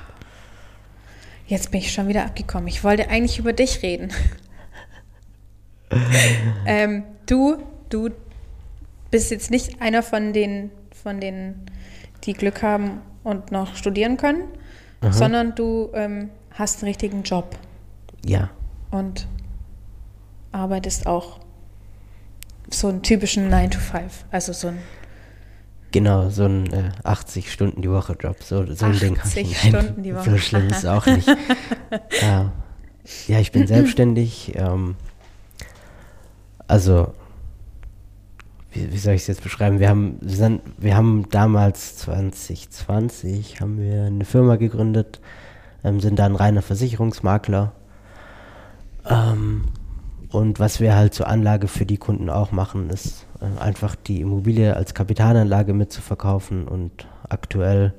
Jetzt 1.47 1.71
bin 1.71 1.79
ich 1.81 1.91
schon 1.91 2.07
wieder 2.07 2.25
abgekommen. 2.25 2.67
Ich 2.67 2.83
wollte 2.83 3.09
eigentlich 3.09 3.39
über 3.39 3.53
dich 3.53 3.81
reden. 3.81 4.11
ähm, 6.65 7.03
du, 7.25 7.57
du 7.89 8.09
bist 9.09 9.31
jetzt 9.31 9.49
nicht 9.49 9.81
einer 9.81 10.03
von 10.03 10.33
den, 10.33 10.69
von 10.91 11.19
denen, 11.19 11.65
die 12.23 12.33
Glück 12.33 12.61
haben 12.61 13.01
und 13.23 13.51
noch 13.51 13.75
studieren 13.75 14.17
können, 14.17 14.43
sondern 15.09 15.55
du 15.55 15.89
ähm, 15.93 16.29
hast 16.51 16.83
einen 16.83 16.89
richtigen 16.89 17.23
Job 17.23 17.57
Ja, 18.25 18.49
und 18.91 19.27
arbeitest 20.51 21.07
auch 21.07 21.39
so 22.69 22.87
einen 22.87 23.01
typischen 23.01 23.49
9 23.49 23.71
to 23.71 23.79
5. 23.79 24.25
Also 24.31 24.53
so 24.53 24.69
ein 24.69 24.79
genau, 25.91 26.29
so 26.29 26.45
ein 26.45 26.71
äh, 26.71 26.91
80 27.03 27.51
Stunden 27.51 27.81
die 27.81 27.89
Woche 27.89 28.15
Job. 28.19 28.37
So, 28.43 28.65
so 28.73 28.85
ein 28.85 28.99
Ding. 28.99 29.17
hab 29.17 29.25
80 29.25 29.51
ich. 29.51 29.63
Nein, 29.63 29.81
Stunden 29.83 30.03
die 30.03 30.15
Woche. 30.15 30.31
So 30.31 30.37
schlimm 30.37 30.67
ist 30.67 30.79
es 30.79 30.85
auch 30.85 31.05
nicht. 31.05 31.27
äh, 32.21 32.45
ja, 33.27 33.39
ich 33.39 33.51
bin 33.51 33.67
selbstständig. 33.67 34.53
Ähm, 34.55 34.95
also, 36.67 37.13
wie, 38.71 38.91
wie 38.91 38.97
soll 38.97 39.15
ich 39.15 39.21
es 39.21 39.27
jetzt 39.27 39.43
beschreiben? 39.43 39.79
Wir 39.79 39.89
haben, 39.89 40.17
wir, 40.21 40.35
sind, 40.35 40.61
wir 40.77 40.95
haben 40.95 41.27
damals 41.31 41.97
2020 41.97 43.59
haben 43.61 43.79
wir 43.79 44.05
eine 44.05 44.25
Firma 44.25 44.57
gegründet, 44.57 45.19
ähm, 45.83 45.99
sind 45.99 46.19
dann 46.19 46.35
reiner 46.35 46.61
Versicherungsmakler. 46.61 47.71
Ähm, 49.09 49.65
und 50.31 50.59
was 50.59 50.79
wir 50.79 50.95
halt 50.95 51.13
zur 51.13 51.27
Anlage 51.27 51.67
für 51.67 51.85
die 51.85 51.97
Kunden 51.97 52.29
auch 52.29 52.51
machen, 52.51 52.89
ist 52.89 53.25
äh, 53.41 53.59
einfach 53.61 53.95
die 53.95 54.21
Immobilie 54.21 54.75
als 54.75 54.93
Kapitalanlage 54.93 55.73
mitzuverkaufen. 55.73 56.67
Und 56.67 57.07
aktuell, 57.27 57.93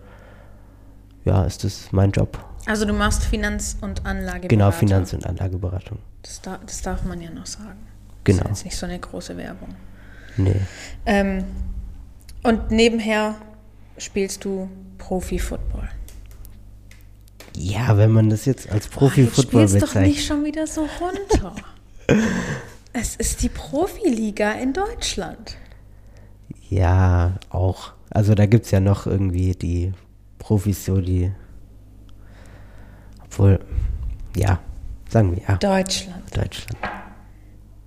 ja, 1.25 1.45
ist 1.45 1.65
das 1.65 1.89
mein 1.91 2.13
Job. 2.13 2.39
Also 2.67 2.85
du 2.85 2.93
machst 2.93 3.25
Finanz- 3.25 3.77
und 3.81 4.07
Anlageberatung. 4.07 4.49
Genau, 4.49 4.71
Finanz- 4.71 5.13
und 5.13 5.27
Anlageberatung. 5.27 5.99
Das, 6.23 6.41
da, 6.41 6.59
das 6.65 6.83
darf 6.83 7.05
man 7.05 7.21
ja 7.21 7.31
noch 7.31 7.47
sagen. 7.47 7.79
Genau. 8.23 8.43
Das 8.43 8.51
ist 8.53 8.59
jetzt 8.59 8.65
nicht 8.65 8.77
so 8.77 8.87
eine 8.87 8.99
große 8.99 9.37
Werbung. 9.37 9.71
Nee. 10.37 10.61
Ähm, 11.07 11.45
und 12.45 12.71
nebenher 12.71 13.35
spielst 13.99 14.45
du 14.45 14.69
Profi-Football. 14.99 15.89
Ja, 17.57 17.97
wenn 17.97 18.13
man 18.13 18.31
das 18.31 18.45
jetzt 18.45 18.71
als 18.71 18.87
Profi-Football 18.87 19.69
spielst 19.69 19.83
doch 19.83 20.01
nicht 20.01 20.17
bezeichnet. 20.17 20.25
schon 20.25 20.45
wieder 20.45 20.67
so 20.67 20.87
runter. 21.01 21.55
Es 22.93 23.17
ist 23.17 23.43
die 23.43 23.49
Profiliga 23.49 24.53
in 24.53 24.73
Deutschland. 24.73 25.57
Ja, 26.69 27.35
auch. 27.51 27.93
Also 28.11 28.35
da 28.35 28.47
gibt 28.47 28.65
es 28.67 28.71
ja 28.71 28.81
noch 28.81 29.07
irgendwie 29.07 29.53
die 29.53 29.93
Profis 30.39 30.85
so, 30.85 31.01
die. 31.01 31.33
Obwohl, 33.25 33.61
ja, 34.37 34.59
sagen 35.09 35.37
wir 35.37 35.43
ja, 35.47 35.57
Deutschland. 35.57 36.37
Deutschland. 36.37 36.77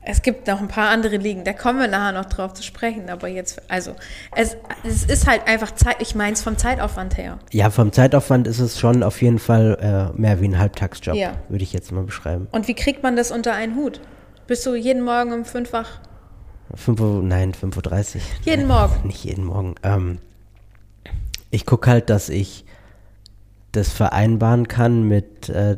Es 0.05 0.21
gibt 0.21 0.47
noch 0.47 0.59
ein 0.59 0.67
paar 0.67 0.89
andere 0.89 1.15
Ligen, 1.15 1.45
da 1.45 1.53
kommen 1.53 1.79
wir 1.79 1.87
nachher 1.87 2.11
noch 2.11 2.25
drauf 2.25 2.53
zu 2.53 2.61
sprechen, 2.61 3.09
aber 3.09 3.29
jetzt, 3.29 3.61
also, 3.69 3.95
es, 4.35 4.57
es 4.83 5.03
ist 5.05 5.27
halt 5.27 5.47
einfach 5.47 5.71
Zeit, 5.75 6.01
ich 6.01 6.13
meine 6.13 6.33
es 6.33 6.41
vom 6.41 6.57
Zeitaufwand 6.57 7.17
her. 7.17 7.39
Ja, 7.51 7.69
vom 7.69 7.93
Zeitaufwand 7.93 8.45
ist 8.47 8.59
es 8.59 8.77
schon 8.77 9.01
auf 9.01 9.21
jeden 9.21 9.39
Fall 9.39 10.11
äh, 10.13 10.19
mehr 10.19 10.41
wie 10.41 10.45
ein 10.49 10.59
Halbtagsjob, 10.59 11.15
Ja. 11.15 11.35
würde 11.47 11.63
ich 11.63 11.71
jetzt 11.71 11.93
mal 11.93 12.03
beschreiben. 12.03 12.49
Und 12.51 12.67
wie 12.67 12.73
kriegt 12.73 13.01
man 13.01 13.15
das 13.15 13.31
unter 13.31 13.53
einen 13.53 13.77
Hut? 13.77 14.01
Bist 14.47 14.65
du 14.65 14.75
jeden 14.75 15.03
Morgen 15.03 15.31
um 15.31 15.45
fünf 15.45 15.73
wach? 15.73 15.99
5 16.75 16.99
Uhr, 16.99 17.23
nein, 17.23 17.53
5.30 17.53 18.15
Uhr. 18.15 18.21
Jeden 18.45 18.67
Morgen. 18.67 18.93
Nicht 19.07 19.23
jeden 19.23 19.45
Morgen. 19.45 19.75
Ähm, 19.83 20.17
ich 21.51 21.65
gucke 21.65 21.89
halt, 21.89 22.09
dass 22.09 22.29
ich 22.29 22.65
das 23.71 23.89
vereinbaren 23.89 24.67
kann 24.67 25.07
mit 25.07 25.49
äh, 25.49 25.77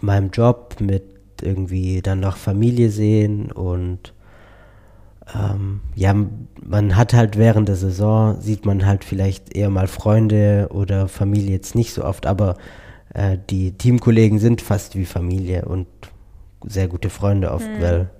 meinem 0.00 0.30
Job, 0.30 0.76
mit 0.80 1.04
irgendwie 1.40 2.02
dann 2.02 2.20
noch 2.20 2.36
Familie 2.36 2.90
sehen 2.90 3.52
und 3.52 4.12
ähm, 5.34 5.80
ja, 5.94 6.14
man 6.62 6.96
hat 6.96 7.12
halt 7.12 7.36
während 7.36 7.68
der 7.68 7.76
Saison, 7.76 8.40
sieht 8.40 8.64
man 8.64 8.86
halt 8.86 9.04
vielleicht 9.04 9.54
eher 9.54 9.70
mal 9.70 9.86
Freunde 9.86 10.68
oder 10.70 11.06
Familie 11.06 11.52
jetzt 11.52 11.74
nicht 11.74 11.92
so 11.92 12.04
oft, 12.04 12.26
aber 12.26 12.56
äh, 13.14 13.38
die 13.50 13.72
Teamkollegen 13.72 14.38
sind 14.38 14.62
fast 14.62 14.96
wie 14.96 15.04
Familie 15.04 15.64
und 15.66 15.86
sehr 16.66 16.88
gute 16.88 17.10
Freunde 17.10 17.50
oft, 17.52 17.68
weil 17.80 18.10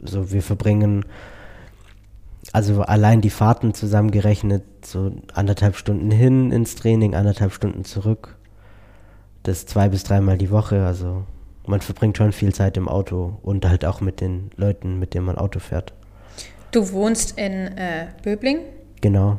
so 0.00 0.32
wir 0.32 0.42
verbringen 0.42 1.04
also 2.52 2.82
allein 2.82 3.20
die 3.20 3.30
Fahrten 3.30 3.74
zusammengerechnet, 3.74 4.64
so 4.84 5.12
anderthalb 5.34 5.76
Stunden 5.76 6.10
hin 6.10 6.50
ins 6.52 6.74
Training, 6.74 7.14
anderthalb 7.14 7.52
Stunden 7.52 7.84
zurück. 7.84 8.36
Das 9.42 9.66
zwei 9.66 9.88
bis 9.88 10.04
dreimal 10.04 10.38
die 10.38 10.50
Woche. 10.50 10.84
Also 10.84 11.24
man 11.66 11.80
verbringt 11.80 12.16
schon 12.16 12.32
viel 12.32 12.52
Zeit 12.54 12.76
im 12.76 12.88
Auto 12.88 13.38
und 13.42 13.66
halt 13.66 13.84
auch 13.84 14.00
mit 14.00 14.20
den 14.20 14.50
Leuten, 14.56 14.98
mit 14.98 15.14
denen 15.14 15.26
man 15.26 15.38
Auto 15.38 15.60
fährt. 15.60 15.92
Du 16.72 16.90
wohnst 16.92 17.38
in 17.38 17.76
äh, 17.76 18.06
Böbling 18.22 18.60
Genau, 19.00 19.38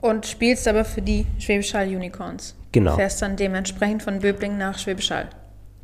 und 0.00 0.26
spielst 0.26 0.66
aber 0.68 0.84
für 0.84 1.02
die 1.02 1.26
Schwäbisch 1.38 1.74
Hall 1.74 1.88
Unicorns. 1.88 2.54
Genau. 2.72 2.94
Fährst 2.96 3.20
dann 3.22 3.36
dementsprechend 3.36 4.02
von 4.02 4.20
Böbling 4.20 4.56
nach 4.56 4.78
Schwäbisch 4.78 5.10
Hall. 5.10 5.28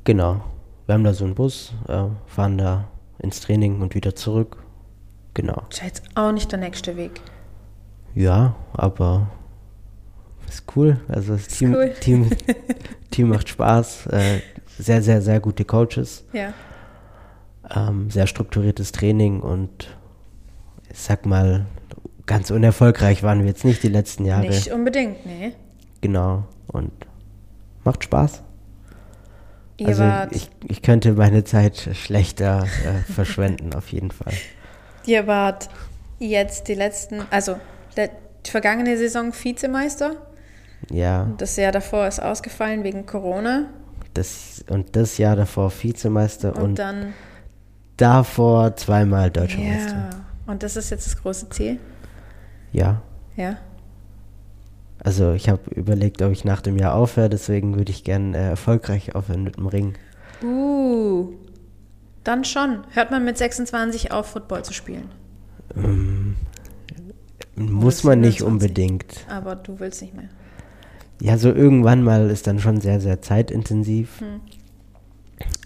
genau. 0.05 0.43
Wir 0.87 0.95
haben 0.95 1.05
da 1.05 1.15
so 1.15 1.25
einen 1.25 1.35
Bus, 1.35 1.73
äh, 1.89 2.05
fahren 2.27 2.59
da 2.59 2.89
ins 3.19 3.41
Training 3.41 3.81
und 3.81 3.95
wieder 3.95 4.15
zurück. 4.15 4.59
Genau. 5.33 5.63
Ist 5.71 5.81
ja 5.81 5.87
jetzt 5.87 6.03
auch 6.15 6.31
nicht 6.31 6.53
der 6.53 6.59
nächste 6.59 6.97
Weg. 6.97 7.21
Ja, 8.15 8.55
aber 8.75 9.29
ist 10.49 10.65
cool. 10.77 11.01
Also 11.09 11.33
das 11.33 11.49
Team, 11.49 11.75
cool. 11.75 11.93
Team, 12.01 12.31
Team 13.11 13.31
macht 13.31 13.49
Spaß. 13.49 14.07
Äh, 14.09 14.41
sehr, 14.79 15.03
sehr, 15.03 15.23
sehr 15.23 15.41
gute 15.41 15.65
Coaches. 15.65 16.25
Ja. 16.33 16.53
ähm, 17.75 18.11
sehr 18.11 18.27
strukturiertes 18.27 18.93
Training 18.93 19.41
und 19.41 19.97
ich 20.91 21.01
sag 21.01 21.27
mal, 21.27 21.67
ganz 22.27 22.51
unerfolgreich 22.53 23.23
waren 23.23 23.41
wir 23.41 23.47
jetzt 23.49 23.65
nicht 23.65 23.83
die 23.83 23.89
letzten 23.89 24.25
Jahre. 24.27 24.47
Nicht 24.47 24.71
unbedingt, 24.71 25.27
nee. 25.27 25.55
Genau. 26.01 26.45
Und 26.69 26.93
macht 27.83 28.05
Spaß. 28.05 28.44
Ihr 29.77 29.89
also 29.89 30.05
ich, 30.31 30.49
ich 30.69 30.83
könnte 30.83 31.13
meine 31.15 31.45
Zeit 31.45 31.91
schlechter 31.95 32.65
äh, 32.85 33.13
verschwenden, 33.13 33.75
auf 33.75 33.89
jeden 33.89 34.11
Fall. 34.11 34.35
ihr 35.07 35.27
wart 35.27 35.69
jetzt 36.19 36.69
die 36.69 36.75
letzten, 36.75 37.23
also 37.31 37.57
die 37.97 38.51
vergangene 38.51 38.97
Saison 38.97 39.33
Vizemeister. 39.33 40.13
Ja, 40.91 41.29
Das 41.39 41.57
Jahr 41.57 41.73
davor 41.73 42.07
ist 42.07 42.21
ausgefallen 42.21 42.85
wegen 42.85 43.07
Corona. 43.07 43.67
das 44.13 44.65
und 44.69 44.95
das 44.97 45.19
Jahr 45.19 45.35
davor 45.35 45.73
Vizemeister 45.73 46.55
Und, 46.57 46.63
und, 46.63 46.79
dann, 46.79 47.15
davor 47.97 48.77
zweimal 48.77 49.31
Deutscher 49.31 49.59
Meister. 49.61 49.95
ja. 49.97 50.11
Und 50.47 50.63
das 50.63 50.77
ist 50.77 50.91
jetzt 50.91 51.07
das 51.07 51.17
große 51.21 51.49
Ziel. 51.51 51.81
Ja. 52.73 53.01
Ja. 53.37 53.57
Also 54.99 55.33
ich 55.33 55.49
habe 55.49 55.71
überlegt, 55.75 56.23
ob 56.23 56.33
ich 56.33 56.45
nach 56.45 56.61
dem 56.61 56.79
Jahr 56.79 56.95
aufhöre, 56.95 57.29
deswegen 57.29 57.77
würde 57.77 57.91
ich 57.91 58.05
gerne 58.05 58.37
äh, 58.37 58.49
erfolgreich 58.51 59.15
aufhören 59.15 59.45
mit 59.45 59.57
dem 59.57 59.67
Ring. 59.67 59.95
Uh. 60.43 61.33
Dann 62.25 62.45
schon. 62.45 62.85
Hört 62.91 63.11
man 63.11 63.25
mit 63.25 63.37
26 63.37 64.11
auf, 64.11 64.27
Football 64.29 64.65
zu 64.65 64.73
spielen. 64.73 65.11
Muss 67.57 67.97
ist 67.97 68.05
man 68.05 68.21
nicht 68.21 68.39
25. 68.39 68.43
unbedingt. 68.43 69.27
Aber 69.29 69.57
du 69.57 69.79
willst 69.79 70.01
nicht 70.01 70.15
mehr. 70.15 70.29
Ja, 71.21 71.39
so 71.39 71.53
irgendwann 71.53 72.03
mal 72.03 72.31
ist 72.31 72.47
dann 72.47 72.59
schon 72.59 72.81
sehr, 72.81 73.01
sehr 73.01 73.21
zeitintensiv. 73.21 74.21
Hm. 74.21 74.41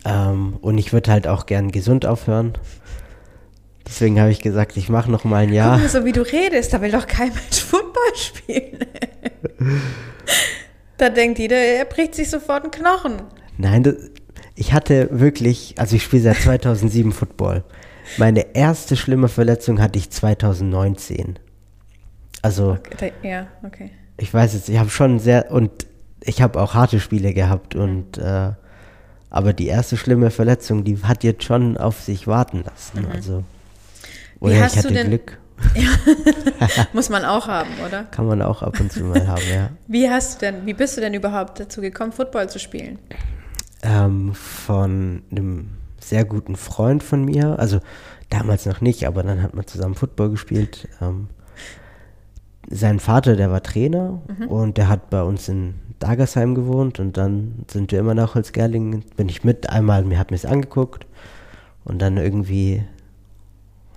Ähm, 0.04 0.56
und 0.60 0.78
ich 0.78 0.92
würde 0.92 1.10
halt 1.10 1.28
auch 1.28 1.46
gern 1.46 1.70
gesund 1.70 2.06
aufhören. 2.06 2.54
Deswegen 3.88 4.20
habe 4.20 4.30
ich 4.30 4.40
gesagt, 4.42 4.76
ich 4.76 4.88
mache 4.90 5.10
noch 5.10 5.24
mal 5.24 5.38
ein 5.38 5.48
Guck 5.48 5.56
Jahr. 5.56 5.78
mal, 5.78 5.88
so 5.88 6.04
wie 6.04 6.12
du 6.12 6.20
redest, 6.22 6.72
da 6.74 6.80
will 6.82 6.90
doch 6.92 7.06
kein 7.06 7.28
Mensch 7.30 7.60
Football 7.64 8.14
spielen. 8.14 8.78
da 10.98 11.08
denkt 11.08 11.38
jeder, 11.38 11.56
er 11.56 11.84
bricht 11.84 12.14
sich 12.14 12.28
sofort 12.30 12.62
einen 12.64 12.70
Knochen. 12.70 13.22
Nein, 13.56 13.82
das, 13.82 13.94
ich 14.54 14.72
hatte 14.72 15.08
wirklich, 15.10 15.74
also 15.78 15.96
ich 15.96 16.02
spiele 16.04 16.22
seit 16.22 16.36
2007 16.36 17.12
Football. 17.12 17.64
Meine 18.18 18.54
erste 18.54 18.96
schlimme 18.96 19.28
Verletzung 19.28 19.80
hatte 19.80 19.98
ich 19.98 20.10
2019. 20.10 21.38
Also 22.42 22.72
Okay, 22.92 23.12
Ja, 23.22 23.46
okay. 23.64 23.90
ich 24.16 24.32
weiß 24.32 24.54
jetzt, 24.54 24.68
ich 24.68 24.78
habe 24.78 24.90
schon 24.90 25.18
sehr 25.18 25.50
und 25.50 25.70
ich 26.22 26.40
habe 26.42 26.60
auch 26.60 26.74
harte 26.74 27.00
Spiele 27.00 27.32
gehabt 27.32 27.74
und 27.74 28.18
äh, 28.18 28.50
aber 29.30 29.52
die 29.52 29.66
erste 29.66 29.96
schlimme 29.96 30.30
Verletzung, 30.30 30.84
die 30.84 31.02
hat 31.02 31.22
jetzt 31.24 31.44
schon 31.44 31.76
auf 31.76 32.00
sich 32.00 32.26
warten 32.26 32.64
lassen. 32.64 33.06
Also 33.12 33.38
Mhm. 33.40 33.44
Wie 33.44 33.57
oder 34.40 34.60
hast 34.60 34.72
ich 34.76 34.78
hatte 34.84 34.94
denn- 34.94 35.08
Glück. 35.08 35.38
Muss 36.92 37.08
man 37.10 37.24
auch 37.24 37.48
haben, 37.48 37.70
oder? 37.84 38.04
Kann 38.04 38.26
man 38.26 38.42
auch 38.42 38.62
ab 38.62 38.78
und 38.78 38.92
zu 38.92 39.02
mal 39.02 39.26
haben, 39.26 39.42
ja. 39.52 39.70
Wie 39.88 40.08
hast 40.08 40.40
du 40.40 40.46
denn, 40.46 40.66
wie 40.66 40.72
bist 40.74 40.96
du 40.96 41.00
denn 41.00 41.14
überhaupt 41.14 41.58
dazu 41.58 41.80
gekommen, 41.80 42.12
Football 42.12 42.48
zu 42.48 42.60
spielen? 42.60 43.00
Ähm, 43.82 44.34
von 44.34 45.22
einem 45.32 45.70
sehr 46.00 46.24
guten 46.24 46.54
Freund 46.54 47.02
von 47.02 47.24
mir, 47.24 47.58
also 47.58 47.80
damals 48.30 48.66
noch 48.66 48.80
nicht, 48.80 49.04
aber 49.06 49.24
dann 49.24 49.42
hat 49.42 49.54
man 49.54 49.66
zusammen 49.66 49.96
Football 49.96 50.30
gespielt. 50.30 50.88
Ähm, 51.02 51.28
sein 52.70 53.00
Vater, 53.00 53.34
der 53.34 53.50
war 53.50 53.62
Trainer 53.62 54.20
und 54.48 54.76
der 54.76 54.88
hat 54.88 55.10
bei 55.10 55.22
uns 55.22 55.48
in 55.48 55.74
Dagersheim 55.98 56.54
gewohnt 56.54 57.00
und 57.00 57.16
dann 57.16 57.64
sind 57.68 57.90
wir 57.92 57.98
immer 57.98 58.14
nach 58.14 58.34
Holzgerlingen, 58.34 59.02
bin 59.16 59.28
ich 59.28 59.42
mit, 59.42 59.70
einmal, 59.70 60.04
mir 60.04 60.18
hat 60.18 60.30
mir 60.30 60.36
es 60.36 60.44
angeguckt 60.44 61.06
und 61.84 62.00
dann 62.00 62.16
irgendwie 62.18 62.84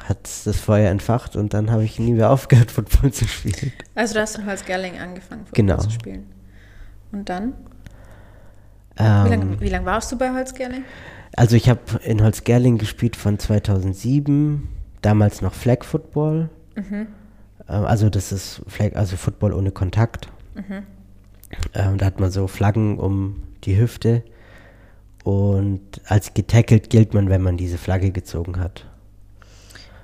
hat 0.05 0.29
das 0.45 0.57
Feuer 0.59 0.89
entfacht 0.89 1.35
und 1.35 1.53
dann 1.53 1.71
habe 1.71 1.83
ich 1.83 1.99
nie 1.99 2.13
mehr 2.13 2.29
aufgehört, 2.31 2.71
Football 2.71 3.11
zu 3.13 3.27
spielen. 3.27 3.71
Also 3.95 4.13
du 4.15 4.21
hast 4.21 4.37
in 4.37 4.45
Holzgerling 4.45 4.97
angefangen, 4.99 5.45
Football 5.45 5.53
Genau. 5.65 5.77
zu 5.77 5.89
spielen. 5.91 6.25
Und 7.11 7.27
dann? 7.29 7.53
Ähm, 8.97 9.25
Wie 9.59 9.69
lange 9.69 9.69
lang 9.69 9.85
warst 9.85 10.11
du 10.11 10.17
bei 10.17 10.31
Holzgerling? 10.33 10.83
Also 11.35 11.55
ich 11.55 11.69
habe 11.69 11.79
in 12.03 12.21
Holzgerling 12.21 12.77
gespielt 12.77 13.15
von 13.15 13.39
2007, 13.39 14.67
damals 15.01 15.41
noch 15.41 15.53
Flag 15.53 15.83
Football. 15.83 16.49
Ähm, 16.75 17.07
also 17.67 18.09
das 18.09 18.31
ist 18.31 18.61
Flag, 18.67 18.95
also 18.95 19.15
Football 19.15 19.53
ohne 19.53 19.71
Kontakt. 19.71 20.27
Ähm, 21.73 21.97
da 21.97 22.05
hat 22.05 22.19
man 22.19 22.31
so 22.31 22.47
Flaggen 22.47 22.97
um 22.99 23.43
die 23.63 23.77
Hüfte 23.79 24.23
und 25.23 25.81
als 26.05 26.33
getackelt 26.33 26.89
gilt 26.89 27.13
man, 27.13 27.29
wenn 27.29 27.41
man 27.41 27.55
diese 27.57 27.77
Flagge 27.77 28.11
gezogen 28.11 28.59
hat. 28.59 28.85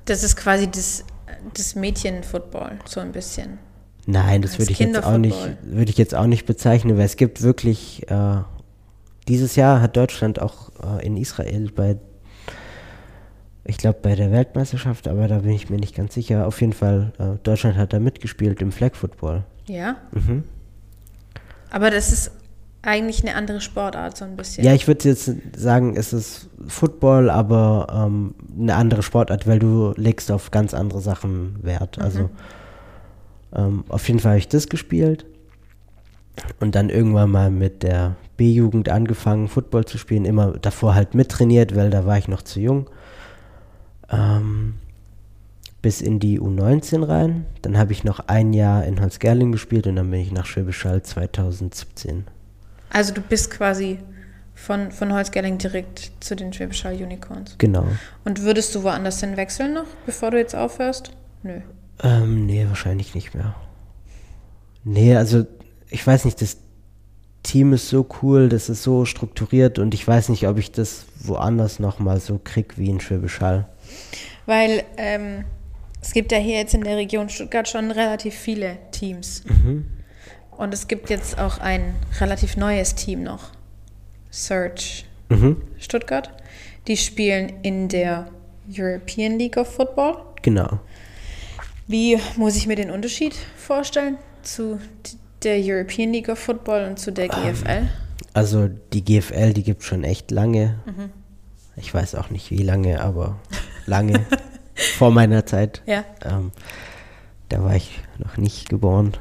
Das 0.08 0.24
ist 0.24 0.36
quasi 0.38 0.72
das, 0.72 1.04
das 1.54 1.76
Mädchen-Football, 1.76 2.80
so 2.86 3.00
ein 3.00 3.12
bisschen. 3.12 3.60
Nein, 4.06 4.42
das 4.42 4.58
würde 4.58 4.72
ich 4.72 4.80
jetzt 4.80 5.04
auch 5.04 5.18
nicht, 5.18 5.38
würde 5.64 5.92
ich 5.92 5.98
jetzt 5.98 6.16
auch 6.16 6.28
nicht 6.28 6.46
bezeichnen, 6.46 6.98
weil 6.98 7.06
es 7.06 7.18
gibt 7.18 7.42
wirklich, 7.42 8.10
äh, 8.10 8.38
dieses 9.28 9.58
Jahr 9.58 9.82
hat 9.82 9.98
Deutschland 9.98 10.42
auch 10.42 10.72
äh, 10.82 11.06
in 11.06 11.18
Israel 11.18 11.70
bei, 11.76 11.98
ich 13.66 13.78
glaube 13.78 14.00
bei 14.02 14.16
der 14.16 14.32
Weltmeisterschaft, 14.32 15.10
aber 15.10 15.28
da 15.28 15.40
bin 15.40 15.52
ich 15.52 15.70
mir 15.70 15.78
nicht 15.78 15.94
ganz 15.94 16.14
sicher. 16.14 16.48
Auf 16.48 16.62
jeden 16.62 16.72
Fall, 16.72 17.12
äh, 17.20 17.38
Deutschland 17.44 17.76
hat 17.76 17.92
da 17.92 18.00
mitgespielt 18.00 18.62
im 18.62 18.72
Flag 18.72 18.96
Football. 18.96 19.44
Ja? 19.68 19.98
Mhm. 20.14 20.46
Aber 21.70 21.92
das 21.92 22.14
ist 22.14 22.32
eigentlich 22.82 23.22
eine 23.22 23.36
andere 23.36 23.62
Sportart, 23.62 24.18
so 24.18 24.26
ein 24.26 24.36
bisschen. 24.36 24.64
Ja, 24.64 24.74
ich 24.74 24.88
würde 24.88 25.10
jetzt 25.10 25.32
sagen, 25.56 25.96
es 25.98 26.14
ist 26.14 26.50
Football, 26.68 27.30
aber 27.30 27.88
ähm, 27.92 28.36
eine 28.60 28.76
andere 28.76 29.04
Sportart, 29.04 29.48
weil 29.48 29.60
du 29.60 29.94
legst 29.98 30.32
auf 30.32 30.52
ganz 30.52 30.74
andere 30.74 31.02
Sachen 31.02 31.58
Wert. 31.64 32.00
Also 32.00 32.30
ähm, 33.54 33.84
auf 33.90 34.08
jeden 34.08 34.20
Fall 34.20 34.32
habe 34.32 34.40
ich 34.40 34.48
das 34.48 34.70
gespielt 34.70 35.26
und 36.60 36.76
dann 36.76 36.90
irgendwann 36.90 37.32
mal 37.32 37.50
mit 37.50 37.84
der 37.84 38.16
B-Jugend 38.38 38.90
angefangen, 38.90 39.48
Football 39.48 39.86
zu 39.86 39.98
spielen. 39.98 40.26
Immer 40.26 40.54
davor 40.54 40.96
halt 40.96 41.16
mittrainiert, 41.16 41.76
weil 41.76 41.90
da 41.90 42.06
war 42.06 42.18
ich 42.18 42.28
noch 42.28 42.42
zu 42.42 42.60
jung. 42.60 42.90
Ähm, 44.10 44.76
bis 45.82 46.02
in 46.02 46.20
die 46.20 46.40
U19 46.40 47.08
rein. 47.08 47.46
Dann 47.62 47.78
habe 47.78 47.92
ich 47.92 48.04
noch 48.04 48.20
ein 48.28 48.54
Jahr 48.54 48.86
in 48.86 49.00
Holzgerling 49.00 49.52
gespielt 49.52 49.88
und 49.88 49.96
dann 49.96 50.12
bin 50.12 50.22
ich 50.22 50.32
nach 50.32 50.46
Schwäbisch 50.46 50.86
Hall 50.86 51.02
2017. 51.02 52.26
Also 52.90 53.14
du 53.14 53.22
bist 53.22 53.52
quasi 53.52 54.00
von, 54.56 54.92
von 54.92 55.14
Holzgerling 55.14 55.58
direkt 55.58 56.12
zu 56.20 56.36
den 56.36 56.52
Schwäbisch 56.52 56.84
Hall 56.84 56.96
Unicorns. 56.96 57.56
Genau. 57.58 57.86
Und 58.26 58.42
würdest 58.42 58.74
du 58.74 58.84
woanders 58.84 59.20
hin 59.20 59.38
wechseln 59.38 59.74
noch, 59.74 59.88
bevor 60.06 60.32
du 60.32 60.38
jetzt 60.38 60.56
aufhörst? 60.56 61.12
Nö. 61.44 61.62
Ähm, 62.04 62.46
nee, 62.46 62.66
wahrscheinlich 62.68 63.16
nicht 63.16 63.36
mehr. 63.36 63.56
Nee, 64.84 65.16
also 65.16 65.46
ich 65.90 66.06
weiß 66.06 66.26
nicht, 66.26 66.42
das 66.42 66.58
Team 67.44 67.74
ist 67.74 67.90
so 67.90 68.06
cool, 68.22 68.50
das 68.50 68.68
ist 68.68 68.84
so 68.84 69.06
strukturiert 69.06 69.80
und 69.80 69.94
ich 69.94 70.06
weiß 70.06 70.30
nicht, 70.30 70.48
ob 70.48 70.58
ich 70.58 70.72
das 70.72 71.06
woanders 71.20 71.80
nochmal 71.80 72.20
so 72.20 72.40
krieg 72.44 72.78
wie 72.78 72.90
in 72.90 73.00
Schwäbisch 73.00 73.40
Hall. 73.40 73.68
Weil 74.46 74.84
ähm, 74.98 75.46
es 76.02 76.12
gibt 76.14 76.32
ja 76.32 76.38
hier 76.40 76.58
jetzt 76.58 76.74
in 76.74 76.84
der 76.84 76.98
Region 76.98 77.30
Stuttgart 77.30 77.68
schon 77.68 77.92
relativ 77.92 78.34
viele 78.36 78.78
Teams. 78.92 79.44
Und 80.58 80.74
es 80.74 80.88
gibt 80.88 81.10
jetzt 81.10 81.38
auch 81.38 81.60
ein 81.60 81.96
relativ 82.20 82.58
neues 82.58 82.96
Team 82.96 83.24
noch. 83.24 83.52
Search 84.32 85.06
Mhm, 85.30 85.62
Stuttgart. 85.78 86.32
Die 86.88 86.96
spielen 86.96 87.52
in 87.62 87.90
der 87.90 88.30
European 88.70 89.38
League 89.38 89.58
of 89.58 89.68
Football. 89.74 90.18
genau. 90.42 90.80
Wie 91.90 92.18
muss 92.36 92.56
ich 92.58 92.68
mir 92.68 92.76
den 92.76 92.92
Unterschied 92.92 93.34
vorstellen 93.58 94.18
zu 94.44 94.80
der 95.44 95.58
European 95.62 96.12
League 96.12 96.28
of 96.30 96.38
Football 96.40 96.86
und 96.86 97.00
zu 97.00 97.12
der 97.12 97.28
GFL? 97.30 97.88
Also 98.34 98.68
die 98.94 99.04
GFL, 99.06 99.54
die 99.54 99.64
gibt 99.64 99.84
schon 99.84 100.04
echt 100.04 100.32
lange. 100.32 100.80
Ich 101.78 101.94
weiß 101.94 102.16
auch 102.16 102.30
nicht 102.30 102.52
wie 102.52 102.64
lange, 102.64 103.00
aber 103.02 103.40
lange. 103.86 104.26
Vor 104.98 105.12
meiner 105.12 105.46
Zeit. 105.46 105.82
Ja. 105.88 106.04
Ähm, 106.26 106.52
da 107.50 107.64
war 107.64 107.76
ich 107.76 108.00
noch 108.18 108.36
nicht 108.38 108.68
geboren. 108.70 109.14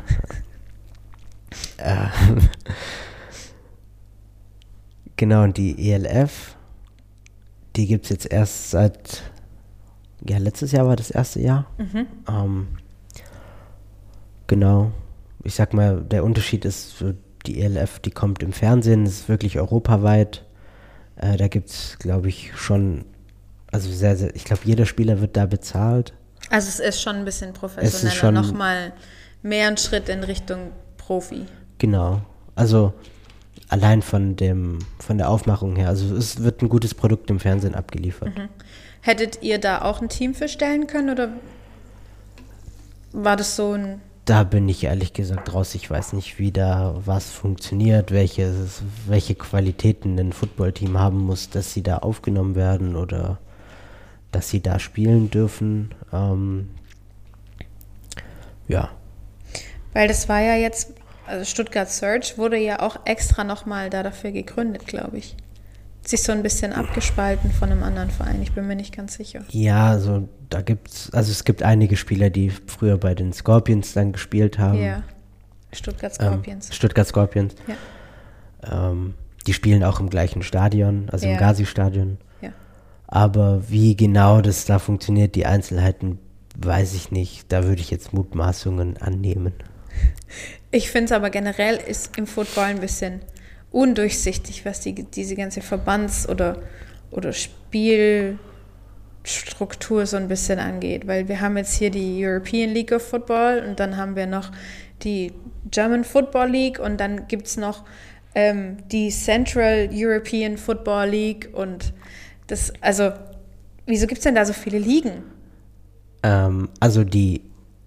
Äh, 1.78 2.06
genau, 5.16 5.44
und 5.44 5.56
die 5.56 5.90
ELF, 5.90 6.56
die 7.76 7.86
gibt 7.86 8.04
es 8.04 8.10
jetzt 8.10 8.30
erst 8.30 8.70
seit, 8.70 9.22
ja, 10.26 10.38
letztes 10.38 10.72
Jahr 10.72 10.86
war 10.86 10.96
das 10.96 11.10
erste 11.10 11.40
Jahr. 11.40 11.66
Ähm, 12.28 12.68
genau, 14.46 14.92
ich 15.44 15.54
sag 15.54 15.74
mal, 15.74 16.02
der 16.02 16.24
Unterschied 16.24 16.64
ist, 16.64 17.04
die 17.46 17.60
ELF, 17.60 17.98
die 18.00 18.10
kommt 18.10 18.42
im 18.42 18.52
Fernsehen, 18.52 19.06
ist 19.06 19.28
wirklich 19.28 19.58
europaweit. 19.58 20.44
Äh, 21.16 21.36
da 21.36 21.48
gibt 21.48 21.70
es, 21.70 21.98
glaube 21.98 22.28
ich, 22.28 22.52
schon, 22.56 23.04
also 23.70 23.90
sehr, 23.90 24.16
sehr, 24.16 24.34
ich 24.34 24.44
glaube, 24.44 24.62
jeder 24.64 24.86
Spieler 24.86 25.20
wird 25.20 25.36
da 25.36 25.46
bezahlt. 25.46 26.14
Also 26.50 26.68
es 26.68 26.80
ist 26.80 27.00
schon 27.00 27.16
ein 27.16 27.24
bisschen 27.24 27.52
professioneller, 27.52 28.32
nochmal 28.32 28.92
mehr 29.42 29.68
ein 29.68 29.76
Schritt 29.76 30.08
in 30.08 30.24
Richtung 30.24 30.72
Profi. 31.06 31.46
Genau. 31.78 32.20
Also 32.56 32.92
allein 33.68 34.02
von 34.02 34.34
dem, 34.34 34.80
von 34.98 35.18
der 35.18 35.30
Aufmachung 35.30 35.76
her. 35.76 35.88
Also 35.88 36.16
es 36.16 36.42
wird 36.42 36.62
ein 36.62 36.68
gutes 36.68 36.94
Produkt 36.94 37.30
im 37.30 37.38
Fernsehen 37.38 37.74
abgeliefert. 37.74 38.32
Hättet 39.02 39.42
ihr 39.42 39.58
da 39.60 39.82
auch 39.82 40.02
ein 40.02 40.08
Team 40.08 40.34
für 40.34 40.48
stellen 40.48 40.88
können 40.88 41.10
oder 41.10 41.28
war 43.12 43.36
das 43.36 43.54
so 43.54 43.72
ein 43.72 44.00
Da 44.24 44.42
bin 44.42 44.68
ich 44.68 44.82
ehrlich 44.82 45.12
gesagt 45.12 45.54
raus. 45.54 45.76
Ich 45.76 45.88
weiß 45.88 46.12
nicht, 46.12 46.40
wie 46.40 46.50
da 46.50 46.96
was 47.04 47.30
funktioniert, 47.30 48.10
welches, 48.10 48.82
welche 49.06 49.36
Qualitäten 49.36 50.18
ein 50.18 50.32
Footballteam 50.32 50.98
haben 50.98 51.20
muss, 51.20 51.50
dass 51.50 51.72
sie 51.72 51.84
da 51.84 51.98
aufgenommen 51.98 52.56
werden 52.56 52.96
oder 52.96 53.38
dass 54.32 54.50
sie 54.50 54.60
da 54.60 54.80
spielen 54.80 55.30
dürfen. 55.30 55.94
Ähm, 56.12 56.68
ja. 58.66 58.90
Weil 59.92 60.08
das 60.08 60.28
war 60.28 60.40
ja 60.40 60.56
jetzt, 60.56 60.92
also 61.26 61.44
Stuttgart 61.44 61.88
Search 61.90 62.38
wurde 62.38 62.56
ja 62.58 62.80
auch 62.80 63.00
extra 63.04 63.44
nochmal 63.44 63.90
da 63.90 64.02
dafür 64.02 64.32
gegründet, 64.32 64.86
glaube 64.86 65.18
ich. 65.18 65.36
Sich 66.04 66.22
so 66.22 66.30
ein 66.32 66.42
bisschen 66.42 66.72
abgespalten 66.72 67.50
von 67.50 67.70
einem 67.70 67.82
anderen 67.82 68.10
Verein, 68.10 68.40
ich 68.40 68.52
bin 68.52 68.66
mir 68.68 68.76
nicht 68.76 68.94
ganz 68.96 69.14
sicher. 69.14 69.42
Ja, 69.50 69.88
also 69.90 70.28
da 70.50 70.62
gibt's, 70.62 71.10
also 71.12 71.32
es 71.32 71.42
gibt 71.44 71.64
einige 71.64 71.96
Spieler, 71.96 72.30
die 72.30 72.50
früher 72.50 72.96
bei 72.96 73.14
den 73.16 73.32
Scorpions 73.32 73.92
dann 73.92 74.12
gespielt 74.12 74.58
haben. 74.58 74.80
Ja. 74.80 75.02
Stuttgart 75.72 76.12
Ähm, 76.20 76.26
Scorpions. 76.34 76.74
Stuttgart 76.74 77.08
Scorpions. 77.08 77.54
Ja. 77.66 78.90
Ähm, 78.90 79.14
die 79.48 79.52
spielen 79.52 79.82
auch 79.82 79.98
im 79.98 80.08
gleichen 80.08 80.42
Stadion, 80.42 81.08
also 81.10 81.26
Ja. 81.26 81.32
im 81.32 81.38
Gazi-Stadion. 81.38 82.18
ja. 82.40 82.50
Aber 83.08 83.68
wie 83.68 83.96
genau 83.96 84.40
das 84.40 84.64
da 84.64 84.78
funktioniert, 84.78 85.34
die 85.34 85.46
Einzelheiten, 85.46 86.18
weiß 86.58 86.94
ich 86.94 87.10
nicht. 87.10 87.52
Da 87.52 87.64
würde 87.64 87.80
ich 87.80 87.90
jetzt 87.90 88.12
Mutmaßungen 88.12 88.96
annehmen. 88.98 89.52
Ich 90.76 90.90
finde 90.90 91.06
es 91.06 91.12
aber 91.12 91.30
generell 91.30 91.76
ist 91.76 92.18
im 92.18 92.26
Football 92.26 92.64
ein 92.64 92.80
bisschen 92.80 93.22
undurchsichtig, 93.70 94.66
was 94.66 94.80
die, 94.80 94.92
diese 94.92 95.34
ganze 95.34 95.62
Verbands- 95.62 96.28
oder, 96.28 96.60
oder 97.10 97.32
Spielstruktur 97.32 100.04
so 100.04 100.18
ein 100.18 100.28
bisschen 100.28 100.58
angeht. 100.58 101.06
Weil 101.06 101.28
wir 101.28 101.40
haben 101.40 101.56
jetzt 101.56 101.78
hier 101.78 101.90
die 101.90 102.22
European 102.22 102.74
League 102.74 102.92
of 102.92 103.00
Football 103.00 103.64
und 103.66 103.80
dann 103.80 103.96
haben 103.96 104.16
wir 104.16 104.26
noch 104.26 104.52
die 105.02 105.32
German 105.70 106.04
Football 106.04 106.50
League 106.50 106.78
und 106.78 107.00
dann 107.00 107.26
gibt 107.26 107.46
es 107.46 107.56
noch 107.56 107.84
ähm, 108.34 108.76
die 108.92 109.08
Central 109.08 109.88
European 109.90 110.58
Football 110.58 111.08
League 111.08 111.48
und 111.54 111.94
das, 112.48 112.70
also, 112.82 113.12
wieso 113.86 114.06
gibt 114.06 114.18
es 114.18 114.24
denn 114.24 114.34
da 114.34 114.44
so 114.44 114.52
viele 114.52 114.78
Ligen? 114.78 115.22
Ähm, 116.22 116.68
also 116.80 117.02
die 117.02 117.40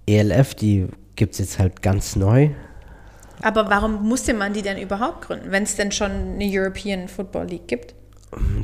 ELF, 0.08 0.56
die 0.56 0.88
gibt 1.16 1.34
es 1.34 1.40
jetzt 1.40 1.60
halt 1.60 1.84
ganz 1.84 2.16
neu. 2.16 2.50
Aber 3.42 3.70
warum 3.70 4.08
musste 4.08 4.34
man 4.34 4.54
die 4.54 4.62
denn 4.62 4.78
überhaupt 4.78 5.22
gründen, 5.28 5.52
wenn 5.52 5.64
es 5.64 5.76
denn 5.76 5.92
schon 5.92 6.12
eine 6.12 6.46
European 6.50 7.08
Football 7.08 7.48
League 7.48 7.68
gibt? 7.68 7.96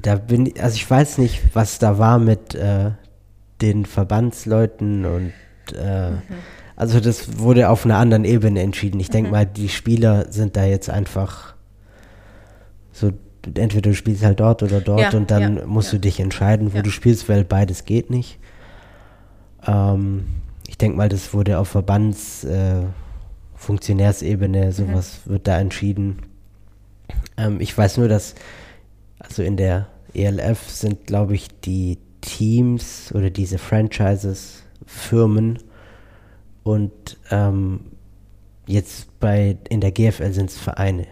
Da 0.02 0.16
bin 0.16 0.48
ich, 0.48 0.62
also 0.62 0.76
ich 0.76 0.90
weiß 0.90 1.18
nicht, 1.18 1.42
was 1.56 1.80
da 1.80 1.98
war 1.98 2.20
mit 2.20 2.54
äh, 2.56 2.92
den 3.62 3.86
Verbandsleuten 3.86 5.06
und 5.06 5.34
äh, 5.76 6.12
also 6.76 7.00
das 7.00 7.40
wurde 7.40 7.70
auf 7.70 7.86
einer 7.86 7.98
anderen 7.98 8.26
Ebene 8.26 8.62
entschieden. 8.62 9.00
Ich 9.00 9.10
Mhm. 9.10 9.14
denke 9.14 9.32
mal, 9.32 9.46
die 9.46 9.70
Spieler 9.70 10.32
sind 10.32 10.56
da 10.58 10.66
jetzt 10.66 10.90
einfach 10.90 11.56
so, 12.92 13.12
entweder 13.56 13.90
du 13.90 13.96
spielst 13.96 14.24
halt 14.24 14.40
dort 14.40 14.62
oder 14.62 14.82
dort 14.82 15.00
Ja, 15.00 15.10
und 15.18 15.32
dann 15.32 15.58
ja, 15.58 15.66
musst 15.66 15.92
ja. 15.94 15.98
du 15.98 16.02
dich 16.02 16.20
entscheiden, 16.20 16.74
wo 16.74 16.82
du 16.82 16.90
spielst, 16.92 17.28
weil 17.30 17.44
beides 17.46 17.86
geht 17.86 18.10
nicht. 18.10 18.40
Ähm, 19.66 20.26
ich 20.68 20.78
denke 20.78 20.98
mal, 20.98 21.10
das 21.10 21.34
wurde 21.34 21.58
auf 21.60 21.70
Verbands, 21.70 22.44
äh, 22.44 22.82
Funktionärsebene, 23.66 24.72
sowas 24.72 25.22
wird 25.26 25.48
da 25.48 25.60
entschieden. 25.60 26.22
Ähm, 27.36 27.60
ich 27.60 27.76
weiß 27.76 27.98
nur, 27.98 28.08
dass 28.08 28.36
also 29.18 29.42
in 29.42 29.58
der 29.58 29.88
ELF 30.14 30.70
sind, 30.70 31.08
glaube 31.08 31.34
ich, 31.34 31.48
die 31.62 31.98
Teams 32.22 33.12
oder 33.14 33.30
diese 33.32 33.58
Franchises 33.58 34.64
Firmen 34.86 35.58
und 36.64 37.18
ähm, 37.32 37.80
jetzt 38.68 39.20
bei 39.20 39.58
in 39.70 39.82
der 39.82 39.92
GFL 39.92 40.32
sind 40.32 40.52
es 40.52 40.58
Vereine. 40.60 41.08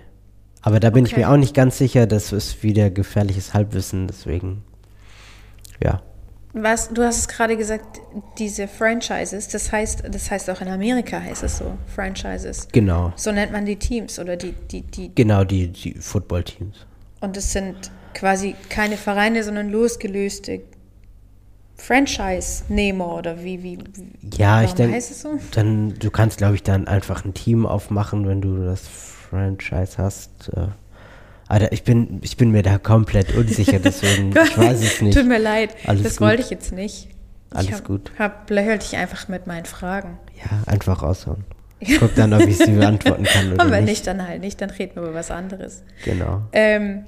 Aber 0.61 0.79
da 0.79 0.91
bin 0.91 1.05
ich 1.05 1.13
Okay. 1.13 1.21
mir 1.21 1.31
auch 1.31 1.37
nicht 1.37 1.55
ganz 1.55 1.77
sicher, 1.79 2.05
das 2.05 2.31
ist 2.31 2.61
wieder 2.61 2.89
gefährliches 2.91 3.53
Halbwissen, 3.55 4.07
deswegen 4.07 4.63
ja. 5.83 6.01
Was, 6.55 6.89
du 6.89 7.03
hast 7.03 7.17
es 7.17 7.27
gerade 7.27 7.57
gesagt, 7.57 7.99
diese 8.37 8.67
Franchises, 8.67 9.47
das 9.47 9.71
heißt, 9.71 10.03
das 10.09 10.29
heißt 10.29 10.49
auch 10.51 10.61
in 10.61 10.67
Amerika 10.67 11.19
heißt 11.19 11.41
es 11.43 11.57
so, 11.57 11.77
Franchises. 11.95 12.67
Genau. 12.71 13.11
So 13.15 13.31
nennt 13.31 13.51
man 13.51 13.65
die 13.65 13.75
Teams 13.77 14.19
oder 14.19 14.37
die, 14.37 14.51
die, 14.51 14.81
die, 14.81 15.15
Genau, 15.15 15.43
die, 15.43 15.69
die 15.69 15.95
Footballteams. 15.95 16.85
und 17.21 17.35
es 17.37 17.51
sind 17.53 17.89
quasi 18.13 18.55
keine 18.69 18.97
Vereine, 18.97 19.43
sondern 19.43 19.71
losgelöste 19.71 20.61
Franchise-Nehmer 21.75 23.15
oder 23.15 23.43
wie, 23.43 23.63
wie, 23.63 23.79
wie 23.95 24.37
Ja, 24.37 24.61
ich 24.63 24.73
denke, 24.73 24.95
heißt 24.95 25.11
es 25.11 25.21
so? 25.21 25.39
dann, 25.51 25.97
du 25.97 26.11
kannst, 26.11 26.37
glaube 26.37 26.55
ich, 26.55 26.63
dann 26.63 26.87
einfach 26.87 27.25
ein 27.25 27.33
Team 27.33 27.65
aufmachen, 27.65 28.27
wenn 28.27 28.41
du 28.41 28.63
das 28.63 28.81
Franchise 28.87 29.97
hast. 29.97 30.49
Äh. 30.55 30.67
Aber 31.47 31.71
ich 31.71 31.83
bin, 31.83 32.19
ich 32.23 32.37
bin 32.37 32.51
mir 32.51 32.63
da 32.63 32.77
komplett 32.77 33.35
unsicher, 33.35 33.79
deswegen, 33.79 34.31
ich 34.43 34.57
weiß 34.57 34.81
es 34.81 35.01
nicht. 35.01 35.17
Tut 35.17 35.27
mir 35.27 35.39
leid, 35.39 35.75
Alles 35.85 36.03
das 36.03 36.17
gut. 36.17 36.27
wollte 36.27 36.41
ich 36.43 36.49
jetzt 36.49 36.71
nicht. 36.73 37.09
Alles 37.51 37.67
ich 37.67 37.73
hab, 37.73 37.83
gut. 37.83 38.11
Hab 38.17 38.49
löchert 38.49 38.81
dich 38.83 38.95
einfach 38.97 39.27
mit 39.27 39.45
meinen 39.45 39.65
Fragen. 39.65 40.17
Ja, 40.43 40.63
einfach 40.71 41.03
raushauen. 41.03 41.43
Ich 41.79 41.99
guck 41.99 42.15
dann, 42.15 42.33
ob 42.33 42.41
ich 42.41 42.57
sie 42.57 42.71
beantworten 42.71 43.23
kann 43.25 43.51
oder 43.53 43.65
Und 43.65 43.71
wenn 43.71 43.83
nicht. 43.83 43.91
nicht, 43.97 44.07
dann 44.07 44.25
halt 44.27 44.41
nicht, 44.41 44.59
dann 44.61 44.69
reden 44.69 44.95
wir 44.95 45.03
über 45.03 45.13
was 45.13 45.29
anderes. 45.31 45.83
Genau. 46.05 46.41
Ähm, 46.53 47.03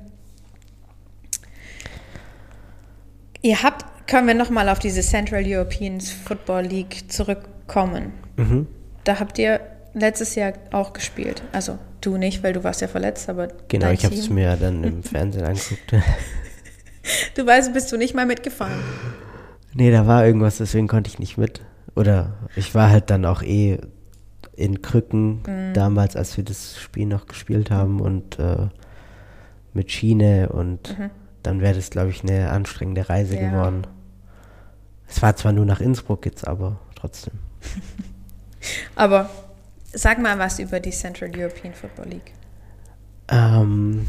ihr 3.41 3.63
habt, 3.63 3.85
können 4.07 4.27
wir 4.27 4.33
nochmal 4.35 4.69
auf 4.69 4.79
diese 4.79 5.01
Central 5.01 5.43
European 5.45 6.01
Football 6.01 6.63
League 6.63 7.11
zurückkommen. 7.11 8.11
Mhm. 8.37 8.67
Da 9.05 9.19
habt 9.19 9.39
ihr 9.39 9.61
letztes 9.95 10.35
Jahr 10.35 10.53
auch 10.71 10.93
gespielt. 10.93 11.41
Also 11.51 11.79
du 12.01 12.17
nicht, 12.17 12.43
weil 12.43 12.53
du 12.53 12.63
warst 12.63 12.81
ja 12.81 12.87
verletzt, 12.87 13.27
aber 13.29 13.47
Genau, 13.67 13.89
ich 13.89 14.05
habe 14.05 14.13
es 14.13 14.29
mir 14.29 14.43
ja 14.43 14.55
dann 14.55 14.83
im 14.83 15.01
Fernsehen 15.03 15.45
angeguckt. 15.45 15.93
Du 17.35 17.45
weißt, 17.45 17.73
bist 17.73 17.91
du 17.91 17.97
nicht 17.97 18.13
mal 18.15 18.25
mitgefahren. 18.25 18.79
nee, 19.73 19.91
da 19.91 20.05
war 20.07 20.25
irgendwas, 20.25 20.57
deswegen 20.57 20.87
konnte 20.87 21.09
ich 21.09 21.17
nicht 21.19 21.37
mit. 21.37 21.61
Oder 21.95 22.33
ich 22.55 22.75
war 22.75 22.89
halt 22.89 23.09
dann 23.09 23.25
auch 23.25 23.41
eh 23.41 23.79
in 24.55 24.81
Krücken 24.81 25.41
Mhm. 25.47 25.73
damals, 25.73 26.15
als 26.15 26.35
wir 26.37 26.43
das 26.43 26.77
Spiel 26.79 27.05
noch 27.05 27.27
gespielt 27.27 27.71
haben 27.71 27.99
und 28.01 28.37
äh, 28.39 28.67
mit 29.73 29.91
Schiene 29.91 30.49
und 30.49 30.95
dann 31.43 31.61
wäre 31.61 31.75
das, 31.75 31.89
glaube 31.89 32.09
ich, 32.09 32.23
eine 32.23 32.49
anstrengende 32.49 33.07
Reise 33.09 33.35
Mhm. 33.35 33.41
Ja. 33.41 33.49
geworden. 33.51 33.87
Es 35.07 35.21
war 35.21 35.35
zwar 35.35 35.51
nur 35.51 35.65
nach 35.65 35.79
Innsbruck 35.81 36.25
jetzt, 36.25 36.47
aber 36.47 36.79
trotzdem. 36.95 37.33
Aber 38.95 39.29
sag 39.95 40.19
mal 40.19 40.37
was 40.37 40.59
über 40.59 40.79
die 40.79 40.91
Central 40.91 41.31
European 41.35 41.73
Football 41.73 42.07
League. 42.09 42.33
Ähm, 43.29 44.07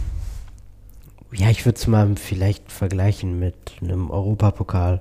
ja, 1.32 1.48
ich 1.50 1.64
würde 1.64 1.78
es 1.78 1.86
mal 1.86 2.14
vielleicht 2.16 2.70
vergleichen 2.70 3.38
mit 3.38 3.54
einem 3.80 4.10
Europapokal. 4.10 5.00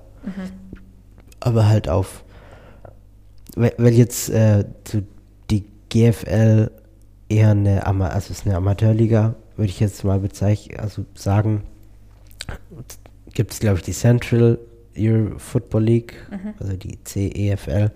Aber 1.39 1.67
halt 1.67 1.89
auf. 1.89 2.23
Weil, 3.55 3.73
weil 3.77 3.93
jetzt 3.93 4.29
äh, 4.29 4.65
so 4.87 5.01
die 5.49 5.65
GFL 5.89 6.71
eher 7.29 7.51
eine, 7.51 7.85
Ama 7.85 8.07
also 8.07 8.31
ist 8.31 8.45
eine 8.45 8.55
Amateurliga, 8.55 9.35
würde 9.55 9.69
ich 9.69 9.79
jetzt 9.79 10.03
mal 10.03 10.19
bezeichnen, 10.19 10.79
also 10.79 11.05
sagen. 11.15 11.63
Gibt 13.33 13.51
es, 13.51 13.59
glaube 13.59 13.77
ich, 13.77 13.83
die 13.83 13.91
Central 13.91 14.59
Euro 14.97 15.37
Football 15.39 15.83
League, 15.83 16.13
also 16.59 16.73
die 16.73 16.97
CEFL, 17.03 17.91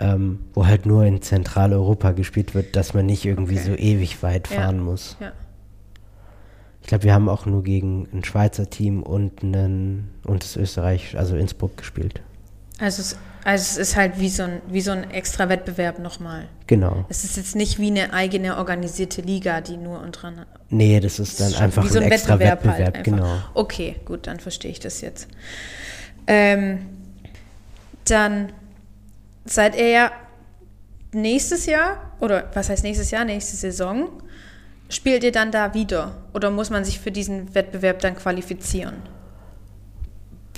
ähm, 0.00 0.40
wo 0.54 0.66
halt 0.66 0.86
nur 0.86 1.04
in 1.04 1.22
Zentraleuropa 1.22 2.12
gespielt 2.12 2.54
wird, 2.54 2.76
dass 2.76 2.94
man 2.94 3.06
nicht 3.06 3.24
irgendwie 3.24 3.58
Okay. 3.58 3.70
so 3.70 3.74
ewig 3.74 4.22
weit 4.22 4.48
Ja. 4.50 4.60
fahren 4.62 4.80
muss. 4.80 5.16
Ja. 5.20 5.32
Ich 6.82 6.88
glaube, 6.88 7.04
wir 7.04 7.12
haben 7.12 7.28
auch 7.28 7.44
nur 7.44 7.62
gegen 7.62 8.08
ein 8.12 8.24
Schweizer 8.24 8.70
Team 8.70 9.02
und, 9.02 9.42
einen, 9.42 10.10
und 10.24 10.42
das 10.42 10.56
Österreich, 10.56 11.18
also 11.18 11.36
Innsbruck 11.36 11.76
gespielt. 11.76 12.22
Also 12.78 13.02
es, 13.02 13.18
also 13.44 13.62
es 13.62 13.76
ist 13.76 13.96
halt 13.96 14.20
wie 14.20 14.28
so 14.30 14.44
ein, 14.44 14.62
wie 14.70 14.80
so 14.80 14.92
ein 14.92 15.10
extra 15.10 15.48
Wettbewerb 15.48 15.98
nochmal. 15.98 16.48
Genau. 16.66 17.04
Es 17.08 17.24
ist 17.24 17.36
jetzt 17.36 17.56
nicht 17.56 17.78
wie 17.78 17.88
eine 17.90 18.12
eigene 18.12 18.56
organisierte 18.56 19.20
Liga, 19.20 19.60
die 19.60 19.76
nur 19.76 20.00
untereinander. 20.00 20.46
Nee, 20.70 21.00
das 21.00 21.18
ist 21.18 21.40
dann 21.40 21.48
ist 21.48 21.54
schon 21.56 21.64
einfach 21.64 21.84
wie 21.84 21.88
so 21.88 21.98
ein, 21.98 22.04
ein 22.04 22.12
extra 22.12 22.38
Wettbewerb 22.38 22.64
Wettbewerb, 22.64 22.94
halt 22.94 23.04
genau. 23.04 23.36
Okay, 23.54 23.96
gut, 24.04 24.26
dann 24.26 24.38
verstehe 24.38 24.70
ich 24.70 24.80
das 24.80 25.00
jetzt. 25.00 25.28
Ähm, 26.26 26.78
dann 28.04 28.52
seid 29.50 29.76
ihr 29.76 29.88
ja 29.88 30.12
nächstes 31.12 31.66
Jahr, 31.66 32.12
oder 32.20 32.50
was 32.54 32.68
heißt 32.68 32.84
nächstes 32.84 33.10
Jahr, 33.10 33.24
nächste 33.24 33.56
Saison, 33.56 34.08
spielt 34.88 35.24
ihr 35.24 35.32
dann 35.32 35.50
da 35.50 35.74
wieder? 35.74 36.16
Oder 36.34 36.50
muss 36.50 36.70
man 36.70 36.84
sich 36.84 37.00
für 37.00 37.10
diesen 37.10 37.54
Wettbewerb 37.54 38.00
dann 38.00 38.16
qualifizieren? 38.16 38.96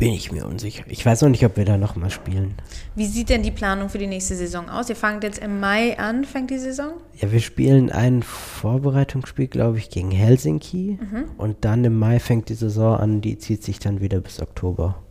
Bin 0.01 0.15
ich 0.15 0.33
mir 0.33 0.47
unsicher. 0.47 0.85
Ich 0.87 1.05
weiß 1.05 1.21
noch 1.21 1.29
nicht, 1.29 1.45
ob 1.45 1.59
wir 1.59 1.67
da 1.67 1.77
nochmal 1.77 2.09
spielen. 2.09 2.55
Wie 2.95 3.05
sieht 3.05 3.29
denn 3.29 3.43
die 3.43 3.51
Planung 3.51 3.91
für 3.91 3.99
die 3.99 4.07
nächste 4.07 4.35
Saison 4.35 4.71
aus? 4.71 4.89
Ihr 4.89 4.97
fangt 4.97 5.25
jetzt 5.25 5.39
im 5.41 5.61
Mai 5.61 5.99
an, 5.99 6.25
fängt 6.25 6.51
die 6.51 6.59
Saison? 6.59 6.93
Ja, 7.21 7.31
wir 7.31 7.41
spielen 7.41 7.91
ein 7.91 8.23
Vorbereitungsspiel, 8.23 9.49
glaube 9.49 9.77
ich, 9.77 9.91
gegen 9.91 10.11
Helsinki. 10.11 10.99
Mhm. 10.99 11.25
Und 11.37 11.67
dann 11.67 11.85
im 11.85 11.99
Mai 11.99 12.19
fängt 12.19 12.49
die 12.49 12.55
Saison 12.55 12.97
an, 12.97 13.21
die 13.21 13.37
zieht 13.37 13.63
sich 13.63 13.79
dann 13.79 14.01
wieder 14.01 14.21
bis 14.21 14.41
Oktober. 14.41 15.03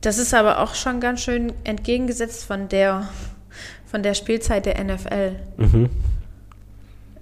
Das 0.00 0.18
ist 0.18 0.32
aber 0.32 0.60
auch 0.60 0.74
schon 0.74 1.00
ganz 1.00 1.20
schön 1.20 1.52
entgegengesetzt 1.64 2.44
von 2.44 2.68
der, 2.68 3.08
von 3.86 4.02
der 4.02 4.14
Spielzeit 4.14 4.66
der 4.66 4.82
NFL. 4.82 5.36
Mhm. 5.58 5.90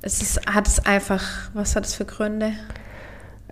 Es 0.01 0.23
ist, 0.23 0.47
hat 0.47 0.69
es 0.69 0.87
einfach, 0.87 1.51
was 1.55 1.75
hat 1.75 1.85
es 1.85 1.95
für 1.95 2.05
Gründe? 2.05 2.53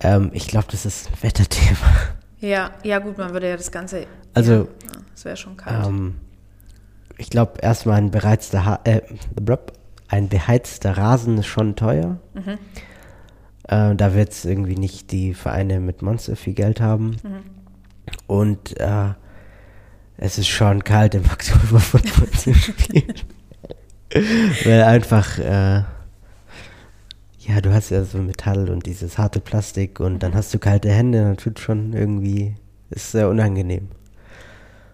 Ähm, 0.00 0.30
ich 0.32 0.46
glaube, 0.46 0.68
das 0.70 0.86
ist 0.86 1.08
ein 1.08 1.22
Wetterthema. 1.22 1.78
Ja, 2.38 2.72
ja 2.82 2.98
gut, 2.98 3.16
man 3.16 3.32
würde 3.32 3.48
ja 3.48 3.56
das 3.56 3.72
Ganze. 3.72 4.06
Also, 4.34 4.52
ja, 4.52 4.66
das 5.14 5.24
wäre 5.24 5.38
schon 5.38 5.56
kalt. 5.56 5.86
Ähm, 5.86 6.16
ich 7.16 7.30
glaube, 7.30 7.54
erstmal 7.62 7.96
ein 7.96 8.10
bereizter, 8.10 8.66
ha 8.66 8.80
äh, 8.84 9.00
blub, 9.34 9.72
ein 10.08 10.28
beheizter 10.28 10.98
Rasen 10.98 11.38
ist 11.38 11.46
schon 11.46 11.76
teuer. 11.76 12.18
Mhm. 12.34 12.58
Äh, 13.68 13.96
da 13.96 14.14
wird 14.14 14.32
es 14.32 14.44
irgendwie 14.44 14.76
nicht 14.76 15.12
die 15.12 15.32
Vereine 15.32 15.80
mit 15.80 16.02
Monster 16.02 16.36
viel 16.36 16.52
Geld 16.52 16.82
haben. 16.82 17.16
Mhm. 17.22 17.55
Und 18.26 18.78
äh, 18.80 19.14
es 20.16 20.38
ist 20.38 20.48
schon 20.48 20.84
kalt 20.84 21.14
im 21.14 21.24
Oktober 21.32 21.80
Football 21.80 22.30
zu 22.30 22.54
spielen. 22.54 23.14
Weil 24.64 24.82
einfach, 24.84 25.38
äh, 25.38 25.82
ja, 27.40 27.60
du 27.60 27.72
hast 27.72 27.90
ja 27.90 28.04
so 28.04 28.18
Metall 28.18 28.70
und 28.70 28.86
dieses 28.86 29.18
harte 29.18 29.40
Plastik 29.40 30.00
und 30.00 30.20
dann 30.20 30.34
hast 30.34 30.52
du 30.54 30.58
kalte 30.58 30.90
Hände, 30.90 31.22
dann 31.22 31.36
tut 31.36 31.58
schon 31.58 31.92
irgendwie, 31.92 32.56
ist 32.90 33.12
sehr 33.12 33.28
unangenehm. 33.28 33.88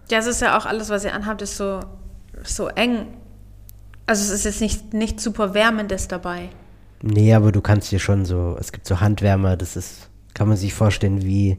ja, 0.09 0.19
es 0.19 0.27
ist 0.27 0.41
ja 0.41 0.57
auch 0.57 0.65
alles, 0.65 0.89
was 0.89 1.05
ihr 1.05 1.13
anhabt, 1.13 1.41
ist 1.41 1.57
so, 1.57 1.79
so 2.43 2.67
eng. 2.67 3.07
Also 4.05 4.23
es 4.23 4.31
ist 4.31 4.45
jetzt 4.45 4.61
nicht, 4.61 4.93
nicht 4.93 5.19
super 5.19 5.53
Wärmendes 5.53 6.07
dabei. 6.07 6.49
Nee, 7.01 7.33
aber 7.33 7.51
du 7.51 7.61
kannst 7.61 7.91
dir 7.91 7.99
schon 7.99 8.25
so, 8.25 8.57
es 8.59 8.71
gibt 8.71 8.85
so 8.85 8.99
Handwärmer, 8.99 9.57
das 9.57 9.75
ist, 9.75 10.09
kann 10.33 10.47
man 10.47 10.57
sich 10.57 10.73
vorstellen 10.73 11.21
wie, 11.21 11.57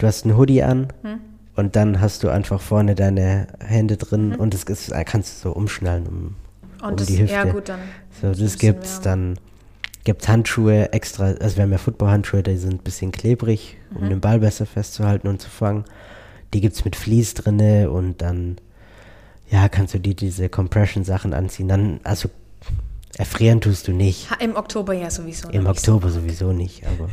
du 0.00 0.06
hast 0.06 0.24
einen 0.24 0.36
Hoodie 0.36 0.62
an 0.62 0.88
Hm? 1.02 1.20
und 1.56 1.76
dann 1.76 2.00
hast 2.00 2.22
du 2.24 2.28
einfach 2.28 2.60
vorne 2.60 2.94
deine 2.94 3.46
Hände 3.64 3.96
drin 3.96 4.34
und 4.34 4.52
das 4.54 4.64
ist, 4.64 4.92
kannst 5.06 5.44
du 5.44 5.48
so 5.50 5.54
umschnallen 5.54 6.06
um, 6.06 6.34
Und 6.82 6.90
um 6.90 6.96
das, 6.96 7.06
die 7.06 7.18
Hüfte. 7.20 7.34
ja 7.34 7.44
gut, 7.44 7.68
dann. 7.68 7.80
So, 8.20 8.32
das 8.32 8.58
gibt's 8.58 9.04
wärmer. 9.04 9.04
dann, 9.04 9.38
gibt's 10.04 10.28
Handschuhe 10.28 10.92
extra, 10.92 11.24
also 11.26 11.56
wir 11.56 11.62
haben 11.64 11.72
ja 11.72 11.78
Footballhandschuhe, 11.78 12.42
die 12.42 12.56
sind 12.56 12.74
ein 12.74 12.78
bisschen 12.84 13.12
klebrig, 13.12 13.76
um 13.94 14.04
Mhm. 14.06 14.08
den 14.10 14.20
Ball 14.20 14.40
besser 14.40 14.66
festzuhalten 14.66 15.28
und 15.28 15.40
zu 15.40 15.48
fangen. 15.50 15.84
Die 16.54 16.60
gibt's 16.60 16.84
mit 16.84 16.96
Vlies 16.96 17.34
drinne 17.34 17.90
und 17.90 18.22
dann, 18.22 18.56
ja, 19.50 19.68
kannst 19.68 19.94
du 19.94 20.00
dir 20.00 20.14
diese 20.14 20.48
Compression-Sachen 20.48 21.32
anziehen. 21.34 21.68
Dann, 21.68 22.00
also, 22.02 22.28
erfrieren 23.18 23.60
tust 23.60 23.86
du 23.88 23.92
nicht. 23.92 24.28
Im 24.40 24.56
Oktober 24.56 24.92
ja 24.94 25.10
sowieso. 25.10 25.48
Im. 25.50 25.66
Oktober 25.66 26.08
sowieso 26.10 26.52
nicht, 26.52 26.82
aber. 26.86 27.08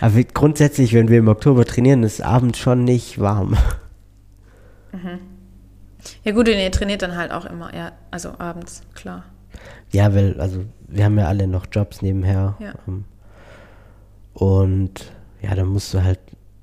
Aber 0.00 0.22
grundsätzlich, 0.22 0.92
wenn 0.92 1.08
wir 1.08 1.18
im 1.18 1.28
Oktober 1.28 1.64
trainieren, 1.64 2.02
ist 2.02 2.20
abends 2.22 2.58
schon 2.58 2.84
nicht 2.84 3.18
warm. 3.18 3.56
Ja 6.24 6.32
gut, 6.32 6.48
und 6.48 6.54
ihr 6.54 6.70
trainiert 6.70 7.02
dann 7.02 7.16
halt 7.16 7.30
auch 7.30 7.44
immer, 7.44 7.74
ja, 7.74 7.92
also 8.10 8.32
abends, 8.38 8.82
klar. 8.94 9.24
Ja, 9.92 10.14
weil, 10.14 10.40
also 10.40 10.64
wir 10.88 11.04
haben 11.04 11.18
ja 11.18 11.26
alle 11.26 11.46
noch 11.46 11.66
Jobs 11.70 12.02
nebenher. 12.02 12.56
Ja. 12.58 12.74
Ähm, 12.86 13.04
und 14.34 15.12
ja, 15.42 15.54
dann 15.54 15.68
musst 15.68 15.92
du 15.94 16.02
halt 16.02 16.20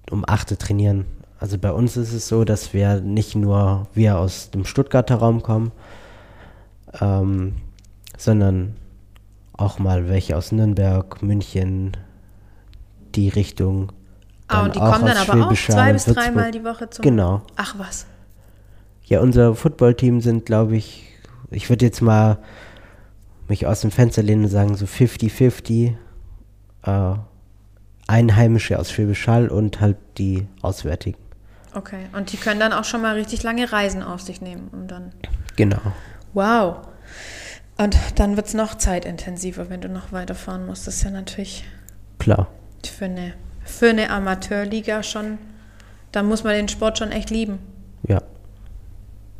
um 0.09 0.23
8 0.27 0.51
Uhr 0.51 0.57
trainieren. 0.57 1.05
Also 1.39 1.57
bei 1.57 1.71
uns 1.71 1.97
ist 1.97 2.13
es 2.13 2.27
so, 2.27 2.43
dass 2.45 2.73
wir 2.73 3.01
nicht 3.01 3.35
nur 3.35 3.87
wir 3.93 4.17
aus 4.17 4.49
dem 4.51 4.65
Stuttgarter 4.65 5.15
Raum 5.15 5.43
kommen, 5.43 5.71
ähm, 6.99 7.55
sondern 8.17 8.75
auch 9.53 9.79
mal 9.79 10.09
welche 10.09 10.37
aus 10.37 10.51
Nürnberg, 10.51 11.21
München, 11.21 11.97
die 13.17 13.29
Richtung. 13.29 13.91
Ah, 14.47 14.63
und 14.63 14.75
die 14.75 14.79
auch 14.79 14.93
kommen 14.93 15.05
dann 15.05 15.17
aber 15.17 15.47
auch 15.47 15.53
zwei 15.53 15.91
bis 15.91 16.05
dreimal 16.05 16.51
die 16.51 16.63
Woche 16.63 16.89
zum. 16.89 17.03
Genau. 17.03 17.41
Ach 17.57 17.75
was. 17.77 18.05
Ja, 19.03 19.19
unser 19.19 19.55
Footballteam 19.55 20.21
sind, 20.21 20.45
glaube 20.45 20.77
ich, 20.77 21.03
ich 21.49 21.69
würde 21.69 21.85
jetzt 21.85 22.01
mal 22.01 22.37
mich 23.47 23.65
aus 23.65 23.81
dem 23.81 23.91
Fenster 23.91 24.23
lehnen 24.23 24.45
und 24.45 24.49
sagen, 24.49 24.75
so 24.75 24.85
50-50. 24.85 25.95
Äh, 26.83 27.15
Einheimische 28.09 28.79
aus 28.79 28.89
Schwäbisch 28.89 29.27
Hall 29.27 29.49
und 29.49 29.81
halt 29.81 29.97
die 30.17 30.47
Auswärtigen. 30.61 31.19
Okay. 31.73 32.05
Und 32.13 32.31
die 32.31 32.37
können 32.37 32.59
dann 32.59 32.71
auch 32.71 32.85
schon 32.85 33.01
mal 33.01 33.15
richtig 33.15 33.43
lange 33.43 33.69
Reisen 33.69 34.01
auf 34.01 34.21
sich 34.21 34.39
nehmen, 34.39 34.69
um 34.71 34.87
dann. 34.87 35.11
Genau. 35.57 35.81
Wow. 36.33 36.87
Und 37.77 37.97
dann 38.15 38.37
wird 38.37 38.47
es 38.47 38.53
noch 38.53 38.75
zeitintensiver, 38.75 39.69
wenn 39.69 39.81
du 39.81 39.89
noch 39.89 40.13
weiterfahren 40.13 40.65
musst. 40.65 40.87
Das 40.87 40.95
ist 40.95 41.03
ja 41.03 41.11
natürlich 41.11 41.65
Klar. 42.19 42.47
Für 42.85 43.05
eine, 43.05 43.33
für 43.63 43.89
eine 43.89 44.09
Amateurliga 44.09 45.01
schon. 45.01 45.37
Da 46.11 46.23
muss 46.23 46.43
man 46.43 46.53
den 46.53 46.67
Sport 46.67 46.99
schon 46.99 47.11
echt 47.11 47.29
lieben. 47.29 47.59
Ja. 48.07 48.21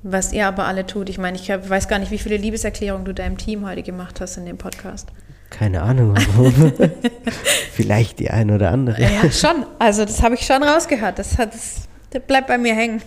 Was 0.04 0.34
ihr 0.34 0.48
aber 0.48 0.66
alle 0.66 0.86
tut. 0.86 1.10
Ich 1.10 1.18
meine, 1.18 1.38
ich 1.38 1.50
weiß 1.50 1.88
gar 1.88 2.00
nicht, 2.00 2.12
wie 2.12 2.18
viele 2.18 2.38
Liebeserklärungen 2.38 3.06
du 3.06 3.14
deinem 3.14 3.38
Team 3.38 3.66
heute 3.68 3.84
gemacht 3.84 4.22
hast 4.22 4.38
in 4.38 4.46
dem 4.46 4.58
Podcast. 4.58 5.10
Keine 5.50 5.82
Ahnung. 5.82 6.16
Vielleicht 7.72 8.20
die 8.20 8.30
ein 8.30 8.52
oder 8.52 8.72
andere. 8.72 9.02
Ja, 9.02 9.32
schon. 9.32 9.66
Also 9.80 10.06
das 10.06 10.22
habe 10.22 10.36
ich 10.36 10.42
schon 10.42 10.64
rausgehört. 10.64 11.20
Das, 11.20 11.38
hat, 11.38 11.54
das, 11.54 11.88
das 12.10 12.22
bleibt 12.24 12.48
bei 12.48 12.58
mir 12.58 12.74
hängen. 12.74 13.02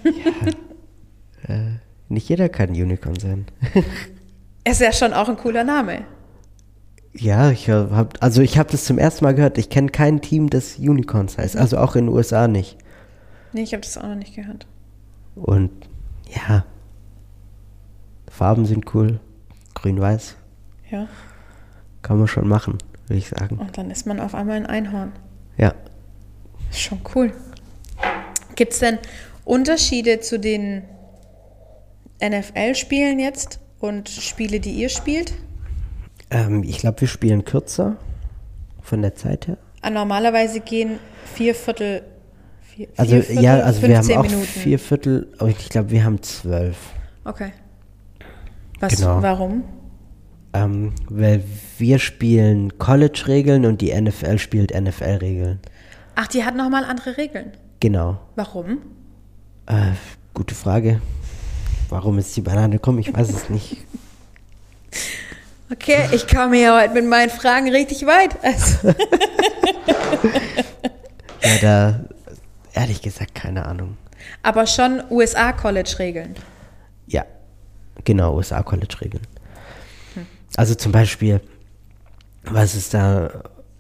Nicht 2.08 2.28
jeder 2.28 2.48
kann 2.48 2.70
Unicorn 2.70 3.18
sein. 3.18 3.46
Ist 4.64 4.80
ja 4.80 4.92
schon 4.92 5.12
auch 5.12 5.28
ein 5.28 5.36
cooler 5.36 5.64
Name. 5.64 6.04
Ja, 7.12 7.50
ich 7.50 7.68
habe 7.68 8.08
also 8.20 8.40
ich 8.40 8.56
habe 8.56 8.70
das 8.70 8.84
zum 8.84 8.98
ersten 8.98 9.24
Mal 9.24 9.34
gehört. 9.34 9.58
Ich 9.58 9.68
kenne 9.68 9.90
kein 9.90 10.20
Team, 10.20 10.48
das 10.48 10.78
Unicorns 10.78 11.38
heißt. 11.38 11.56
Also 11.56 11.78
auch 11.78 11.96
in 11.96 12.06
den 12.06 12.14
USA 12.14 12.46
nicht. 12.46 12.78
Nee, 13.52 13.62
ich 13.62 13.72
habe 13.72 13.82
das 13.82 13.98
auch 13.98 14.06
noch 14.06 14.14
nicht 14.14 14.34
gehört. 14.34 14.66
Und 15.34 15.70
ja, 16.32 16.64
Farben 18.30 18.64
sind 18.64 18.94
cool. 18.94 19.18
Grün-Weiß. 19.74 20.36
Ja. 20.90 21.08
Kann 22.02 22.18
man 22.18 22.28
schon 22.28 22.48
machen, 22.48 22.78
würde 23.06 23.18
ich 23.18 23.28
sagen. 23.28 23.58
Und 23.58 23.76
dann 23.76 23.90
ist 23.90 24.06
man 24.06 24.20
auf 24.20 24.34
einmal 24.34 24.56
ein 24.56 24.66
Einhorn. 24.66 25.12
Ja. 25.56 25.74
Ist 26.70 26.80
schon 26.80 27.00
cool. 27.14 27.32
Gibt 28.54 28.72
es 28.72 28.78
denn 28.78 28.98
Unterschiede 29.44 30.20
zu 30.20 30.38
den 30.38 30.82
NFL-Spielen 32.22 33.18
jetzt 33.18 33.58
und 33.80 34.08
Spiele, 34.08 34.60
die 34.60 34.72
ihr 34.72 34.88
spielt? 34.88 35.34
Ähm, 36.30 36.62
ich 36.62 36.78
glaube, 36.78 37.00
wir 37.00 37.08
spielen 37.08 37.44
kürzer 37.44 37.96
von 38.82 39.02
der 39.02 39.14
Zeit 39.14 39.48
her. 39.48 39.58
Ah, 39.82 39.90
Normalerweise 39.90 40.60
gehen 40.60 40.98
vier 41.34 41.54
Viertel. 41.54 42.02
Vier, 42.62 42.88
Also 42.96 43.14
vier 43.16 43.22
Viertel, 43.24 43.44
ja, 43.44 43.54
also 43.60 43.82
wir 43.82 43.96
haben 43.96 44.04
15 44.04 44.16
auch 44.18 44.22
Minuten. 44.22 44.44
vier 44.46 44.78
Viertel, 44.78 45.28
aber 45.38 45.48
ich 45.48 45.68
glaube, 45.68 45.90
wir 45.90 46.04
haben 46.04 46.22
zwölf. 46.22 46.76
Okay. 47.24 47.52
Was, 48.78 48.96
Genau. 48.96 49.22
warum? 49.22 49.64
Ähm, 50.52 50.92
weil 51.08 51.44
wir 51.78 51.98
spielen 51.98 52.76
College-Regeln 52.78 53.66
und 53.66 53.80
die 53.80 53.92
NFL 53.98 54.38
spielt 54.38 54.72
NFL-Regeln. 54.74 55.60
Ach, 56.16 56.26
die 56.26 56.44
hat 56.44 56.56
nochmal 56.56 56.84
andere 56.84 57.16
Regeln. 57.16 57.52
Genau. 57.80 58.18
Warum? 58.36 58.78
Äh, 59.66 59.92
gute 60.34 60.54
Frage. 60.54 61.00
Warum 61.88 62.18
ist 62.18 62.36
die 62.36 62.40
Banane 62.40 62.74
gekommen? 62.76 62.98
Ich 62.98 63.12
weiß 63.14 63.30
es 63.30 63.48
nicht. 63.50 63.76
Okay, 65.72 66.08
ich 66.12 66.26
komme 66.26 66.56
hier 66.56 66.74
heute 66.74 66.94
mit 66.94 67.06
meinen 67.06 67.30
Fragen 67.30 67.70
richtig 67.70 68.04
weit. 68.06 68.36
Also, 68.42 68.88
Ja, 71.42 71.58
da 71.62 72.00
ehrlich 72.74 73.00
gesagt 73.02 73.34
keine 73.34 73.64
Ahnung. 73.66 73.96
aber 74.42 74.66
schon 74.66 75.02
USA-College-Regeln. 75.10 76.34
Ja, 77.06 77.24
genau, 78.04 78.36
USA-College-Regeln. 78.36 79.26
Also 80.56 80.74
zum 80.74 80.92
Beispiel, 80.92 81.40
was 82.44 82.74
ist 82.74 82.92
da 82.92 83.30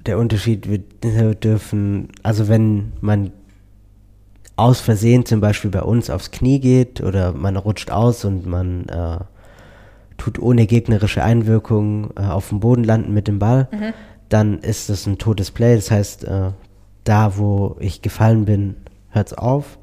der 0.06 0.16
Unterschied? 0.18 0.68
Wir 0.68 0.78
dürfen, 1.34 2.08
also 2.22 2.48
wenn 2.48 2.92
man 3.00 3.32
aus 4.56 4.80
Versehen 4.80 5.26
zum 5.26 5.40
Beispiel 5.40 5.70
bei 5.70 5.82
uns 5.82 6.08
aufs 6.10 6.30
Knie 6.30 6.60
geht 6.60 7.00
oder 7.00 7.32
man 7.32 7.56
rutscht 7.56 7.90
aus 7.90 8.24
und 8.24 8.46
man 8.46 8.88
äh, 8.88 9.18
tut 10.20 10.38
ohne 10.38 10.66
gegnerische 10.66 11.24
Einwirkung 11.24 12.10
äh, 12.16 12.20
auf 12.22 12.50
dem 12.50 12.60
Boden 12.60 12.84
landen 12.84 13.14
mit 13.14 13.26
dem 13.26 13.38
Ball, 13.38 13.68
dann 14.28 14.58
ist 14.58 14.90
das 14.90 15.06
ein 15.06 15.16
totes 15.16 15.50
Play. 15.50 15.74
Das 15.76 15.90
heißt, 15.90 16.24
äh, 16.24 16.50
da 17.04 17.38
wo 17.38 17.76
ich 17.80 18.02
gefallen 18.02 18.44
bin, 18.44 18.76
hört 19.08 19.28
es 19.28 19.32
auf. 19.34 19.78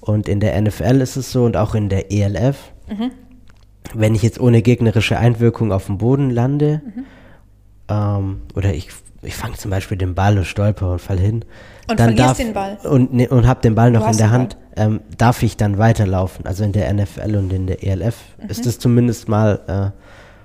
Und 0.00 0.28
in 0.28 0.40
der 0.40 0.60
NFL 0.60 1.00
ist 1.00 1.16
es 1.16 1.32
so 1.32 1.44
und 1.44 1.56
auch 1.56 1.74
in 1.74 1.88
der 1.88 2.12
ELF, 2.12 2.72
wenn 3.94 4.14
ich 4.14 4.22
jetzt 4.22 4.38
ohne 4.40 4.60
gegnerische 4.62 5.18
Einwirkung 5.18 5.72
auf 5.72 5.86
dem 5.86 5.96
Boden 5.98 6.28
lande, 6.30 6.82
ähm, 7.88 8.42
oder 8.54 8.74
ich, 8.74 8.88
ich 9.22 9.34
fange 9.34 9.56
zum 9.56 9.70
Beispiel 9.70 9.96
den 9.96 10.14
Ball 10.14 10.36
und 10.36 10.44
stolper 10.44 10.92
und 10.92 11.00
fall 11.00 11.18
hin. 11.18 11.44
Und 11.88 11.98
dann 11.98 12.16
darf, 12.16 12.36
den 12.36 12.52
Ball. 12.52 12.78
Und, 12.84 13.12
ne, 13.12 13.28
und 13.28 13.46
habe 13.46 13.60
den 13.60 13.74
Ball 13.74 13.90
noch 13.90 14.08
in 14.08 14.16
der 14.16 14.30
Hand, 14.30 14.56
ähm, 14.76 15.00
darf 15.18 15.42
ich 15.42 15.56
dann 15.56 15.78
weiterlaufen. 15.78 16.46
Also 16.46 16.64
in 16.64 16.72
der 16.72 16.92
NFL 16.92 17.36
und 17.36 17.52
in 17.52 17.66
der 17.66 17.82
ELF 17.82 18.16
Mhm. 18.40 18.48
ist 18.48 18.66
das 18.66 18.78
zumindest 18.78 19.28
mal 19.28 19.60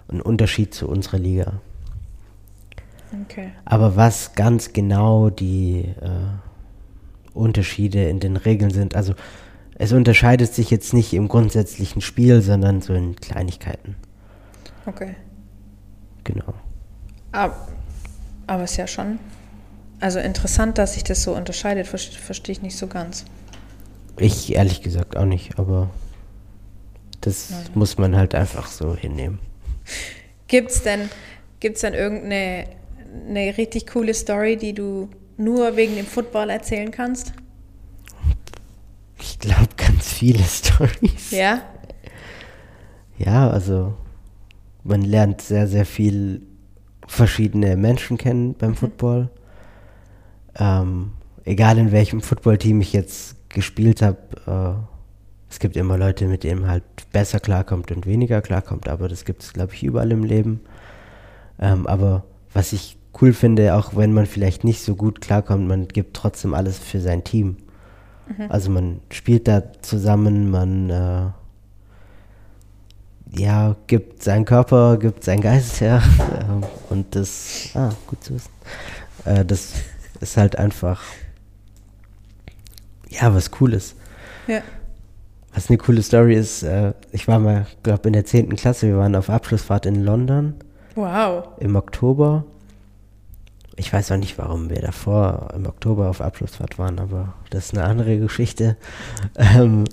äh, 0.09 0.13
ein 0.13 0.21
Unterschied 0.21 0.73
zu 0.73 0.87
unserer 0.87 1.19
Liga. 1.19 1.53
Okay. 3.23 3.51
Aber 3.65 3.95
was 3.95 4.33
ganz 4.35 4.73
genau 4.73 5.29
die 5.29 5.93
äh, 6.01 7.33
Unterschiede 7.33 8.09
in 8.09 8.19
den 8.19 8.35
Regeln 8.35 8.71
sind, 8.71 8.95
also 8.95 9.13
es 9.75 9.93
unterscheidet 9.93 10.53
sich 10.53 10.71
jetzt 10.71 10.93
nicht 10.93 11.13
im 11.13 11.27
grundsätzlichen 11.27 12.01
Spiel, 12.01 12.41
sondern 12.41 12.81
so 12.81 12.93
in 12.93 13.15
Kleinigkeiten. 13.15 13.95
Okay. 14.85 15.15
Genau. 16.23 16.53
Aber, 17.31 17.55
aber 18.47 18.63
ist 18.63 18.77
ja 18.77 18.87
schon. 18.87 19.19
Also 19.99 20.19
interessant, 20.19 20.77
dass 20.77 20.93
sich 20.93 21.03
das 21.03 21.23
so 21.23 21.35
unterscheidet, 21.35 21.87
verstehe 21.87 22.19
versteh 22.19 22.51
ich 22.51 22.61
nicht 22.61 22.77
so 22.77 22.87
ganz. 22.87 23.25
Ich 24.17 24.53
ehrlich 24.53 24.81
gesagt 24.81 25.17
auch 25.17 25.25
nicht, 25.25 25.57
aber 25.57 25.89
das 27.21 27.51
muss 27.73 27.97
man 27.97 28.15
halt 28.15 28.35
einfach 28.35 28.67
so 28.67 28.95
hinnehmen. 28.95 29.39
Gibt's 30.47 30.81
denn, 30.81 31.09
gibt's 31.59 31.81
denn 31.81 31.93
irgendeine 31.93 32.65
eine 33.27 33.57
richtig 33.57 33.87
coole 33.87 34.13
Story, 34.13 34.57
die 34.57 34.73
du 34.73 35.09
nur 35.37 35.75
wegen 35.75 35.95
dem 35.95 36.05
Football 36.05 36.49
erzählen 36.49 36.91
kannst? 36.91 37.33
Ich 39.19 39.39
glaube 39.39 39.69
ganz 39.75 40.13
viele 40.13 40.43
Stories. 40.43 41.31
Ja? 41.31 41.61
Ja, 43.17 43.49
also 43.49 43.95
man 44.83 45.01
lernt 45.01 45.41
sehr, 45.41 45.67
sehr 45.67 45.85
viel 45.85 46.41
verschiedene 47.07 47.75
Menschen 47.77 48.17
kennen 48.17 48.53
beim 48.53 48.75
Football. 48.75 49.29
Ähm, 50.59 51.11
egal 51.45 51.77
in 51.77 51.91
welchem 51.91 52.21
Footballteam 52.21 52.81
ich 52.81 52.93
jetzt 52.93 53.35
gespielt 53.49 54.01
habe, 54.01 54.17
äh, 54.47 54.97
es 55.49 55.59
gibt 55.59 55.77
immer 55.77 55.97
Leute, 55.97 56.27
mit 56.27 56.43
denen 56.43 56.67
halt 56.67 56.83
besser 57.11 57.39
klarkommt 57.39 57.91
und 57.91 58.05
weniger 58.05 58.41
klarkommt, 58.41 58.89
aber 58.89 59.07
das 59.07 59.23
gibt 59.23 59.43
es, 59.43 59.53
glaube 59.53 59.73
ich, 59.73 59.83
überall 59.83 60.11
im 60.11 60.23
Leben. 60.23 60.59
Ähm, 61.59 61.87
aber 61.87 62.23
was 62.53 62.73
ich 62.73 62.97
cool 63.21 63.33
finde, 63.33 63.75
auch 63.75 63.95
wenn 63.95 64.13
man 64.13 64.25
vielleicht 64.25 64.63
nicht 64.63 64.81
so 64.81 64.95
gut 64.95 65.21
klarkommt, 65.21 65.67
man 65.67 65.87
gibt 65.87 66.15
trotzdem 66.15 66.53
alles 66.53 66.77
für 66.77 66.99
sein 66.99 67.23
Team. 67.23 67.57
Also 68.49 68.69
man 68.69 68.99
spielt 69.09 69.47
da 69.47 69.63
zusammen, 69.81 70.51
man 70.51 70.89
äh, 70.89 71.27
ja, 73.39 73.75
gibt 73.87 74.23
seinen 74.23 74.45
Körper, 74.45 74.97
gibt 74.97 75.23
seinen 75.23 75.41
Geist 75.41 75.81
her. 75.81 76.01
Ähm, 76.19 76.63
und 76.89 77.15
das, 77.15 77.69
ah, 77.73 77.91
gut 78.05 78.23
zu 78.23 78.35
wissen. 78.35 78.51
Äh, 79.25 79.45
das 79.45 79.73
ist 80.21 80.37
halt 80.37 80.57
einfach, 80.57 81.01
ja, 83.09 83.33
was 83.33 83.51
Cooles. 83.51 83.95
Ja. 84.47 84.61
Was 85.53 85.69
eine 85.69 85.77
coole 85.77 86.03
Story 86.03 86.35
ist, 86.35 86.63
äh, 86.63 86.93
ich 87.11 87.27
war 87.27 87.39
mal, 87.39 87.65
glaube 87.83 88.07
in 88.07 88.13
der 88.13 88.25
10. 88.25 88.55
Klasse, 88.55 88.87
wir 88.87 88.97
waren 88.97 89.15
auf 89.15 89.29
Abschlussfahrt 89.29 89.85
in 89.85 90.03
London 90.03 90.55
Wow. 90.95 91.49
im 91.59 91.75
Oktober. 91.75 92.45
Ich 93.75 93.91
weiß 93.93 94.11
auch 94.11 94.17
nicht, 94.17 94.37
warum 94.37 94.69
wir 94.69 94.81
davor 94.81 95.49
im 95.55 95.65
Oktober 95.67 96.09
auf 96.09 96.21
Abschlussfahrt 96.21 96.79
waren, 96.79 96.99
aber 96.99 97.33
das 97.51 97.65
ist 97.67 97.77
eine 97.77 97.85
andere 97.85 98.17
Geschichte. 98.19 98.77
Ähm, 99.37 99.83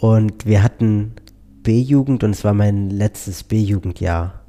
Und 0.00 0.44
wir 0.44 0.62
hatten 0.62 1.14
B-Jugend 1.62 2.24
und 2.24 2.30
es 2.32 2.44
war 2.44 2.52
mein 2.52 2.90
letztes 2.90 3.42
B-Jugendjahr. 3.42 4.42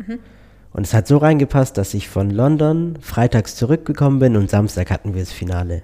Und 0.76 0.86
es 0.86 0.94
hat 0.94 1.08
so 1.08 1.18
reingepasst, 1.18 1.78
dass 1.78 1.94
ich 1.94 2.10
von 2.10 2.30
London 2.30 2.98
freitags 3.00 3.56
zurückgekommen 3.56 4.20
bin 4.20 4.36
und 4.36 4.50
Samstag 4.50 4.92
hatten 4.92 5.14
wir 5.14 5.22
das 5.22 5.32
Finale. 5.32 5.84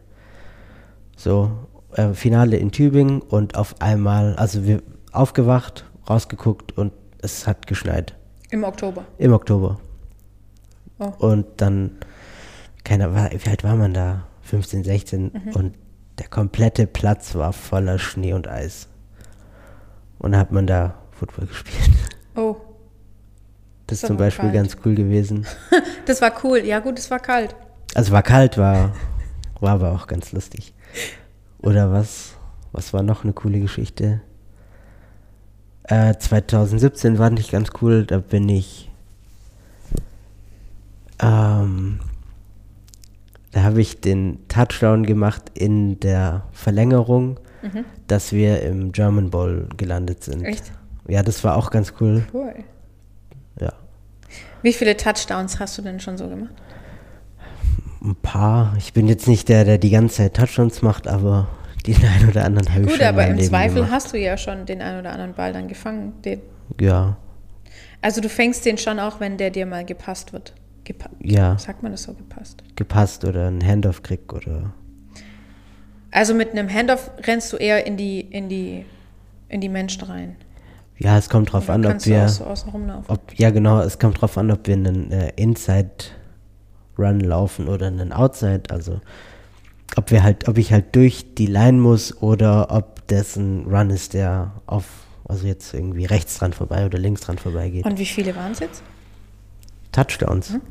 So, 1.15 1.49
äh, 1.93 2.13
Finale 2.13 2.57
in 2.57 2.71
Tübingen 2.71 3.21
und 3.21 3.55
auf 3.55 3.81
einmal, 3.81 4.35
also 4.35 4.65
wir 4.65 4.81
aufgewacht, 5.13 5.85
rausgeguckt 6.09 6.77
und 6.77 6.91
es 7.21 7.47
hat 7.47 7.67
geschneit. 7.67 8.15
Im 8.49 8.65
Oktober. 8.65 9.05
Im 9.17 9.31
Oktober. 9.31 9.79
Oh. 10.99 11.05
Und 11.19 11.45
dann, 11.57 11.91
keiner, 12.83 13.13
war- 13.15 13.29
wie 13.31 13.49
alt 13.49 13.63
war 13.63 13.77
man 13.77 13.93
da? 13.93 14.25
15, 14.41 14.83
16 14.83 15.31
und 15.53 15.75
der 16.19 16.27
komplette 16.27 16.85
Platz 16.85 17.35
war 17.35 17.53
voller 17.53 17.97
Schnee 17.97 18.33
und 18.33 18.49
Eis. 18.49 18.89
Und 20.19 20.33
da 20.33 20.39
hat 20.39 20.51
man 20.51 20.67
da 20.67 20.95
Football 21.11 21.45
gespielt. 21.47 21.89
Das 23.91 24.03
Ist 24.03 24.07
zum 24.07 24.15
Beispiel 24.15 24.51
kalt. 24.51 24.53
ganz 24.53 24.77
cool 24.85 24.95
gewesen. 24.95 25.45
das 26.05 26.21
war 26.21 26.31
cool. 26.45 26.59
Ja 26.59 26.79
gut, 26.79 26.97
es 26.97 27.11
war 27.11 27.19
kalt. 27.19 27.53
Also 27.93 28.13
war 28.13 28.23
kalt, 28.23 28.57
war, 28.57 28.93
war 29.59 29.73
aber 29.73 29.91
auch 29.91 30.07
ganz 30.07 30.31
lustig. 30.31 30.73
Oder 31.59 31.91
was? 31.91 32.35
Was 32.71 32.93
war 32.93 33.03
noch 33.03 33.25
eine 33.25 33.33
coole 33.33 33.59
Geschichte? 33.59 34.21
Äh, 35.83 36.15
2017 36.17 37.19
war 37.19 37.31
nicht 37.31 37.51
ganz 37.51 37.71
cool, 37.81 38.05
da 38.05 38.19
bin 38.19 38.47
ich. 38.47 38.89
Ähm, 41.19 41.99
da 43.51 43.63
habe 43.63 43.81
ich 43.81 43.99
den 43.99 44.39
Touchdown 44.47 45.05
gemacht 45.05 45.51
in 45.53 45.99
der 45.99 46.45
Verlängerung, 46.53 47.41
dass 48.07 48.31
wir 48.31 48.61
im 48.61 48.93
German 48.93 49.31
Bowl 49.31 49.67
gelandet 49.75 50.23
sind. 50.23 50.45
Echt? 50.45 50.71
Ja, 51.09 51.23
das 51.23 51.43
war 51.43 51.57
auch 51.57 51.71
ganz 51.71 51.91
cool. 51.99 52.23
Cool. 52.33 52.53
Wie 54.61 54.73
viele 54.73 54.95
Touchdowns 54.97 55.59
hast 55.59 55.77
du 55.77 55.81
denn 55.81 55.99
schon 55.99 56.17
so 56.17 56.27
gemacht? 56.27 56.53
Ein 58.03 58.15
paar. 58.15 58.73
Ich 58.77 58.93
bin 58.93 59.07
jetzt 59.07 59.27
nicht 59.27 59.49
der, 59.49 59.63
der 59.65 59.77
die 59.77 59.89
ganze 59.91 60.17
Zeit 60.17 60.35
Touchdowns 60.35 60.81
macht, 60.81 61.07
aber 61.07 61.47
den 61.85 61.95
einen 62.05 62.29
oder 62.29 62.45
anderen 62.45 62.69
habe 62.69 62.81
ich 62.81 62.87
Gut, 62.87 62.97
schon 62.97 63.01
in 63.01 63.07
aber 63.07 63.27
im 63.27 63.35
Leben 63.37 63.47
Zweifel 63.49 63.75
gemacht. 63.75 63.91
hast 63.91 64.13
du 64.13 64.17
ja 64.19 64.37
schon 64.37 64.65
den 64.65 64.81
einen 64.81 64.99
oder 64.99 65.11
anderen 65.11 65.33
Ball 65.33 65.53
dann 65.53 65.67
gefangen. 65.67 66.13
Den, 66.23 66.41
Ja, 66.79 67.17
also 68.01 68.19
du 68.21 68.29
fängst 68.29 68.65
den 68.65 68.77
schon 68.77 68.99
auch, 68.99 69.19
wenn 69.19 69.37
der 69.37 69.51
dir 69.51 69.65
mal 69.65 69.85
gepasst 69.85 70.33
wird. 70.33 70.53
Gepa 70.83 71.09
ja, 71.21 71.57
Sagt 71.59 71.83
man 71.83 71.91
das 71.91 72.03
so 72.03 72.13
gepasst? 72.13 72.63
gepasst 72.75 73.23
oder 73.25 73.47
ein 73.47 73.63
Handoff 73.63 74.01
krieg 74.01 74.33
oder. 74.33 74.73
Also 76.09 76.33
mit 76.33 76.51
einem 76.51 76.67
Handoff 76.73 77.11
rennst 77.27 77.53
du 77.53 77.57
eher 77.57 77.85
in 77.85 77.97
die, 77.97 78.19
in 78.21 78.49
die, 78.49 78.85
in 79.47 79.61
die 79.61 79.69
Menschen 79.69 80.01
rein. 80.03 80.35
Ja, 81.01 81.17
es 81.17 81.29
kommt 81.29 81.51
drauf 81.51 81.67
an, 81.69 81.83
ob 81.85 81.97
du 81.97 82.05
wir. 82.05 82.29
so. 82.29 82.45
Ob, 83.07 83.19
ja, 83.35 83.49
genau, 83.49 83.79
es 83.81 83.97
kommt 83.97 84.21
drauf 84.21 84.37
an, 84.37 84.51
ob 84.51 84.67
wir 84.67 84.75
einen 84.75 85.11
äh, 85.11 85.31
Inside-Run 85.35 87.21
laufen 87.21 87.67
oder 87.67 87.87
einen 87.87 88.13
Outside. 88.13 88.63
Also, 88.69 89.01
ob 89.95 90.11
wir 90.11 90.21
halt, 90.21 90.47
ob 90.47 90.59
ich 90.59 90.71
halt 90.71 90.95
durch 90.95 91.33
die 91.33 91.47
Line 91.47 91.79
muss 91.79 92.21
oder 92.21 92.69
ob 92.69 93.07
das 93.07 93.35
ein 93.35 93.65
Run 93.65 93.89
ist, 93.89 94.13
der 94.13 94.51
auf, 94.67 94.85
also 95.27 95.47
jetzt 95.47 95.73
irgendwie 95.73 96.05
rechts 96.05 96.37
dran 96.37 96.53
vorbei 96.53 96.85
oder 96.85 96.99
links 96.99 97.21
dran 97.21 97.39
vorbei 97.39 97.69
geht. 97.69 97.83
Und 97.85 97.97
wie 97.97 98.05
viele 98.05 98.35
waren 98.35 98.51
es 98.51 98.59
jetzt? 98.59 98.83
Touchdowns. 99.91 100.53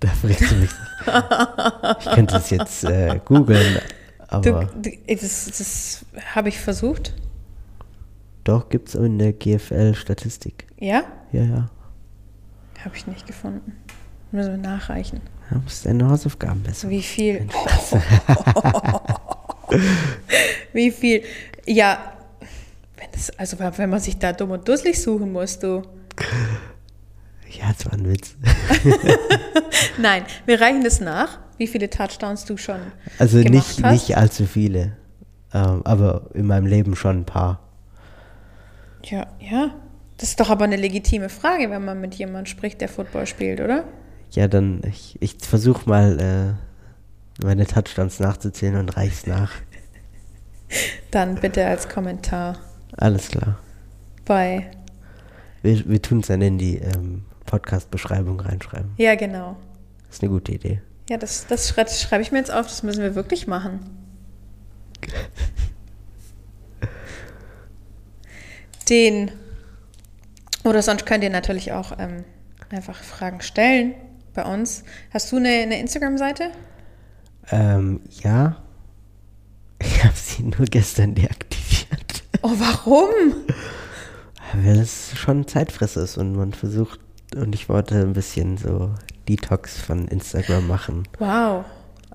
Da 0.00 0.08
fragst 0.08 0.50
du 0.50 0.56
mich. 0.56 0.70
Ich 2.00 2.12
könnte 2.12 2.36
es 2.36 2.50
jetzt 2.50 2.84
äh, 2.84 3.20
googeln, 3.24 3.78
Du, 4.42 4.50
aber 4.50 4.64
du, 4.64 4.90
das 5.06 5.46
das 5.46 6.04
habe 6.34 6.50
ich 6.50 6.58
versucht. 6.60 7.14
Doch 8.44 8.68
gibt 8.68 8.88
es 8.88 8.94
in 8.94 9.18
der 9.18 9.32
GFL 9.32 9.94
Statistik. 9.94 10.66
Ja? 10.78 11.02
Ja, 11.32 11.42
ja. 11.42 11.70
Habe 12.84 12.96
ich 12.96 13.06
nicht 13.06 13.26
gefunden. 13.26 13.72
Müssen 14.32 14.50
wir 14.50 14.58
nachreichen. 14.58 15.20
Da 15.50 15.56
musst 15.58 15.86
deine 15.86 16.08
Hausaufgaben 16.08 16.62
besser. 16.62 16.88
Wie 16.88 17.02
viel? 17.02 17.46
Wie 20.72 20.90
viel? 20.90 21.22
Ja, 21.66 21.98
wenn 22.96 23.08
das, 23.12 23.30
also 23.38 23.56
wenn 23.58 23.90
man 23.90 24.00
sich 24.00 24.18
da 24.18 24.32
dumm 24.32 24.50
und 24.52 24.66
dusselig 24.68 25.00
suchen 25.00 25.32
muss, 25.32 25.58
du. 25.58 25.82
Ja, 27.56 27.66
das 27.72 27.86
war 27.86 27.92
ein 27.92 28.08
Witz. 28.10 28.34
Nein, 29.98 30.24
wir 30.44 30.60
reichen 30.60 30.82
das 30.82 31.00
nach, 31.00 31.38
wie 31.56 31.68
viele 31.68 31.88
Touchdowns 31.88 32.44
du 32.46 32.56
schon 32.56 32.80
Also 33.20 33.36
gemacht 33.38 33.52
nicht, 33.52 33.84
hast. 33.84 33.92
nicht 33.92 34.16
allzu 34.16 34.44
viele. 34.44 34.96
Ähm, 35.52 35.82
aber 35.84 36.30
in 36.34 36.46
meinem 36.48 36.66
Leben 36.66 36.96
schon 36.96 37.18
ein 37.18 37.24
paar. 37.24 37.60
Ja, 39.04 39.26
ja. 39.38 39.74
Das 40.16 40.30
ist 40.30 40.40
doch 40.40 40.50
aber 40.50 40.64
eine 40.64 40.76
legitime 40.76 41.28
Frage, 41.28 41.70
wenn 41.70 41.84
man 41.84 42.00
mit 42.00 42.14
jemandem 42.14 42.46
spricht, 42.46 42.80
der 42.80 42.88
Football 42.88 43.26
spielt, 43.26 43.60
oder? 43.60 43.84
Ja, 44.30 44.48
dann, 44.48 44.82
ich, 44.86 45.16
ich 45.20 45.36
versuche 45.40 45.88
mal 45.88 46.20
äh, 46.20 47.44
meine 47.44 47.66
Touchdowns 47.66 48.20
nachzuzählen 48.20 48.76
und 48.76 48.96
reich's 48.96 49.26
nach. 49.26 49.52
Dann 51.10 51.36
bitte 51.36 51.66
als 51.66 51.88
Kommentar 51.88 52.58
Alles 52.96 53.28
klar. 53.28 53.58
bei. 54.24 54.70
Wir, 55.62 55.88
wir 55.88 56.02
tun 56.02 56.20
es 56.20 56.26
dann 56.26 56.42
in 56.42 56.58
die 56.58 56.78
ähm, 56.78 57.24
Podcast-Beschreibung 57.46 58.40
reinschreiben. 58.40 58.92
Ja, 58.96 59.14
genau. 59.14 59.56
Das 60.06 60.16
ist 60.16 60.22
eine 60.22 60.32
gute 60.32 60.52
Idee. 60.52 60.80
Ja, 61.08 61.16
das, 61.16 61.46
das 61.46 61.70
schreibe 61.70 62.22
ich 62.22 62.32
mir 62.32 62.38
jetzt 62.38 62.50
auf, 62.50 62.66
das 62.66 62.82
müssen 62.82 63.02
wir 63.02 63.14
wirklich 63.14 63.46
machen. 63.46 63.80
Den, 68.88 69.30
oder 70.64 70.82
sonst 70.82 71.06
könnt 71.06 71.24
ihr 71.24 71.30
natürlich 71.30 71.72
auch 71.72 71.92
ähm, 71.98 72.24
einfach 72.70 73.02
Fragen 73.02 73.40
stellen 73.40 73.94
bei 74.34 74.44
uns. 74.44 74.84
Hast 75.12 75.32
du 75.32 75.36
eine, 75.36 75.48
eine 75.48 75.80
Instagram-Seite? 75.80 76.50
Ähm, 77.50 78.00
ja. 78.22 78.56
Ich 79.78 80.04
habe 80.04 80.14
sie 80.14 80.42
nur 80.42 80.66
gestern 80.66 81.14
deaktiviert. 81.14 82.24
Oh, 82.42 82.52
warum? 82.58 83.10
Weil 84.54 84.78
es 84.78 85.16
schon 85.16 85.46
Zeitfresser 85.46 86.02
ist 86.02 86.16
und 86.16 86.34
man 86.36 86.52
versucht, 86.52 87.00
und 87.34 87.54
ich 87.54 87.68
wollte 87.68 88.00
ein 88.00 88.12
bisschen 88.12 88.56
so 88.56 88.94
Detox 89.28 89.78
von 89.80 90.06
Instagram 90.08 90.66
machen. 90.66 91.08
Wow. 91.18 91.64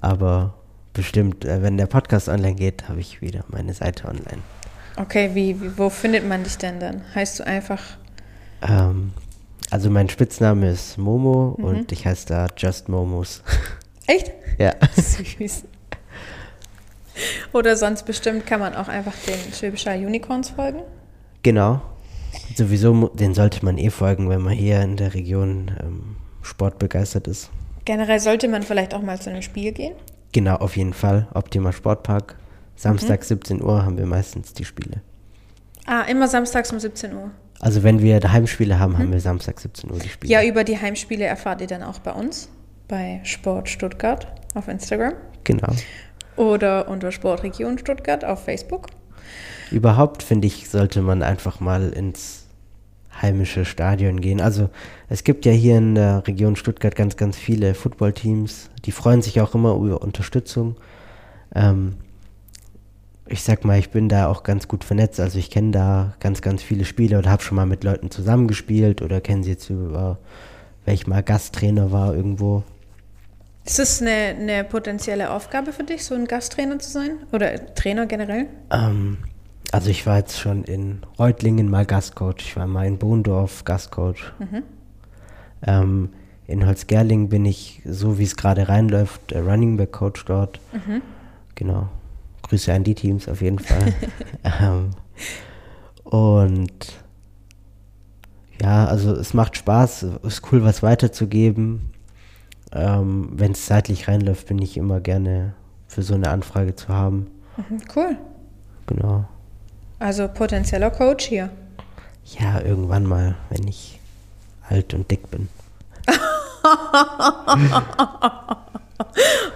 Aber 0.01 0.55
bestimmt, 0.93 1.45
äh, 1.45 1.61
wenn 1.61 1.77
der 1.77 1.87
Podcast 1.87 2.29
online 2.29 2.55
geht, 2.55 2.87
habe 2.87 2.99
ich 2.99 3.21
wieder 3.21 3.43
meine 3.49 3.73
Seite 3.73 4.07
online. 4.07 4.41
Okay, 4.99 5.31
wie, 5.33 5.59
wie, 5.61 5.77
wo 5.77 5.89
findet 5.89 6.27
man 6.27 6.43
dich 6.43 6.57
denn 6.57 6.79
dann? 6.79 7.01
Heißt 7.15 7.39
du 7.39 7.47
einfach, 7.47 7.81
Ähm, 8.61 9.13
also 9.71 9.89
mein 9.89 10.09
Spitzname 10.09 10.69
ist 10.69 10.97
Momo 10.97 11.55
und 11.57 11.91
ich 11.91 12.05
heiße 12.05 12.27
da 12.27 12.47
Just 12.57 12.89
Momos. 12.89 13.41
echt? 14.07 14.31
ja. 14.57 14.73
Süß. 14.95 15.63
Oder 17.53 17.77
sonst 17.77 18.03
bestimmt 18.05 18.45
kann 18.45 18.59
man 18.59 18.75
auch 18.75 18.87
einfach 18.89 19.13
den 19.27 19.53
Schwäbischer 19.53 19.93
Unicorns 19.95 20.49
folgen. 20.49 20.81
Genau. 21.43 21.81
Sowieso, 22.55 23.07
den 23.09 23.33
sollte 23.33 23.63
man 23.63 23.77
eh 23.77 23.89
folgen, 23.89 24.29
wenn 24.29 24.41
man 24.41 24.53
hier 24.53 24.81
in 24.81 24.97
der 24.97 25.13
Region 25.13 25.71
ähm, 25.81 26.15
sportbegeistert 26.41 27.27
ist. 27.27 27.49
Generell 27.85 28.19
sollte 28.19 28.47
man 28.47 28.63
vielleicht 28.63 28.93
auch 28.93 29.01
mal 29.01 29.19
zu 29.19 29.29
einem 29.29 29.41
Spiel 29.41 29.71
gehen. 29.71 29.93
Genau, 30.31 30.55
auf 30.55 30.75
jeden 30.77 30.93
Fall. 30.93 31.27
Optima 31.33 31.71
Sportpark. 31.71 32.35
Samstag 32.79 33.25
17 33.25 33.61
Uhr 33.61 33.83
haben 33.83 33.97
wir 33.97 34.05
meistens 34.05 34.53
die 34.53 34.63
Spiele. 34.63 35.01
Ah, 35.85 36.03
immer 36.03 36.29
samstags 36.29 36.71
um 36.71 36.79
17 36.79 37.13
Uhr. 37.13 37.31
Also 37.59 37.83
wenn 37.83 38.01
wir 38.01 38.21
Heimspiele 38.31 38.79
haben, 38.79 38.97
haben 38.97 39.11
wir 39.11 39.19
Samstag 39.19 39.59
17 39.59 39.91
Uhr 39.91 39.99
die 39.99 40.07
Spiele. 40.07 40.31
Ja, 40.31 40.43
über 40.43 40.63
die 40.63 40.77
Heimspiele 40.79 41.25
erfahrt 41.25 41.59
ihr 41.59 41.67
dann 41.67 41.83
auch 41.83 41.99
bei 41.99 42.13
uns, 42.13 42.47
bei 42.87 43.19
Sport 43.23 43.67
Stuttgart 43.67 44.27
auf 44.53 44.69
Instagram 44.69 45.13
Genau. 45.43 45.73
oder 46.37 46.87
unter 46.87 47.11
Sportregion 47.11 47.77
Stuttgart 47.77 48.23
auf 48.23 48.45
Facebook. 48.45 48.87
Überhaupt 49.71 50.23
finde 50.23 50.47
ich, 50.47 50.69
sollte 50.69 51.01
man 51.01 51.21
einfach 51.21 51.59
mal 51.59 51.89
ins 51.89 52.45
heimische 53.21 53.65
Stadion 53.65 54.21
gehen. 54.21 54.39
Also 54.39 54.69
es 55.09 55.25
gibt 55.25 55.45
ja 55.45 55.51
hier 55.51 55.79
in 55.79 55.95
der 55.95 56.25
Region 56.25 56.55
Stuttgart 56.55 56.95
ganz, 56.95 57.17
ganz 57.17 57.37
viele 57.37 57.73
Footballteams. 57.73 58.69
Die 58.85 58.93
freuen 58.93 59.21
sich 59.21 59.41
auch 59.41 59.53
immer 59.53 59.75
über 59.75 60.01
Unterstützung. 60.01 60.77
Ähm, 61.53 61.95
ich 63.29 63.43
sag 63.43 63.63
mal, 63.63 63.77
ich 63.77 63.91
bin 63.91 64.09
da 64.09 64.27
auch 64.27 64.43
ganz 64.43 64.67
gut 64.67 64.83
vernetzt. 64.83 65.19
Also 65.19 65.37
ich 65.37 65.51
kenne 65.51 65.71
da 65.71 66.13
ganz, 66.19 66.41
ganz 66.41 66.63
viele 66.63 66.83
Spieler 66.83 67.19
oder 67.19 67.29
habe 67.29 67.43
schon 67.43 67.55
mal 67.55 67.65
mit 67.65 67.83
Leuten 67.83 68.09
zusammengespielt 68.09 69.01
oder 69.01 69.21
kenne 69.21 69.43
sie 69.43 69.51
jetzt 69.51 69.69
über, 69.69 70.17
weil 70.85 70.95
ich 70.95 71.05
mal 71.05 71.21
Gasttrainer 71.21 71.91
war 71.91 72.15
irgendwo. 72.15 72.63
Ist 73.65 73.79
es 73.79 74.01
eine, 74.01 74.35
eine 74.39 74.63
potenzielle 74.63 75.29
Aufgabe 75.29 75.73
für 75.73 75.83
dich, 75.83 76.03
so 76.03 76.15
ein 76.15 76.25
Gasttrainer 76.25 76.79
zu 76.79 76.89
sein? 76.89 77.11
Oder 77.31 77.73
Trainer 77.75 78.07
generell? 78.07 78.47
Ähm, 78.71 79.17
also 79.71 79.91
ich 79.91 80.07
war 80.07 80.17
jetzt 80.17 80.39
schon 80.39 80.63
in 80.63 81.01
Reutlingen 81.19 81.69
mal 81.69 81.85
Gastcoach, 81.85 82.39
ich 82.39 82.55
war 82.57 82.65
mal 82.65 82.87
in 82.87 82.97
Bohndorf 82.97 83.63
Gastcoach. 83.63 84.33
Ähm, 85.61 86.09
in 86.47 86.65
Holzgerling 86.65 87.29
bin 87.29 87.45
ich, 87.45 87.83
so 87.85 88.17
wie 88.17 88.23
es 88.23 88.35
gerade 88.35 88.69
reinläuft, 88.69 89.33
äh, 89.33 89.39
Running 89.39 89.77
Back 89.77 89.91
Coach 89.91 90.25
dort. 90.25 90.59
Genau. 91.53 91.89
Grüße 92.49 92.73
an 92.73 92.83
die 92.83 92.95
Teams 92.95 93.29
auf 93.29 93.41
jeden 93.41 93.59
Fall. 93.59 93.93
ähm, 94.61 94.91
Und 96.03 96.93
ja, 98.61 98.85
also 98.87 99.13
es 99.13 99.33
macht 99.33 99.55
Spaß, 99.55 100.03
ist 100.23 100.51
cool, 100.51 100.63
was 100.63 100.83
weiterzugeben. 100.83 101.91
Ähm, 102.71 103.29
Wenn 103.33 103.53
es 103.53 103.65
zeitlich 103.65 104.07
reinläuft, 104.07 104.47
bin 104.47 104.59
ich 104.59 104.77
immer 104.77 104.99
gerne 104.99 105.53
für 105.87 106.01
so 106.01 106.15
eine 106.15 106.29
Anfrage 106.29 106.75
zu 106.75 106.89
haben. 106.89 107.27
Mhm, 107.57 107.81
cool. 107.95 108.17
Genau. 108.87 109.25
Also 109.99 110.27
potenzieller 110.27 110.91
Coach 110.91 111.25
hier. 111.25 111.49
Ja, 112.39 112.61
irgendwann 112.61 113.05
mal, 113.05 113.35
wenn 113.49 113.67
ich 113.67 113.99
alt 114.67 114.93
und 114.93 115.09
dick 115.09 115.29
bin. 115.31 115.47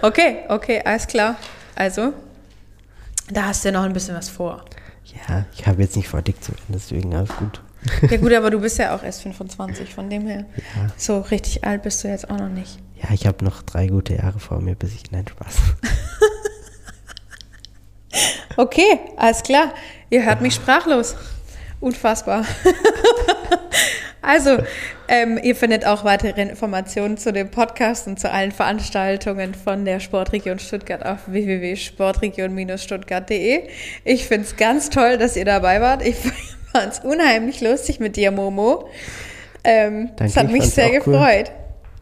Okay, 0.00 0.44
okay, 0.48 0.80
alles 0.84 1.06
klar. 1.06 1.36
Also, 1.74 2.12
da 3.30 3.46
hast 3.46 3.64
du 3.64 3.68
ja 3.68 3.72
noch 3.72 3.84
ein 3.84 3.92
bisschen 3.92 4.14
was 4.16 4.28
vor. 4.28 4.64
Ja, 5.28 5.44
ich 5.54 5.66
habe 5.66 5.82
jetzt 5.82 5.96
nicht 5.96 6.08
vor, 6.08 6.22
dick 6.22 6.42
zu 6.42 6.52
werden, 6.52 6.64
deswegen 6.68 7.14
alles 7.14 7.30
gut. 7.36 7.60
Ja 8.10 8.16
gut, 8.16 8.32
aber 8.32 8.50
du 8.50 8.60
bist 8.60 8.78
ja 8.78 8.94
auch 8.96 9.02
erst 9.02 9.22
25, 9.22 9.92
von 9.94 10.08
dem 10.08 10.26
her. 10.26 10.46
Ja, 10.56 10.88
So 10.96 11.20
richtig 11.20 11.64
alt 11.64 11.82
bist 11.82 12.02
du 12.02 12.08
jetzt 12.08 12.30
auch 12.30 12.38
noch 12.38 12.48
nicht. 12.48 12.78
ja 13.02 13.10
ich 13.12 13.26
habe 13.26 13.44
noch 13.44 13.62
drei 13.62 13.86
gute 13.88 14.14
Jahre 14.14 14.38
vor 14.40 14.60
mir, 14.60 14.74
bis 14.74 14.94
ich. 14.94 15.10
Nein, 15.10 15.26
Spaß. 15.28 15.54
Okay, 18.56 19.00
alles 19.16 19.42
klar. 19.42 19.74
Ihr 20.10 20.24
hört 20.24 20.40
mich 20.40 20.54
sprachlos. 20.54 21.16
Unfassbar. 21.80 22.44
also, 24.22 24.58
ähm, 25.08 25.38
ihr 25.42 25.54
findet 25.54 25.86
auch 25.86 26.04
weitere 26.04 26.40
Informationen 26.40 27.16
zu 27.16 27.32
dem 27.32 27.50
Podcast 27.50 28.06
und 28.06 28.18
zu 28.18 28.30
allen 28.30 28.52
Veranstaltungen 28.52 29.54
von 29.54 29.84
der 29.84 30.00
Sportregion 30.00 30.58
Stuttgart 30.58 31.04
auf 31.04 31.18
www.sportregion-stuttgart.de. 31.26 33.68
Ich 34.04 34.26
finde 34.26 34.46
es 34.46 34.56
ganz 34.56 34.90
toll, 34.90 35.18
dass 35.18 35.36
ihr 35.36 35.44
dabei 35.44 35.80
wart. 35.80 36.06
Ich 36.06 36.16
fand 36.72 36.92
es 36.92 37.00
unheimlich 37.00 37.60
lustig 37.60 38.00
mit 38.00 38.16
dir, 38.16 38.30
Momo. 38.30 38.88
Ähm, 39.62 40.10
Danke, 40.16 40.24
das 40.24 40.36
hat 40.36 40.46
ich 40.46 40.52
mich 40.52 40.64
sehr 40.64 40.86
auch 40.86 41.06
cool. 41.06 41.12
gefreut. 41.12 41.52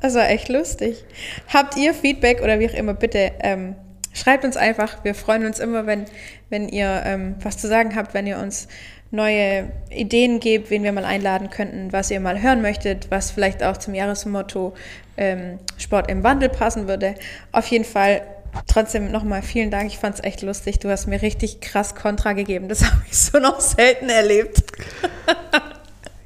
Das 0.01 0.15
war 0.15 0.31
echt 0.31 0.49
lustig. 0.49 1.05
Habt 1.53 1.77
ihr 1.77 1.95
Feedback 1.95 2.43
oder 2.43 2.59
wie 2.59 2.69
auch 2.69 2.75
immer, 2.75 2.95
bitte 2.95 3.33
ähm, 3.41 3.77
schreibt 4.13 4.45
uns 4.45 4.57
einfach. 4.57 5.05
Wir 5.05 5.15
freuen 5.15 5.47
uns 5.47 5.59
immer, 5.59 5.87
wenn, 5.87 6.05
wenn 6.51 6.69
ihr 6.69 7.03
ähm, 7.05 7.37
was 7.41 7.59
zu 7.59 7.69
sagen 7.69 7.97
habt, 7.97 8.15
wenn 8.15 8.27
ihr 8.27 8.39
uns 8.39 8.69
neue 9.13 9.71
Ideen 9.91 10.41
gebt, 10.41 10.71
wen 10.71 10.83
wir 10.83 10.93
mal 10.93 11.05
einladen 11.05 11.51
könnten, 11.51 11.93
was 11.93 12.11
ihr 12.11 12.19
mal 12.19 12.43
hören 12.43 12.63
möchtet, 12.63 13.11
was 13.11 13.31
vielleicht 13.31 13.63
auch 13.63 13.77
zum 13.77 13.95
Jahresmotto 13.95 14.75
ähm, 15.17 15.59
Sport 15.77 16.11
im 16.11 16.25
Wandel 16.25 16.49
passen 16.49 16.89
würde. 16.89 17.15
Auf 17.53 17.67
jeden 17.67 17.85
Fall 17.85 18.23
trotzdem 18.67 19.11
nochmal 19.11 19.43
vielen 19.43 19.71
Dank. 19.71 19.87
Ich 19.87 19.99
fand 19.99 20.17
es 20.17 20.25
echt 20.25 20.43
lustig. 20.43 20.79
Du 20.79 20.89
hast 20.89 21.07
mir 21.07 21.21
richtig 21.23 21.61
krass 21.61 21.95
Kontra 21.95 22.33
gegeben. 22.33 22.69
Das 22.69 22.85
habe 22.91 23.03
ich 23.09 23.17
so 23.17 23.39
noch 23.39 23.61
selten 23.61 24.09
erlebt. 24.09 24.63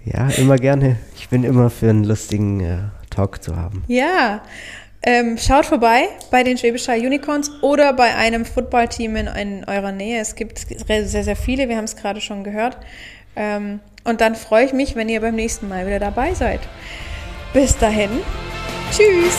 Ja, 0.04 0.28
immer 0.28 0.56
gerne. 0.56 0.96
Ich 1.16 1.28
bin 1.28 1.42
immer 1.42 1.68
für 1.68 1.90
einen 1.90 2.04
lustigen 2.04 2.60
äh, 2.60 2.78
Talk 3.10 3.42
zu 3.42 3.56
haben. 3.56 3.82
Ja, 3.88 4.42
ähm, 5.06 5.38
schaut 5.38 5.66
vorbei 5.66 6.08
bei 6.32 6.42
den 6.42 6.58
Schwäbisch 6.58 6.88
Hall 6.88 6.98
Unicorns 6.98 7.50
oder 7.62 7.92
bei 7.92 8.14
einem 8.16 8.44
Footballteam 8.44 9.14
in, 9.14 9.26
in 9.28 9.64
eurer 9.64 9.92
Nähe. 9.92 10.20
Es 10.20 10.34
gibt 10.34 10.58
sehr, 10.58 11.06
sehr 11.06 11.36
viele, 11.36 11.68
wir 11.68 11.76
haben 11.76 11.84
es 11.84 11.94
gerade 11.94 12.20
schon 12.20 12.42
gehört. 12.42 12.76
Ähm, 13.36 13.80
und 14.02 14.20
dann 14.20 14.34
freue 14.34 14.64
ich 14.64 14.72
mich, 14.72 14.96
wenn 14.96 15.08
ihr 15.08 15.20
beim 15.20 15.36
nächsten 15.36 15.68
Mal 15.68 15.86
wieder 15.86 16.00
dabei 16.00 16.34
seid. 16.34 16.60
Bis 17.52 17.78
dahin, 17.78 18.10
tschüss! 18.90 19.38